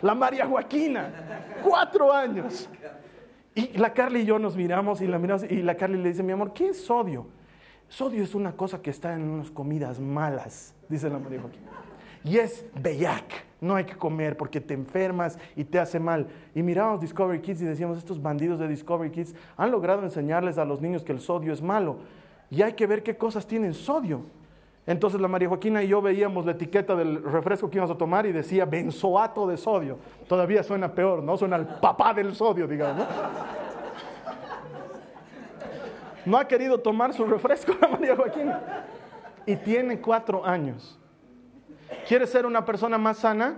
La 0.01 0.15
María 0.15 0.45
Joaquina, 0.45 1.11
cuatro 1.63 2.11
años. 2.13 2.69
Y 3.55 3.77
la 3.77 3.93
Carly 3.93 4.21
y 4.21 4.25
yo 4.25 4.39
nos 4.39 4.55
miramos 4.55 5.01
y 5.01 5.07
la 5.07 5.19
miramos 5.19 5.43
y 5.43 5.61
la 5.61 5.75
Carly 5.75 5.97
le 5.97 6.09
dice, 6.09 6.23
mi 6.23 6.31
amor, 6.31 6.53
¿qué 6.53 6.69
es 6.69 6.85
sodio? 6.85 7.27
Sodio 7.87 8.23
es 8.23 8.35
una 8.35 8.53
cosa 8.53 8.81
que 8.81 8.91
está 8.91 9.15
en 9.15 9.29
unas 9.29 9.51
comidas 9.51 9.99
malas, 9.99 10.73
dice 10.87 11.09
la 11.09 11.19
María 11.19 11.41
Joaquín. 11.41 11.61
Y 12.23 12.37
es 12.37 12.65
bellac 12.75 13.49
no 13.61 13.75
hay 13.75 13.83
que 13.83 13.95
comer 13.95 14.37
porque 14.37 14.61
te 14.61 14.73
enfermas 14.73 15.37
y 15.55 15.63
te 15.63 15.79
hace 15.79 15.99
mal. 15.99 16.27
Y 16.55 16.63
miramos 16.63 17.01
Discovery 17.01 17.41
Kids 17.41 17.61
y 17.61 17.65
decíamos, 17.65 17.97
estos 17.97 18.21
bandidos 18.21 18.59
de 18.59 18.67
Discovery 18.67 19.11
Kids 19.11 19.35
han 19.57 19.71
logrado 19.71 20.03
enseñarles 20.03 20.57
a 20.57 20.65
los 20.65 20.81
niños 20.81 21.03
que 21.03 21.11
el 21.11 21.19
sodio 21.19 21.51
es 21.51 21.61
malo. 21.61 21.97
Y 22.49 22.61
hay 22.61 22.73
que 22.73 22.87
ver 22.87 23.03
qué 23.03 23.17
cosas 23.17 23.45
tienen 23.45 23.73
sodio. 23.73 24.21
Entonces 24.89 25.21
la 25.21 25.27
María 25.27 25.47
Joaquina 25.47 25.83
y 25.83 25.87
yo 25.89 26.01
veíamos 26.01 26.47
la 26.47 26.53
etiqueta 26.53 26.95
del 26.95 27.21
refresco 27.21 27.69
que 27.69 27.77
íbamos 27.77 27.95
a 27.95 27.97
tomar 27.99 28.25
y 28.25 28.31
decía 28.31 28.65
benzoato 28.65 29.45
de 29.45 29.55
sodio. 29.55 29.99
Todavía 30.27 30.63
suena 30.63 30.91
peor, 30.91 31.21
¿no? 31.21 31.37
Suena 31.37 31.57
el 31.57 31.67
papá 31.67 32.11
del 32.11 32.33
sodio, 32.33 32.67
digamos. 32.67 33.05
No 36.25 36.39
ha 36.39 36.47
querido 36.47 36.79
tomar 36.79 37.13
su 37.13 37.23
refresco 37.23 37.75
la 37.79 37.87
María 37.87 38.15
Joaquina. 38.15 38.61
Y 39.45 39.57
tiene 39.57 40.01
cuatro 40.01 40.43
años. 40.43 40.97
¿Quieres 42.07 42.31
ser 42.31 42.47
una 42.47 42.65
persona 42.65 42.97
más 42.97 43.19
sana? 43.19 43.57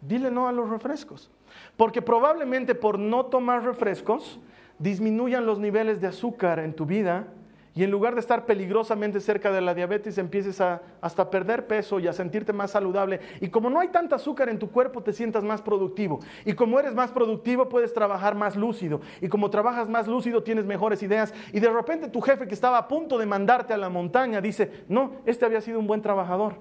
Dile 0.00 0.30
no 0.30 0.48
a 0.48 0.52
los 0.52 0.70
refrescos. 0.70 1.30
Porque 1.76 2.00
probablemente 2.00 2.74
por 2.74 2.98
no 2.98 3.26
tomar 3.26 3.64
refrescos 3.64 4.40
disminuyan 4.78 5.44
los 5.44 5.58
niveles 5.58 6.00
de 6.00 6.06
azúcar 6.06 6.58
en 6.58 6.72
tu 6.72 6.86
vida 6.86 7.26
y 7.74 7.84
en 7.84 7.90
lugar 7.90 8.14
de 8.14 8.20
estar 8.20 8.46
peligrosamente 8.46 9.20
cerca 9.20 9.52
de 9.52 9.60
la 9.60 9.74
diabetes 9.74 10.18
empieces 10.18 10.60
a 10.60 10.82
hasta 11.00 11.30
perder 11.30 11.66
peso 11.66 12.00
y 12.00 12.08
a 12.08 12.12
sentirte 12.12 12.52
más 12.52 12.72
saludable. 12.72 13.20
Y 13.40 13.48
como 13.48 13.70
no 13.70 13.78
hay 13.78 13.88
tanta 13.88 14.16
azúcar 14.16 14.48
en 14.48 14.58
tu 14.58 14.70
cuerpo, 14.70 15.02
te 15.02 15.12
sientas 15.12 15.44
más 15.44 15.62
productivo. 15.62 16.20
Y 16.44 16.54
como 16.54 16.80
eres 16.80 16.94
más 16.94 17.12
productivo, 17.12 17.68
puedes 17.68 17.92
trabajar 17.92 18.34
más 18.34 18.56
lúcido. 18.56 19.00
Y 19.20 19.28
como 19.28 19.50
trabajas 19.50 19.88
más 19.88 20.08
lúcido, 20.08 20.42
tienes 20.42 20.64
mejores 20.64 21.02
ideas. 21.02 21.32
Y 21.52 21.60
de 21.60 21.70
repente 21.70 22.08
tu 22.08 22.20
jefe 22.20 22.48
que 22.48 22.54
estaba 22.54 22.78
a 22.78 22.88
punto 22.88 23.18
de 23.18 23.26
mandarte 23.26 23.72
a 23.72 23.76
la 23.76 23.88
montaña 23.88 24.40
dice, 24.40 24.84
no, 24.88 25.12
este 25.24 25.44
había 25.44 25.60
sido 25.60 25.78
un 25.78 25.86
buen 25.86 26.02
trabajador 26.02 26.54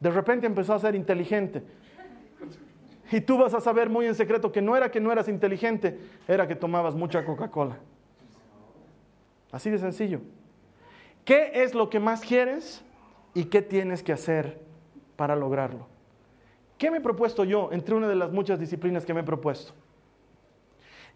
de 0.00 0.10
repente 0.10 0.46
empezó 0.46 0.74
a 0.74 0.78
ser 0.78 0.94
inteligente. 0.94 1.62
Y 3.10 3.20
tú 3.20 3.38
vas 3.38 3.54
a 3.54 3.60
saber 3.60 3.88
muy 3.88 4.06
en 4.06 4.14
secreto 4.14 4.52
que 4.52 4.60
no 4.60 4.76
era 4.76 4.90
que 4.90 5.00
no 5.00 5.10
eras 5.10 5.28
inteligente, 5.28 5.98
era 6.26 6.46
que 6.46 6.54
tomabas 6.54 6.94
mucha 6.94 7.24
Coca-Cola. 7.24 7.78
Así 9.50 9.70
de 9.70 9.78
sencillo. 9.78 10.20
¿Qué 11.28 11.50
es 11.62 11.74
lo 11.74 11.90
que 11.90 12.00
más 12.00 12.22
quieres 12.22 12.82
y 13.34 13.44
qué 13.44 13.60
tienes 13.60 14.02
que 14.02 14.14
hacer 14.14 14.62
para 15.14 15.36
lograrlo? 15.36 15.86
¿Qué 16.78 16.90
me 16.90 16.96
he 16.96 17.00
propuesto 17.02 17.44
yo 17.44 17.68
entre 17.70 17.94
una 17.94 18.08
de 18.08 18.14
las 18.14 18.32
muchas 18.32 18.58
disciplinas 18.58 19.04
que 19.04 19.12
me 19.12 19.20
he 19.20 19.24
propuesto? 19.24 19.74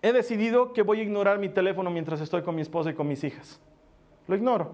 He 0.03 0.13
decidido 0.13 0.75
que 0.75 0.83
voy 0.83 1.01
a 1.01 1.03
ignorar 1.03 1.39
mi 1.39 1.49
teléfono 1.49 1.91
mientras 1.91 2.21
estoy 2.21 2.43
con 2.43 2.55
mi 2.55 2.61
esposa 2.61 2.91
y 2.91 2.95
con 2.95 3.09
mis 3.09 3.25
hijas. 3.25 3.59
Lo 4.29 4.37
ignoro. 4.37 4.73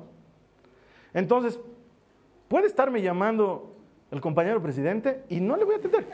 Entonces, 1.15 1.61
puede 2.49 2.67
estarme 2.67 3.01
llamando 3.01 3.77
el 4.11 4.21
compañero 4.21 4.61
presidente 4.61 5.23
y 5.29 5.39
no 5.39 5.57
le 5.57 5.65
voy 5.65 5.77
a 5.77 5.79
atender. 5.79 6.05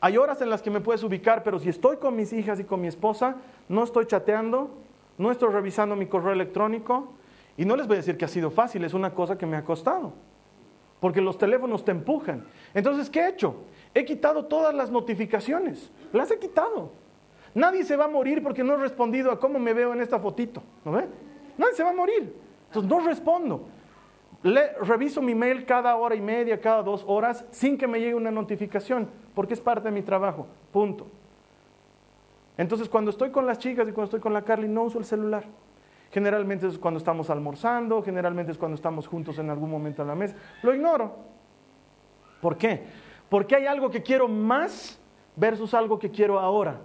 Hay 0.00 0.16
horas 0.16 0.40
en 0.40 0.48
las 0.48 0.62
que 0.62 0.70
me 0.70 0.80
puedes 0.80 1.02
ubicar, 1.02 1.42
pero 1.42 1.58
si 1.58 1.68
estoy 1.68 1.98
con 1.98 2.16
mis 2.16 2.32
hijas 2.32 2.58
y 2.60 2.64
con 2.64 2.80
mi 2.80 2.86
esposa, 2.86 3.36
no 3.68 3.84
estoy 3.84 4.06
chateando, 4.06 4.85
no 5.18 5.30
estoy 5.30 5.50
revisando 5.50 5.96
mi 5.96 6.06
correo 6.06 6.32
electrónico 6.32 7.12
y 7.56 7.64
no 7.64 7.76
les 7.76 7.86
voy 7.86 7.94
a 7.94 7.98
decir 7.98 8.16
que 8.16 8.24
ha 8.24 8.28
sido 8.28 8.50
fácil, 8.50 8.84
es 8.84 8.94
una 8.94 9.14
cosa 9.14 9.38
que 9.38 9.46
me 9.46 9.56
ha 9.56 9.64
costado, 9.64 10.12
porque 11.00 11.20
los 11.20 11.38
teléfonos 11.38 11.84
te 11.84 11.92
empujan. 11.92 12.44
Entonces, 12.74 13.08
¿qué 13.08 13.20
he 13.20 13.28
hecho? 13.28 13.56
He 13.94 14.04
quitado 14.04 14.44
todas 14.44 14.74
las 14.74 14.90
notificaciones, 14.90 15.90
las 16.12 16.30
he 16.30 16.38
quitado. 16.38 16.90
Nadie 17.54 17.84
se 17.84 17.96
va 17.96 18.04
a 18.04 18.08
morir 18.08 18.42
porque 18.42 18.62
no 18.62 18.74
he 18.74 18.76
respondido 18.76 19.30
a 19.30 19.40
cómo 19.40 19.58
me 19.58 19.72
veo 19.72 19.94
en 19.94 20.02
esta 20.02 20.18
fotito, 20.18 20.62
¿no 20.84 20.92
ve? 20.92 21.06
Nadie 21.56 21.74
se 21.74 21.82
va 21.82 21.90
a 21.90 21.94
morir. 21.94 22.34
Entonces 22.66 22.90
no 22.90 23.00
respondo. 23.00 23.66
Reviso 24.82 25.22
mi 25.22 25.34
mail 25.34 25.64
cada 25.64 25.96
hora 25.96 26.14
y 26.14 26.20
media, 26.20 26.60
cada 26.60 26.82
dos 26.82 27.02
horas, 27.06 27.46
sin 27.50 27.78
que 27.78 27.86
me 27.86 27.98
llegue 27.98 28.14
una 28.14 28.30
notificación, 28.30 29.08
porque 29.34 29.54
es 29.54 29.60
parte 29.60 29.88
de 29.88 29.92
mi 29.92 30.02
trabajo. 30.02 30.46
Punto. 30.70 31.06
Entonces, 32.58 32.88
cuando 32.88 33.10
estoy 33.10 33.30
con 33.30 33.46
las 33.46 33.58
chicas 33.58 33.86
y 33.88 33.92
cuando 33.92 34.04
estoy 34.04 34.20
con 34.20 34.32
la 34.32 34.42
Carly, 34.42 34.68
no 34.68 34.84
uso 34.84 34.98
el 34.98 35.04
celular. 35.04 35.44
Generalmente 36.10 36.66
es 36.66 36.78
cuando 36.78 36.98
estamos 36.98 37.28
almorzando, 37.30 38.02
generalmente 38.02 38.52
es 38.52 38.58
cuando 38.58 38.76
estamos 38.76 39.06
juntos 39.06 39.38
en 39.38 39.50
algún 39.50 39.70
momento 39.70 40.02
en 40.02 40.08
la 40.08 40.14
mesa. 40.14 40.36
Lo 40.62 40.74
ignoro. 40.74 41.14
¿Por 42.40 42.56
qué? 42.56 42.84
Porque 43.28 43.56
hay 43.56 43.66
algo 43.66 43.90
que 43.90 44.02
quiero 44.02 44.28
más 44.28 44.98
versus 45.34 45.74
algo 45.74 45.98
que 45.98 46.10
quiero 46.10 46.38
ahora. 46.38 46.80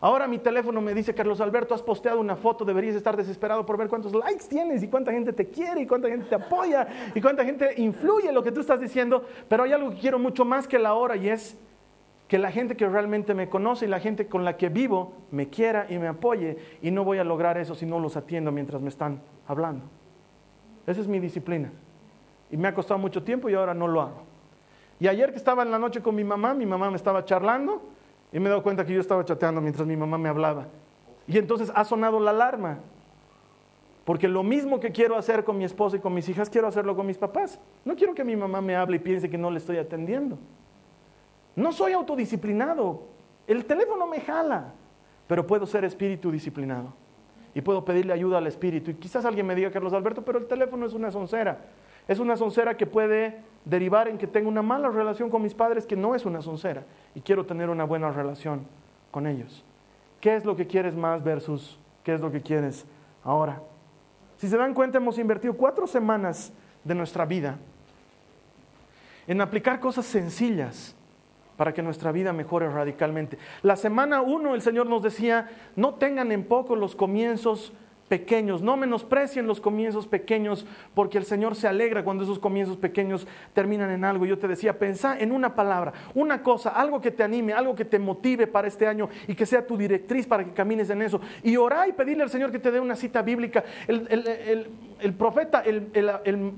Ahora 0.00 0.28
mi 0.28 0.38
teléfono 0.38 0.80
me 0.80 0.94
dice, 0.94 1.12
Carlos 1.12 1.40
Alberto, 1.40 1.74
has 1.74 1.82
posteado 1.82 2.20
una 2.20 2.36
foto, 2.36 2.64
deberías 2.64 2.94
estar 2.94 3.16
desesperado 3.16 3.66
por 3.66 3.76
ver 3.76 3.88
cuántos 3.88 4.14
likes 4.14 4.44
tienes 4.48 4.82
y 4.82 4.88
cuánta 4.88 5.10
gente 5.10 5.32
te 5.32 5.48
quiere 5.48 5.82
y 5.82 5.86
cuánta 5.86 6.08
gente 6.08 6.26
te 6.26 6.36
apoya 6.36 6.86
y 7.14 7.20
cuánta 7.20 7.44
gente 7.44 7.74
influye 7.78 8.28
en 8.28 8.34
lo 8.34 8.44
que 8.44 8.52
tú 8.52 8.60
estás 8.60 8.80
diciendo, 8.80 9.24
pero 9.48 9.64
hay 9.64 9.72
algo 9.72 9.90
que 9.90 9.98
quiero 9.98 10.18
mucho 10.18 10.44
más 10.44 10.68
que 10.68 10.78
la 10.78 10.94
hora 10.94 11.16
y 11.16 11.28
es 11.28 11.58
que 12.28 12.38
la 12.38 12.52
gente 12.52 12.76
que 12.76 12.86
realmente 12.86 13.32
me 13.32 13.48
conoce 13.48 13.86
y 13.86 13.88
la 13.88 14.00
gente 14.00 14.26
con 14.26 14.44
la 14.44 14.58
que 14.58 14.68
vivo 14.68 15.14
me 15.30 15.48
quiera 15.48 15.86
y 15.88 15.98
me 15.98 16.08
apoye 16.08 16.58
y 16.82 16.90
no 16.90 17.02
voy 17.02 17.18
a 17.18 17.24
lograr 17.24 17.56
eso 17.56 17.74
si 17.74 17.86
no 17.86 17.98
los 17.98 18.16
atiendo 18.16 18.52
mientras 18.52 18.82
me 18.82 18.90
están 18.90 19.22
hablando. 19.46 19.86
Esa 20.86 21.00
es 21.00 21.08
mi 21.08 21.20
disciplina. 21.20 21.72
Y 22.50 22.56
me 22.58 22.68
ha 22.68 22.74
costado 22.74 22.98
mucho 22.98 23.22
tiempo 23.22 23.48
y 23.48 23.54
ahora 23.54 23.72
no 23.72 23.88
lo 23.88 24.02
hago. 24.02 24.22
Y 25.00 25.08
ayer 25.08 25.30
que 25.30 25.36
estaba 25.36 25.62
en 25.62 25.70
la 25.70 25.78
noche 25.78 26.02
con 26.02 26.14
mi 26.14 26.24
mamá, 26.24 26.52
mi 26.52 26.66
mamá 26.66 26.90
me 26.90 26.96
estaba 26.96 27.24
charlando 27.24 27.82
y 28.30 28.38
me 28.38 28.46
he 28.46 28.48
dado 28.50 28.62
cuenta 28.62 28.84
que 28.84 28.92
yo 28.92 29.00
estaba 29.00 29.24
chateando 29.24 29.60
mientras 29.62 29.86
mi 29.86 29.96
mamá 29.96 30.18
me 30.18 30.28
hablaba. 30.28 30.66
Y 31.26 31.38
entonces 31.38 31.72
ha 31.74 31.84
sonado 31.84 32.20
la 32.20 32.30
alarma. 32.30 32.78
Porque 34.04 34.28
lo 34.28 34.42
mismo 34.42 34.80
que 34.80 34.90
quiero 34.90 35.16
hacer 35.16 35.44
con 35.44 35.56
mi 35.56 35.64
esposa 35.64 35.96
y 35.96 36.00
con 36.00 36.14
mis 36.14 36.28
hijas, 36.28 36.48
quiero 36.48 36.66
hacerlo 36.66 36.96
con 36.96 37.06
mis 37.06 37.18
papás. 37.18 37.58
No 37.84 37.94
quiero 37.94 38.14
que 38.14 38.24
mi 38.24 38.36
mamá 38.36 38.60
me 38.60 38.74
hable 38.74 38.96
y 38.96 39.00
piense 39.00 39.30
que 39.30 39.38
no 39.38 39.50
le 39.50 39.58
estoy 39.58 39.76
atendiendo. 39.76 40.38
No 41.58 41.72
soy 41.72 41.92
autodisciplinado. 41.92 43.02
El 43.48 43.64
teléfono 43.64 44.06
me 44.06 44.20
jala. 44.20 44.74
Pero 45.26 45.44
puedo 45.44 45.66
ser 45.66 45.84
espíritu 45.84 46.30
disciplinado. 46.30 46.94
Y 47.52 47.62
puedo 47.62 47.84
pedirle 47.84 48.12
ayuda 48.12 48.38
al 48.38 48.46
espíritu. 48.46 48.92
Y 48.92 48.94
quizás 48.94 49.24
alguien 49.24 49.44
me 49.44 49.56
diga, 49.56 49.72
Carlos 49.72 49.92
Alberto, 49.92 50.24
pero 50.24 50.38
el 50.38 50.46
teléfono 50.46 50.86
es 50.86 50.92
una 50.92 51.10
soncera. 51.10 51.58
Es 52.06 52.20
una 52.20 52.36
soncera 52.36 52.76
que 52.76 52.86
puede 52.86 53.40
derivar 53.64 54.06
en 54.06 54.18
que 54.18 54.28
tengo 54.28 54.48
una 54.48 54.62
mala 54.62 54.88
relación 54.88 55.30
con 55.30 55.42
mis 55.42 55.52
padres, 55.52 55.84
que 55.84 55.96
no 55.96 56.14
es 56.14 56.24
una 56.24 56.42
soncera, 56.42 56.84
y 57.14 57.20
quiero 57.20 57.44
tener 57.44 57.68
una 57.68 57.84
buena 57.84 58.12
relación 58.12 58.64
con 59.10 59.26
ellos. 59.26 59.64
¿Qué 60.20 60.36
es 60.36 60.44
lo 60.44 60.54
que 60.54 60.68
quieres 60.68 60.94
más 60.94 61.24
versus 61.24 61.76
qué 62.04 62.14
es 62.14 62.20
lo 62.20 62.30
que 62.30 62.40
quieres 62.40 62.86
ahora? 63.24 63.60
Si 64.36 64.48
se 64.48 64.56
dan 64.56 64.74
cuenta, 64.74 64.98
hemos 64.98 65.18
invertido 65.18 65.54
cuatro 65.54 65.88
semanas 65.88 66.52
de 66.84 66.94
nuestra 66.94 67.26
vida 67.26 67.58
en 69.26 69.40
aplicar 69.40 69.80
cosas 69.80 70.06
sencillas 70.06 70.94
para 71.58 71.74
que 71.74 71.82
nuestra 71.82 72.12
vida 72.12 72.32
mejore 72.32 72.70
radicalmente. 72.70 73.36
La 73.62 73.76
semana 73.76 74.22
uno 74.22 74.54
el 74.54 74.62
Señor 74.62 74.86
nos 74.86 75.02
decía, 75.02 75.50
no 75.74 75.94
tengan 75.94 76.30
en 76.30 76.44
poco 76.44 76.76
los 76.76 76.94
comienzos 76.94 77.72
pequeños, 78.08 78.62
no 78.62 78.76
menosprecien 78.76 79.48
los 79.48 79.60
comienzos 79.60 80.06
pequeños, 80.06 80.66
porque 80.94 81.18
el 81.18 81.24
Señor 81.24 81.56
se 81.56 81.66
alegra 81.66 82.04
cuando 82.04 82.22
esos 82.22 82.38
comienzos 82.38 82.76
pequeños 82.76 83.26
terminan 83.52 83.90
en 83.90 84.04
algo. 84.04 84.24
Yo 84.24 84.38
te 84.38 84.46
decía, 84.46 84.78
pensá 84.78 85.18
en 85.18 85.32
una 85.32 85.56
palabra, 85.56 85.92
una 86.14 86.44
cosa, 86.44 86.70
algo 86.70 87.00
que 87.00 87.10
te 87.10 87.24
anime, 87.24 87.52
algo 87.52 87.74
que 87.74 87.84
te 87.84 87.98
motive 87.98 88.46
para 88.46 88.68
este 88.68 88.86
año 88.86 89.08
y 89.26 89.34
que 89.34 89.44
sea 89.44 89.66
tu 89.66 89.76
directriz 89.76 90.26
para 90.26 90.44
que 90.44 90.52
camines 90.52 90.88
en 90.90 91.02
eso. 91.02 91.20
Y 91.42 91.56
orá 91.56 91.88
y 91.88 91.92
pedirle 91.92 92.22
al 92.22 92.30
Señor 92.30 92.52
que 92.52 92.60
te 92.60 92.70
dé 92.70 92.78
una 92.78 92.94
cita 92.94 93.20
bíblica. 93.22 93.64
El, 93.88 95.14
profeta, 95.18 95.60
el, 95.60 95.90
el 96.24 96.52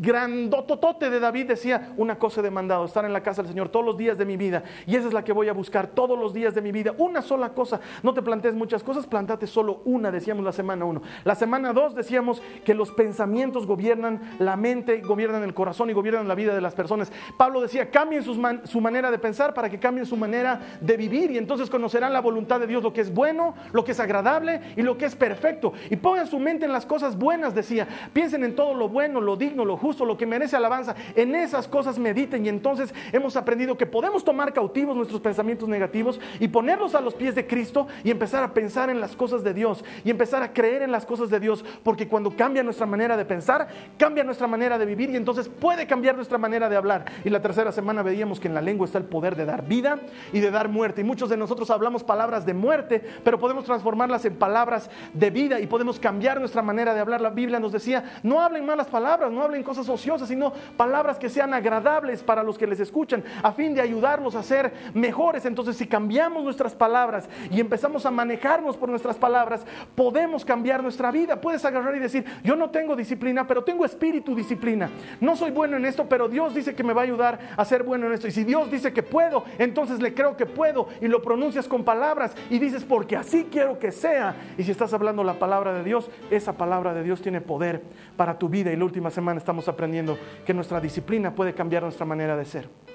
grandototote 0.00 1.10
de 1.10 1.20
David 1.20 1.48
decía, 1.48 1.92
una 1.96 2.18
cosa 2.18 2.40
he 2.40 2.42
demandado, 2.42 2.84
estar 2.84 3.04
en 3.04 3.12
la 3.12 3.22
casa 3.22 3.42
del 3.42 3.50
Señor 3.50 3.68
todos 3.68 3.84
los 3.84 3.96
días 3.96 4.18
de 4.18 4.24
mi 4.24 4.36
vida. 4.36 4.64
Y 4.86 4.96
esa 4.96 5.08
es 5.08 5.12
la 5.12 5.24
que 5.24 5.32
voy 5.32 5.48
a 5.48 5.52
buscar 5.52 5.88
todos 5.88 6.18
los 6.18 6.32
días 6.32 6.54
de 6.54 6.62
mi 6.62 6.72
vida. 6.72 6.94
Una 6.98 7.22
sola 7.22 7.50
cosa. 7.50 7.80
No 8.02 8.14
te 8.14 8.22
plantees 8.22 8.54
muchas 8.54 8.82
cosas, 8.82 9.06
plantate 9.06 9.46
solo 9.46 9.82
una, 9.84 10.10
decíamos 10.10 10.44
la 10.44 10.52
semana 10.52 10.84
uno. 10.84 11.02
La 11.24 11.34
semana 11.34 11.72
dos 11.72 11.94
decíamos 11.94 12.42
que 12.64 12.74
los 12.74 12.90
pensamientos 12.92 13.66
gobiernan 13.66 14.36
la 14.38 14.56
mente, 14.56 15.00
gobiernan 15.00 15.42
el 15.42 15.54
corazón 15.54 15.90
y 15.90 15.92
gobiernan 15.92 16.28
la 16.28 16.34
vida 16.34 16.54
de 16.54 16.60
las 16.60 16.74
personas. 16.74 17.12
Pablo 17.36 17.60
decía, 17.60 17.90
cambien 17.90 18.22
su 18.22 18.80
manera 18.80 19.10
de 19.10 19.18
pensar 19.18 19.54
para 19.54 19.70
que 19.70 19.78
cambien 19.78 20.06
su 20.06 20.16
manera 20.16 20.60
de 20.80 20.96
vivir 20.96 21.30
y 21.30 21.38
entonces 21.38 21.70
conocerán 21.70 22.12
la 22.12 22.20
voluntad 22.20 22.60
de 22.60 22.66
Dios, 22.66 22.82
lo 22.82 22.92
que 22.92 23.00
es 23.00 23.12
bueno, 23.12 23.54
lo 23.72 23.84
que 23.84 23.92
es 23.92 24.00
agradable 24.00 24.60
y 24.76 24.82
lo 24.82 24.98
que 24.98 25.06
es 25.06 25.16
perfecto. 25.16 25.72
Y 25.90 25.96
pongan 25.96 26.26
su 26.26 26.38
mente 26.38 26.66
en 26.66 26.72
las 26.72 26.86
cosas 26.86 27.16
buenas, 27.16 27.54
decía. 27.54 27.86
Piensen 28.12 28.44
en 28.44 28.54
todo 28.54 28.74
lo 28.74 28.88
bueno, 28.88 29.20
lo 29.20 29.36
digno, 29.36 29.64
lo 29.64 29.76
justo, 29.76 29.85
lo 30.04 30.16
que 30.16 30.26
merece 30.26 30.56
alabanza. 30.56 30.94
En 31.14 31.34
esas 31.34 31.68
cosas 31.68 31.98
mediten 31.98 32.44
y 32.44 32.48
entonces 32.48 32.92
hemos 33.12 33.36
aprendido 33.36 33.76
que 33.76 33.86
podemos 33.86 34.24
tomar 34.24 34.52
cautivos 34.52 34.96
nuestros 34.96 35.20
pensamientos 35.20 35.68
negativos 35.68 36.20
y 36.40 36.48
ponerlos 36.48 36.94
a 36.94 37.00
los 37.00 37.14
pies 37.14 37.34
de 37.34 37.46
Cristo 37.46 37.86
y 38.02 38.10
empezar 38.10 38.42
a 38.42 38.52
pensar 38.52 38.90
en 38.90 39.00
las 39.00 39.14
cosas 39.14 39.44
de 39.44 39.54
Dios 39.54 39.84
y 40.04 40.10
empezar 40.10 40.42
a 40.42 40.52
creer 40.52 40.82
en 40.82 40.90
las 40.90 41.06
cosas 41.06 41.30
de 41.30 41.40
Dios, 41.40 41.64
porque 41.82 42.08
cuando 42.08 42.34
cambia 42.36 42.62
nuestra 42.62 42.86
manera 42.86 43.16
de 43.16 43.24
pensar, 43.24 43.68
cambia 43.98 44.24
nuestra 44.24 44.46
manera 44.46 44.78
de 44.78 44.86
vivir 44.86 45.10
y 45.10 45.16
entonces 45.16 45.48
puede 45.48 45.86
cambiar 45.86 46.16
nuestra 46.16 46.38
manera 46.38 46.68
de 46.68 46.76
hablar. 46.76 47.04
Y 47.24 47.30
la 47.30 47.40
tercera 47.40 47.72
semana 47.72 48.02
veíamos 48.02 48.40
que 48.40 48.48
en 48.48 48.54
la 48.54 48.62
lengua 48.62 48.86
está 48.86 48.98
el 48.98 49.04
poder 49.04 49.36
de 49.36 49.44
dar 49.44 49.66
vida 49.66 50.00
y 50.32 50.40
de 50.40 50.50
dar 50.50 50.68
muerte. 50.68 51.02
Y 51.02 51.04
muchos 51.04 51.28
de 51.28 51.36
nosotros 51.36 51.70
hablamos 51.70 52.02
palabras 52.02 52.44
de 52.46 52.54
muerte, 52.54 53.02
pero 53.22 53.38
podemos 53.38 53.64
transformarlas 53.64 54.24
en 54.24 54.36
palabras 54.36 54.90
de 55.12 55.30
vida 55.30 55.60
y 55.60 55.66
podemos 55.66 56.00
cambiar 56.00 56.40
nuestra 56.40 56.62
manera 56.62 56.94
de 56.94 57.00
hablar. 57.00 57.20
La 57.20 57.30
Biblia 57.30 57.60
nos 57.60 57.72
decía, 57.72 58.20
no 58.22 58.40
hablen 58.40 58.64
malas 58.64 58.86
palabras, 58.86 59.30
no 59.30 59.42
hablen 59.42 59.62
cosas 59.62 59.75
ociosas 59.78 60.28
sino 60.28 60.52
palabras 60.76 61.18
que 61.18 61.28
sean 61.28 61.54
agradables 61.54 62.22
para 62.22 62.42
los 62.42 62.58
que 62.58 62.66
les 62.66 62.80
escuchan, 62.80 63.22
a 63.42 63.52
fin 63.52 63.74
de 63.74 63.80
ayudarlos 63.80 64.34
a 64.34 64.42
ser 64.42 64.72
mejores. 64.94 65.44
Entonces, 65.46 65.76
si 65.76 65.86
cambiamos 65.86 66.44
nuestras 66.44 66.74
palabras 66.74 67.28
y 67.50 67.60
empezamos 67.60 68.06
a 68.06 68.10
manejarnos 68.10 68.76
por 68.76 68.88
nuestras 68.88 69.16
palabras, 69.16 69.64
podemos 69.94 70.44
cambiar 70.44 70.82
nuestra 70.82 71.10
vida. 71.10 71.40
Puedes 71.40 71.64
agarrar 71.64 71.94
y 71.96 71.98
decir, 71.98 72.24
yo 72.42 72.56
no 72.56 72.70
tengo 72.70 72.96
disciplina, 72.96 73.46
pero 73.46 73.64
tengo 73.64 73.84
espíritu 73.84 74.34
disciplina. 74.34 74.90
No 75.20 75.36
soy 75.36 75.50
bueno 75.50 75.76
en 75.76 75.86
esto, 75.86 76.06
pero 76.08 76.28
Dios 76.28 76.54
dice 76.54 76.74
que 76.74 76.84
me 76.84 76.92
va 76.92 77.02
a 77.02 77.04
ayudar 77.04 77.38
a 77.56 77.64
ser 77.64 77.82
bueno 77.82 78.06
en 78.06 78.12
esto. 78.12 78.28
Y 78.28 78.32
si 78.32 78.44
Dios 78.44 78.70
dice 78.70 78.92
que 78.92 79.02
puedo, 79.02 79.44
entonces 79.58 80.00
le 80.00 80.14
creo 80.14 80.36
que 80.36 80.46
puedo 80.46 80.88
y 81.00 81.08
lo 81.08 81.22
pronuncias 81.22 81.68
con 81.68 81.84
palabras 81.84 82.34
y 82.50 82.58
dices, 82.58 82.84
porque 82.84 83.16
así 83.16 83.48
quiero 83.50 83.78
que 83.78 83.92
sea. 83.92 84.34
Y 84.58 84.64
si 84.64 84.70
estás 84.70 84.92
hablando 84.92 85.24
la 85.24 85.38
palabra 85.38 85.72
de 85.72 85.82
Dios, 85.82 86.10
esa 86.30 86.52
palabra 86.54 86.94
de 86.94 87.02
Dios 87.02 87.22
tiene 87.22 87.40
poder 87.40 87.82
para 88.16 88.38
tu 88.38 88.48
vida. 88.48 88.72
Y 88.72 88.76
la 88.76 88.84
última 88.84 89.10
semana 89.10 89.38
estamos 89.38 89.55
aprendiendo 89.68 90.18
que 90.44 90.54
nuestra 90.54 90.80
disciplina 90.80 91.34
puede 91.34 91.54
cambiar 91.54 91.82
nuestra 91.82 92.06
manera 92.06 92.36
de 92.36 92.44
ser. 92.44 92.85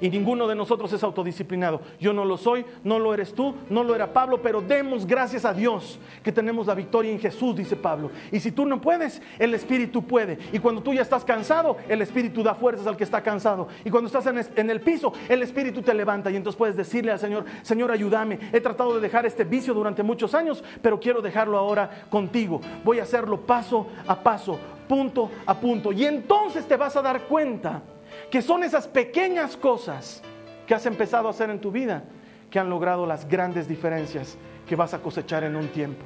Y 0.00 0.08
ninguno 0.10 0.46
de 0.46 0.54
nosotros 0.54 0.92
es 0.92 1.02
autodisciplinado. 1.02 1.80
Yo 1.98 2.12
no 2.12 2.24
lo 2.24 2.36
soy, 2.36 2.64
no 2.84 2.98
lo 2.98 3.12
eres 3.14 3.34
tú, 3.34 3.54
no 3.68 3.82
lo 3.82 3.94
era 3.94 4.12
Pablo, 4.12 4.40
pero 4.40 4.60
demos 4.60 5.06
gracias 5.06 5.44
a 5.44 5.52
Dios 5.52 5.98
que 6.22 6.32
tenemos 6.32 6.66
la 6.66 6.74
victoria 6.74 7.10
en 7.10 7.18
Jesús, 7.18 7.56
dice 7.56 7.76
Pablo. 7.76 8.10
Y 8.30 8.40
si 8.40 8.52
tú 8.52 8.66
no 8.66 8.80
puedes, 8.80 9.20
el 9.38 9.54
Espíritu 9.54 10.02
puede. 10.02 10.38
Y 10.52 10.58
cuando 10.58 10.82
tú 10.82 10.94
ya 10.94 11.02
estás 11.02 11.24
cansado, 11.24 11.76
el 11.88 12.02
Espíritu 12.02 12.42
da 12.42 12.54
fuerzas 12.54 12.86
al 12.86 12.96
que 12.96 13.04
está 13.04 13.22
cansado. 13.22 13.68
Y 13.84 13.90
cuando 13.90 14.06
estás 14.06 14.26
en 14.26 14.70
el 14.70 14.80
piso, 14.80 15.12
el 15.28 15.42
Espíritu 15.42 15.82
te 15.82 15.94
levanta. 15.94 16.30
Y 16.30 16.36
entonces 16.36 16.56
puedes 16.58 16.76
decirle 16.76 17.12
al 17.12 17.18
Señor, 17.18 17.44
Señor, 17.62 17.90
ayúdame. 17.90 18.38
He 18.52 18.60
tratado 18.60 18.94
de 18.94 19.00
dejar 19.00 19.26
este 19.26 19.44
vicio 19.44 19.74
durante 19.74 20.02
muchos 20.02 20.34
años, 20.34 20.62
pero 20.82 21.00
quiero 21.00 21.20
dejarlo 21.20 21.58
ahora 21.58 22.06
contigo. 22.10 22.60
Voy 22.84 23.00
a 23.00 23.02
hacerlo 23.02 23.40
paso 23.40 23.86
a 24.06 24.22
paso, 24.22 24.58
punto 24.88 25.30
a 25.46 25.58
punto. 25.58 25.92
Y 25.92 26.04
entonces 26.04 26.66
te 26.66 26.76
vas 26.76 26.96
a 26.96 27.02
dar 27.02 27.22
cuenta 27.22 27.82
que 28.30 28.42
son 28.42 28.62
esas 28.62 28.86
pequeñas 28.86 29.56
cosas 29.56 30.22
que 30.66 30.74
has 30.74 30.86
empezado 30.86 31.28
a 31.28 31.30
hacer 31.30 31.50
en 31.50 31.60
tu 31.60 31.70
vida 31.70 32.04
que 32.50 32.58
han 32.58 32.70
logrado 32.70 33.06
las 33.06 33.28
grandes 33.28 33.68
diferencias 33.68 34.36
que 34.66 34.76
vas 34.76 34.94
a 34.94 35.00
cosechar 35.00 35.44
en 35.44 35.56
un 35.56 35.68
tiempo. 35.68 36.04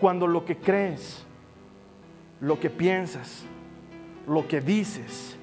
Cuando 0.00 0.26
lo 0.26 0.44
que 0.44 0.56
crees, 0.56 1.24
lo 2.40 2.58
que 2.60 2.70
piensas, 2.70 3.44
lo 4.26 4.46
que 4.46 4.60
dices 4.60 5.36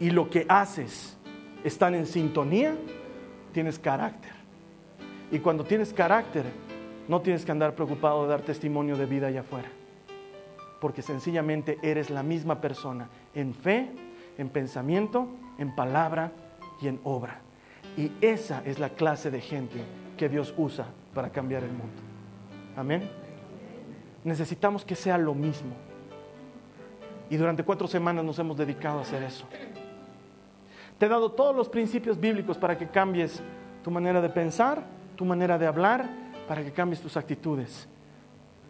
y 0.00 0.10
lo 0.10 0.28
que 0.28 0.46
haces 0.48 1.16
están 1.62 1.94
en 1.94 2.06
sintonía, 2.06 2.74
tienes 3.52 3.78
carácter. 3.78 4.32
Y 5.30 5.38
cuando 5.38 5.64
tienes 5.64 5.92
carácter, 5.92 6.44
no 7.08 7.20
tienes 7.20 7.44
que 7.44 7.52
andar 7.52 7.74
preocupado 7.74 8.24
de 8.24 8.28
dar 8.28 8.42
testimonio 8.42 8.96
de 8.96 9.06
vida 9.06 9.28
allá 9.28 9.40
afuera 9.40 9.68
porque 10.84 11.00
sencillamente 11.00 11.78
eres 11.80 12.10
la 12.10 12.22
misma 12.22 12.60
persona 12.60 13.08
en 13.34 13.54
fe, 13.54 13.88
en 14.38 14.48
pensamiento, 14.48 15.28
en 15.58 15.74
palabra 15.74 16.32
y 16.80 16.88
en 16.88 17.00
obra. 17.04 17.38
Y 17.96 18.10
esa 18.20 18.62
es 18.64 18.78
la 18.78 18.90
clase 18.90 19.30
de 19.30 19.40
gente 19.40 19.80
que 20.16 20.28
Dios 20.28 20.54
usa 20.56 20.86
para 21.14 21.30
cambiar 21.30 21.62
el 21.62 21.70
mundo. 21.70 22.02
Amén. 22.76 23.08
Necesitamos 24.24 24.84
que 24.84 24.96
sea 24.96 25.18
lo 25.18 25.34
mismo. 25.34 25.74
Y 27.30 27.36
durante 27.36 27.62
cuatro 27.62 27.86
semanas 27.86 28.24
nos 28.24 28.38
hemos 28.38 28.56
dedicado 28.56 28.98
a 28.98 29.02
hacer 29.02 29.22
eso. 29.22 29.46
Te 30.98 31.06
he 31.06 31.08
dado 31.08 31.32
todos 31.32 31.54
los 31.54 31.68
principios 31.68 32.18
bíblicos 32.18 32.56
para 32.56 32.78
que 32.78 32.88
cambies 32.88 33.40
tu 33.82 33.90
manera 33.90 34.20
de 34.20 34.28
pensar, 34.28 34.82
tu 35.16 35.24
manera 35.24 35.58
de 35.58 35.66
hablar, 35.66 36.08
para 36.48 36.62
que 36.62 36.72
cambies 36.72 37.00
tus 37.00 37.16
actitudes. 37.16 37.88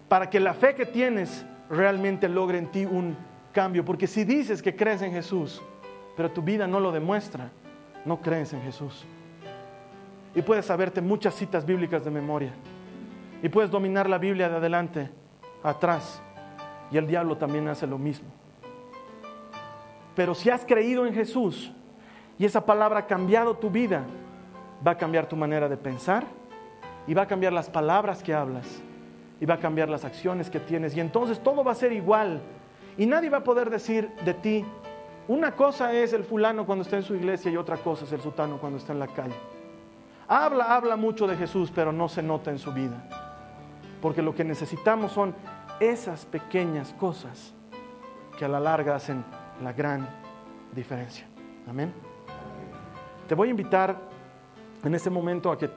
Para 0.09 0.29
que 0.29 0.41
la 0.41 0.55
fe 0.55 0.75
que 0.75 0.87
tienes 0.87 1.45
realmente 1.71 2.29
logre 2.29 2.59
en 2.59 2.71
ti 2.71 2.85
un 2.85 3.17
cambio. 3.55 3.85
Porque 3.85 4.07
si 4.07 4.25
dices 4.25 4.61
que 4.61 4.77
crees 4.77 5.01
en 5.01 5.13
Jesús, 5.13 5.63
pero 6.15 6.31
tu 6.31 6.43
vida 6.43 6.67
no 6.67 6.81
lo 6.81 6.93
demuestra, 6.93 7.51
no 8.05 8.21
crees 8.21 8.53
en 8.53 8.61
Jesús. 8.61 9.07
Y 10.35 10.43
puedes 10.43 10.67
saberte 10.67 11.01
muchas 11.01 11.35
citas 11.35 11.65
bíblicas 11.65 12.05
de 12.05 12.11
memoria. 12.11 12.53
Y 13.43 13.49
puedes 13.49 13.71
dominar 13.71 14.09
la 14.09 14.19
Biblia 14.19 14.49
de 14.49 14.57
adelante, 14.57 15.11
atrás. 15.63 16.21
Y 16.91 16.99
el 16.99 17.07
diablo 17.07 17.37
también 17.39 17.67
hace 17.69 17.87
lo 17.87 17.99
mismo. 17.99 18.29
Pero 20.15 20.35
si 20.35 20.51
has 20.51 20.65
creído 20.65 21.07
en 21.07 21.15
Jesús 21.15 21.73
y 22.39 22.45
esa 22.45 22.65
palabra 22.65 23.01
ha 23.01 23.07
cambiado 23.07 23.57
tu 23.57 23.71
vida, 23.71 24.05
va 24.87 24.93
a 24.93 24.99
cambiar 24.99 25.27
tu 25.27 25.37
manera 25.37 25.69
de 25.69 25.77
pensar 25.77 26.25
y 27.07 27.15
va 27.15 27.23
a 27.23 27.27
cambiar 27.27 27.53
las 27.53 27.69
palabras 27.69 28.23
que 28.23 28.35
hablas 28.35 28.67
y 29.41 29.47
va 29.47 29.55
a 29.55 29.59
cambiar 29.59 29.89
las 29.89 30.05
acciones 30.05 30.51
que 30.51 30.61
tienes. 30.61 30.97
Y 30.97 31.01
entonces 31.01 31.41
todo 31.43 31.65
va 31.65 31.73
a 31.73 31.75
ser 31.75 31.93
igual. 31.93 32.41
Y 32.97 33.07
nadie 33.07 33.31
va 33.31 33.39
a 33.39 33.45
poder 33.45 33.71
decir 33.71 34.11
de 34.25 34.35
ti, 34.35 34.65
una 35.27 35.53
cosa 35.53 35.93
es 35.93 36.13
el 36.13 36.25
fulano 36.25 36.67
cuando 36.67 36.83
está 36.83 36.97
en 36.97 37.03
su 37.03 37.15
iglesia 37.15 37.51
y 37.51 37.57
otra 37.57 37.77
cosa 37.79 38.05
es 38.05 38.13
el 38.13 38.21
sutano 38.21 38.59
cuando 38.59 38.79
está 38.79 38.93
en 38.93 38.99
la 38.99 39.09
calle. 39.09 39.35
Habla, 40.29 40.75
habla 40.75 40.97
mucho 40.97 41.27
de 41.27 41.37
Jesús, 41.37 41.73
pero 41.75 41.93
no 41.93 42.09
se 42.09 42.23
nota 42.23 42.51
en 42.51 42.59
su 42.59 42.73
vida. 42.73 43.09
Porque 44.01 44.23
lo 44.23 44.35
que 44.35 44.45
necesitamos 44.45 45.13
son 45.13 45.35
esas 45.81 46.25
pequeñas 46.27 46.93
cosas 46.95 47.55
que 48.39 48.45
a 48.45 48.49
la 48.49 48.61
larga 48.61 48.97
hacen 48.97 49.25
la 49.63 49.73
gran 49.73 50.07
diferencia. 50.75 51.27
Amén. 51.69 51.93
Te 53.29 53.35
voy 53.35 53.49
a 53.49 53.51
invitar 53.51 53.97
en 54.83 54.95
este 54.95 55.09
momento 55.09 55.51
a 55.51 55.59
que 55.59 55.71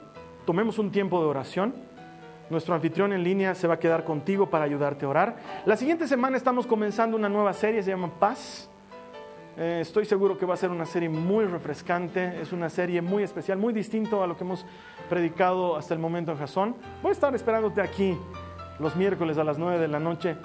tomemos 0.44 0.78
un 0.78 0.90
tiempo 0.90 1.20
de 1.20 1.26
oración. 1.26 1.74
Nuestro 2.50 2.74
anfitrión 2.74 3.12
en 3.12 3.22
línea 3.22 3.54
se 3.54 3.66
va 3.66 3.74
a 3.74 3.78
quedar 3.78 4.04
contigo 4.04 4.48
para 4.48 4.64
ayudarte 4.64 5.04
a 5.04 5.08
orar. 5.08 5.36
La 5.66 5.76
siguiente 5.76 6.08
semana 6.08 6.36
estamos 6.36 6.66
comenzando 6.66 7.16
una 7.16 7.28
nueva 7.28 7.52
serie, 7.52 7.82
se 7.82 7.90
llama 7.90 8.10
Paz. 8.18 8.70
Eh, 9.56 9.80
estoy 9.82 10.06
seguro 10.06 10.38
que 10.38 10.46
va 10.46 10.54
a 10.54 10.56
ser 10.56 10.70
una 10.70 10.86
serie 10.86 11.08
muy 11.08 11.44
refrescante, 11.44 12.40
es 12.40 12.52
una 12.52 12.70
serie 12.70 13.02
muy 13.02 13.22
especial, 13.22 13.58
muy 13.58 13.74
distinto 13.74 14.22
a 14.22 14.26
lo 14.26 14.36
que 14.36 14.44
hemos 14.44 14.64
predicado 15.10 15.76
hasta 15.76 15.92
el 15.92 16.00
momento 16.00 16.32
en 16.32 16.38
Jasón. 16.38 16.76
Voy 17.02 17.10
a 17.10 17.12
estar 17.12 17.34
esperándote 17.34 17.82
aquí 17.82 18.16
los 18.78 18.96
miércoles 18.96 19.36
a 19.36 19.44
las 19.44 19.58
9 19.58 19.78
de 19.78 19.88
la 19.88 19.98
noche 19.98 20.36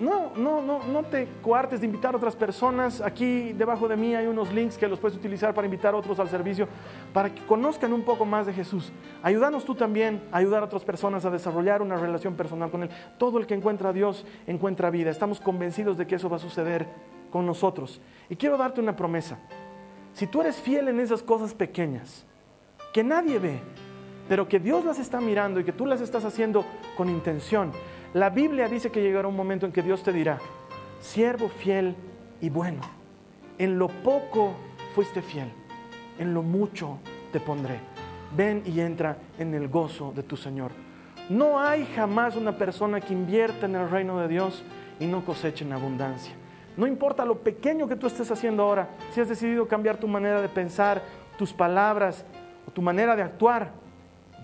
no, 0.00 0.32
no, 0.34 0.62
no, 0.62 0.82
no 0.84 1.02
te 1.02 1.28
coartes 1.42 1.80
de 1.80 1.86
invitar 1.86 2.14
a 2.14 2.16
otras 2.16 2.34
personas. 2.34 3.02
Aquí 3.02 3.52
debajo 3.52 3.86
de 3.86 3.96
mí 3.96 4.14
hay 4.14 4.26
unos 4.26 4.52
links 4.52 4.78
que 4.78 4.88
los 4.88 4.98
puedes 4.98 5.16
utilizar 5.16 5.52
para 5.52 5.66
invitar 5.66 5.92
a 5.92 5.98
otros 5.98 6.18
al 6.18 6.30
servicio, 6.30 6.66
para 7.12 7.32
que 7.32 7.44
conozcan 7.44 7.92
un 7.92 8.02
poco 8.02 8.24
más 8.24 8.46
de 8.46 8.54
Jesús. 8.54 8.92
Ayúdanos 9.22 9.64
tú 9.64 9.74
también 9.74 10.22
a 10.32 10.38
ayudar 10.38 10.62
a 10.62 10.66
otras 10.66 10.84
personas 10.84 11.24
a 11.26 11.30
desarrollar 11.30 11.82
una 11.82 11.96
relación 11.96 12.34
personal 12.34 12.70
con 12.70 12.82
Él. 12.82 12.90
Todo 13.18 13.38
el 13.38 13.46
que 13.46 13.54
encuentra 13.54 13.90
a 13.90 13.92
Dios 13.92 14.24
encuentra 14.46 14.88
vida. 14.90 15.10
Estamos 15.10 15.38
convencidos 15.38 15.98
de 15.98 16.06
que 16.06 16.14
eso 16.14 16.30
va 16.30 16.36
a 16.36 16.40
suceder 16.40 16.88
con 17.30 17.44
nosotros. 17.44 18.00
Y 18.30 18.36
quiero 18.36 18.56
darte 18.56 18.80
una 18.80 18.96
promesa. 18.96 19.38
Si 20.14 20.26
tú 20.26 20.40
eres 20.40 20.56
fiel 20.56 20.88
en 20.88 20.98
esas 20.98 21.22
cosas 21.22 21.52
pequeñas, 21.52 22.24
que 22.94 23.04
nadie 23.04 23.38
ve, 23.38 23.60
pero 24.28 24.48
que 24.48 24.58
Dios 24.58 24.84
las 24.84 24.98
está 24.98 25.20
mirando 25.20 25.60
y 25.60 25.64
que 25.64 25.72
tú 25.72 25.84
las 25.86 26.00
estás 26.00 26.24
haciendo 26.24 26.64
con 26.96 27.08
intención, 27.08 27.72
la 28.14 28.30
Biblia 28.30 28.68
dice 28.68 28.90
que 28.90 29.02
llegará 29.02 29.28
un 29.28 29.36
momento 29.36 29.66
en 29.66 29.72
que 29.72 29.82
Dios 29.82 30.02
te 30.02 30.12
dirá, 30.12 30.38
siervo 31.00 31.48
fiel 31.48 31.94
y 32.40 32.50
bueno, 32.50 32.80
en 33.58 33.78
lo 33.78 33.88
poco 33.88 34.54
fuiste 34.94 35.22
fiel, 35.22 35.48
en 36.18 36.34
lo 36.34 36.42
mucho 36.42 36.98
te 37.32 37.40
pondré. 37.40 37.78
Ven 38.36 38.62
y 38.64 38.80
entra 38.80 39.16
en 39.38 39.54
el 39.54 39.68
gozo 39.68 40.12
de 40.14 40.22
tu 40.22 40.36
Señor. 40.36 40.70
No 41.28 41.60
hay 41.60 41.86
jamás 41.94 42.36
una 42.36 42.56
persona 42.56 43.00
que 43.00 43.12
invierta 43.12 43.66
en 43.66 43.76
el 43.76 43.88
reino 43.88 44.18
de 44.18 44.28
Dios 44.28 44.64
y 44.98 45.06
no 45.06 45.24
coseche 45.24 45.64
en 45.64 45.72
abundancia. 45.72 46.34
No 46.76 46.86
importa 46.86 47.24
lo 47.24 47.38
pequeño 47.38 47.88
que 47.88 47.96
tú 47.96 48.06
estés 48.06 48.30
haciendo 48.30 48.62
ahora, 48.62 48.88
si 49.12 49.20
has 49.20 49.28
decidido 49.28 49.68
cambiar 49.68 49.98
tu 49.98 50.08
manera 50.08 50.40
de 50.40 50.48
pensar, 50.48 51.02
tus 51.36 51.52
palabras 51.52 52.24
o 52.66 52.70
tu 52.70 52.82
manera 52.82 53.14
de 53.14 53.22
actuar, 53.22 53.70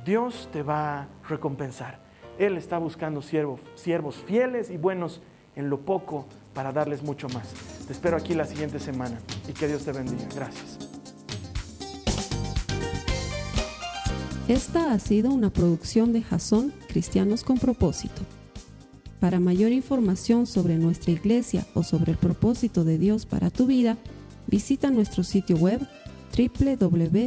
Dios 0.05 0.49
te 0.53 0.62
va 0.62 1.01
a 1.01 1.07
recompensar. 1.29 2.06
Él 2.39 2.57
está 2.57 2.78
buscando 2.78 3.22
siervos, 3.22 3.61
siervos 3.74 4.16
fieles 4.16 4.70
y 4.70 4.76
buenos 4.76 5.20
en 5.55 5.70
lo 5.70 5.80
poco 5.80 6.26
para 6.55 6.72
darles 6.72 7.03
mucho 7.03 7.28
más. 7.30 7.55
Te 7.87 7.93
espero 7.93 8.16
aquí 8.16 8.34
la 8.34 8.45
siguiente 8.45 8.78
semana 8.78 9.18
y 9.49 9.53
que 9.53 9.68
Dios 9.68 9.84
te 9.84 9.93
bendiga. 9.93 10.26
Gracias. 10.34 10.78
Esta 14.49 14.93
ha 14.93 14.99
sido 14.99 15.30
una 15.30 15.51
producción 15.51 16.12
de 16.12 16.22
Jason 16.22 16.72
Cristianos 16.89 17.43
con 17.43 17.59
propósito. 17.59 18.22
Para 19.18 19.41
mayor 19.41 19.72
información 19.72 20.47
sobre 20.47 20.76
nuestra 20.76 21.11
iglesia 21.11 21.66
o 21.74 21.82
sobre 21.82 22.12
el 22.12 22.18
propósito 22.18 22.84
de 22.84 22.99
Dios 22.99 23.26
para 23.26 23.51
tu 23.51 23.66
vida, 23.66 23.97
visita 24.47 24.91
nuestro 24.91 25.24
sitio 25.24 25.57
web 25.57 25.80
www.jason.info. 26.37 27.26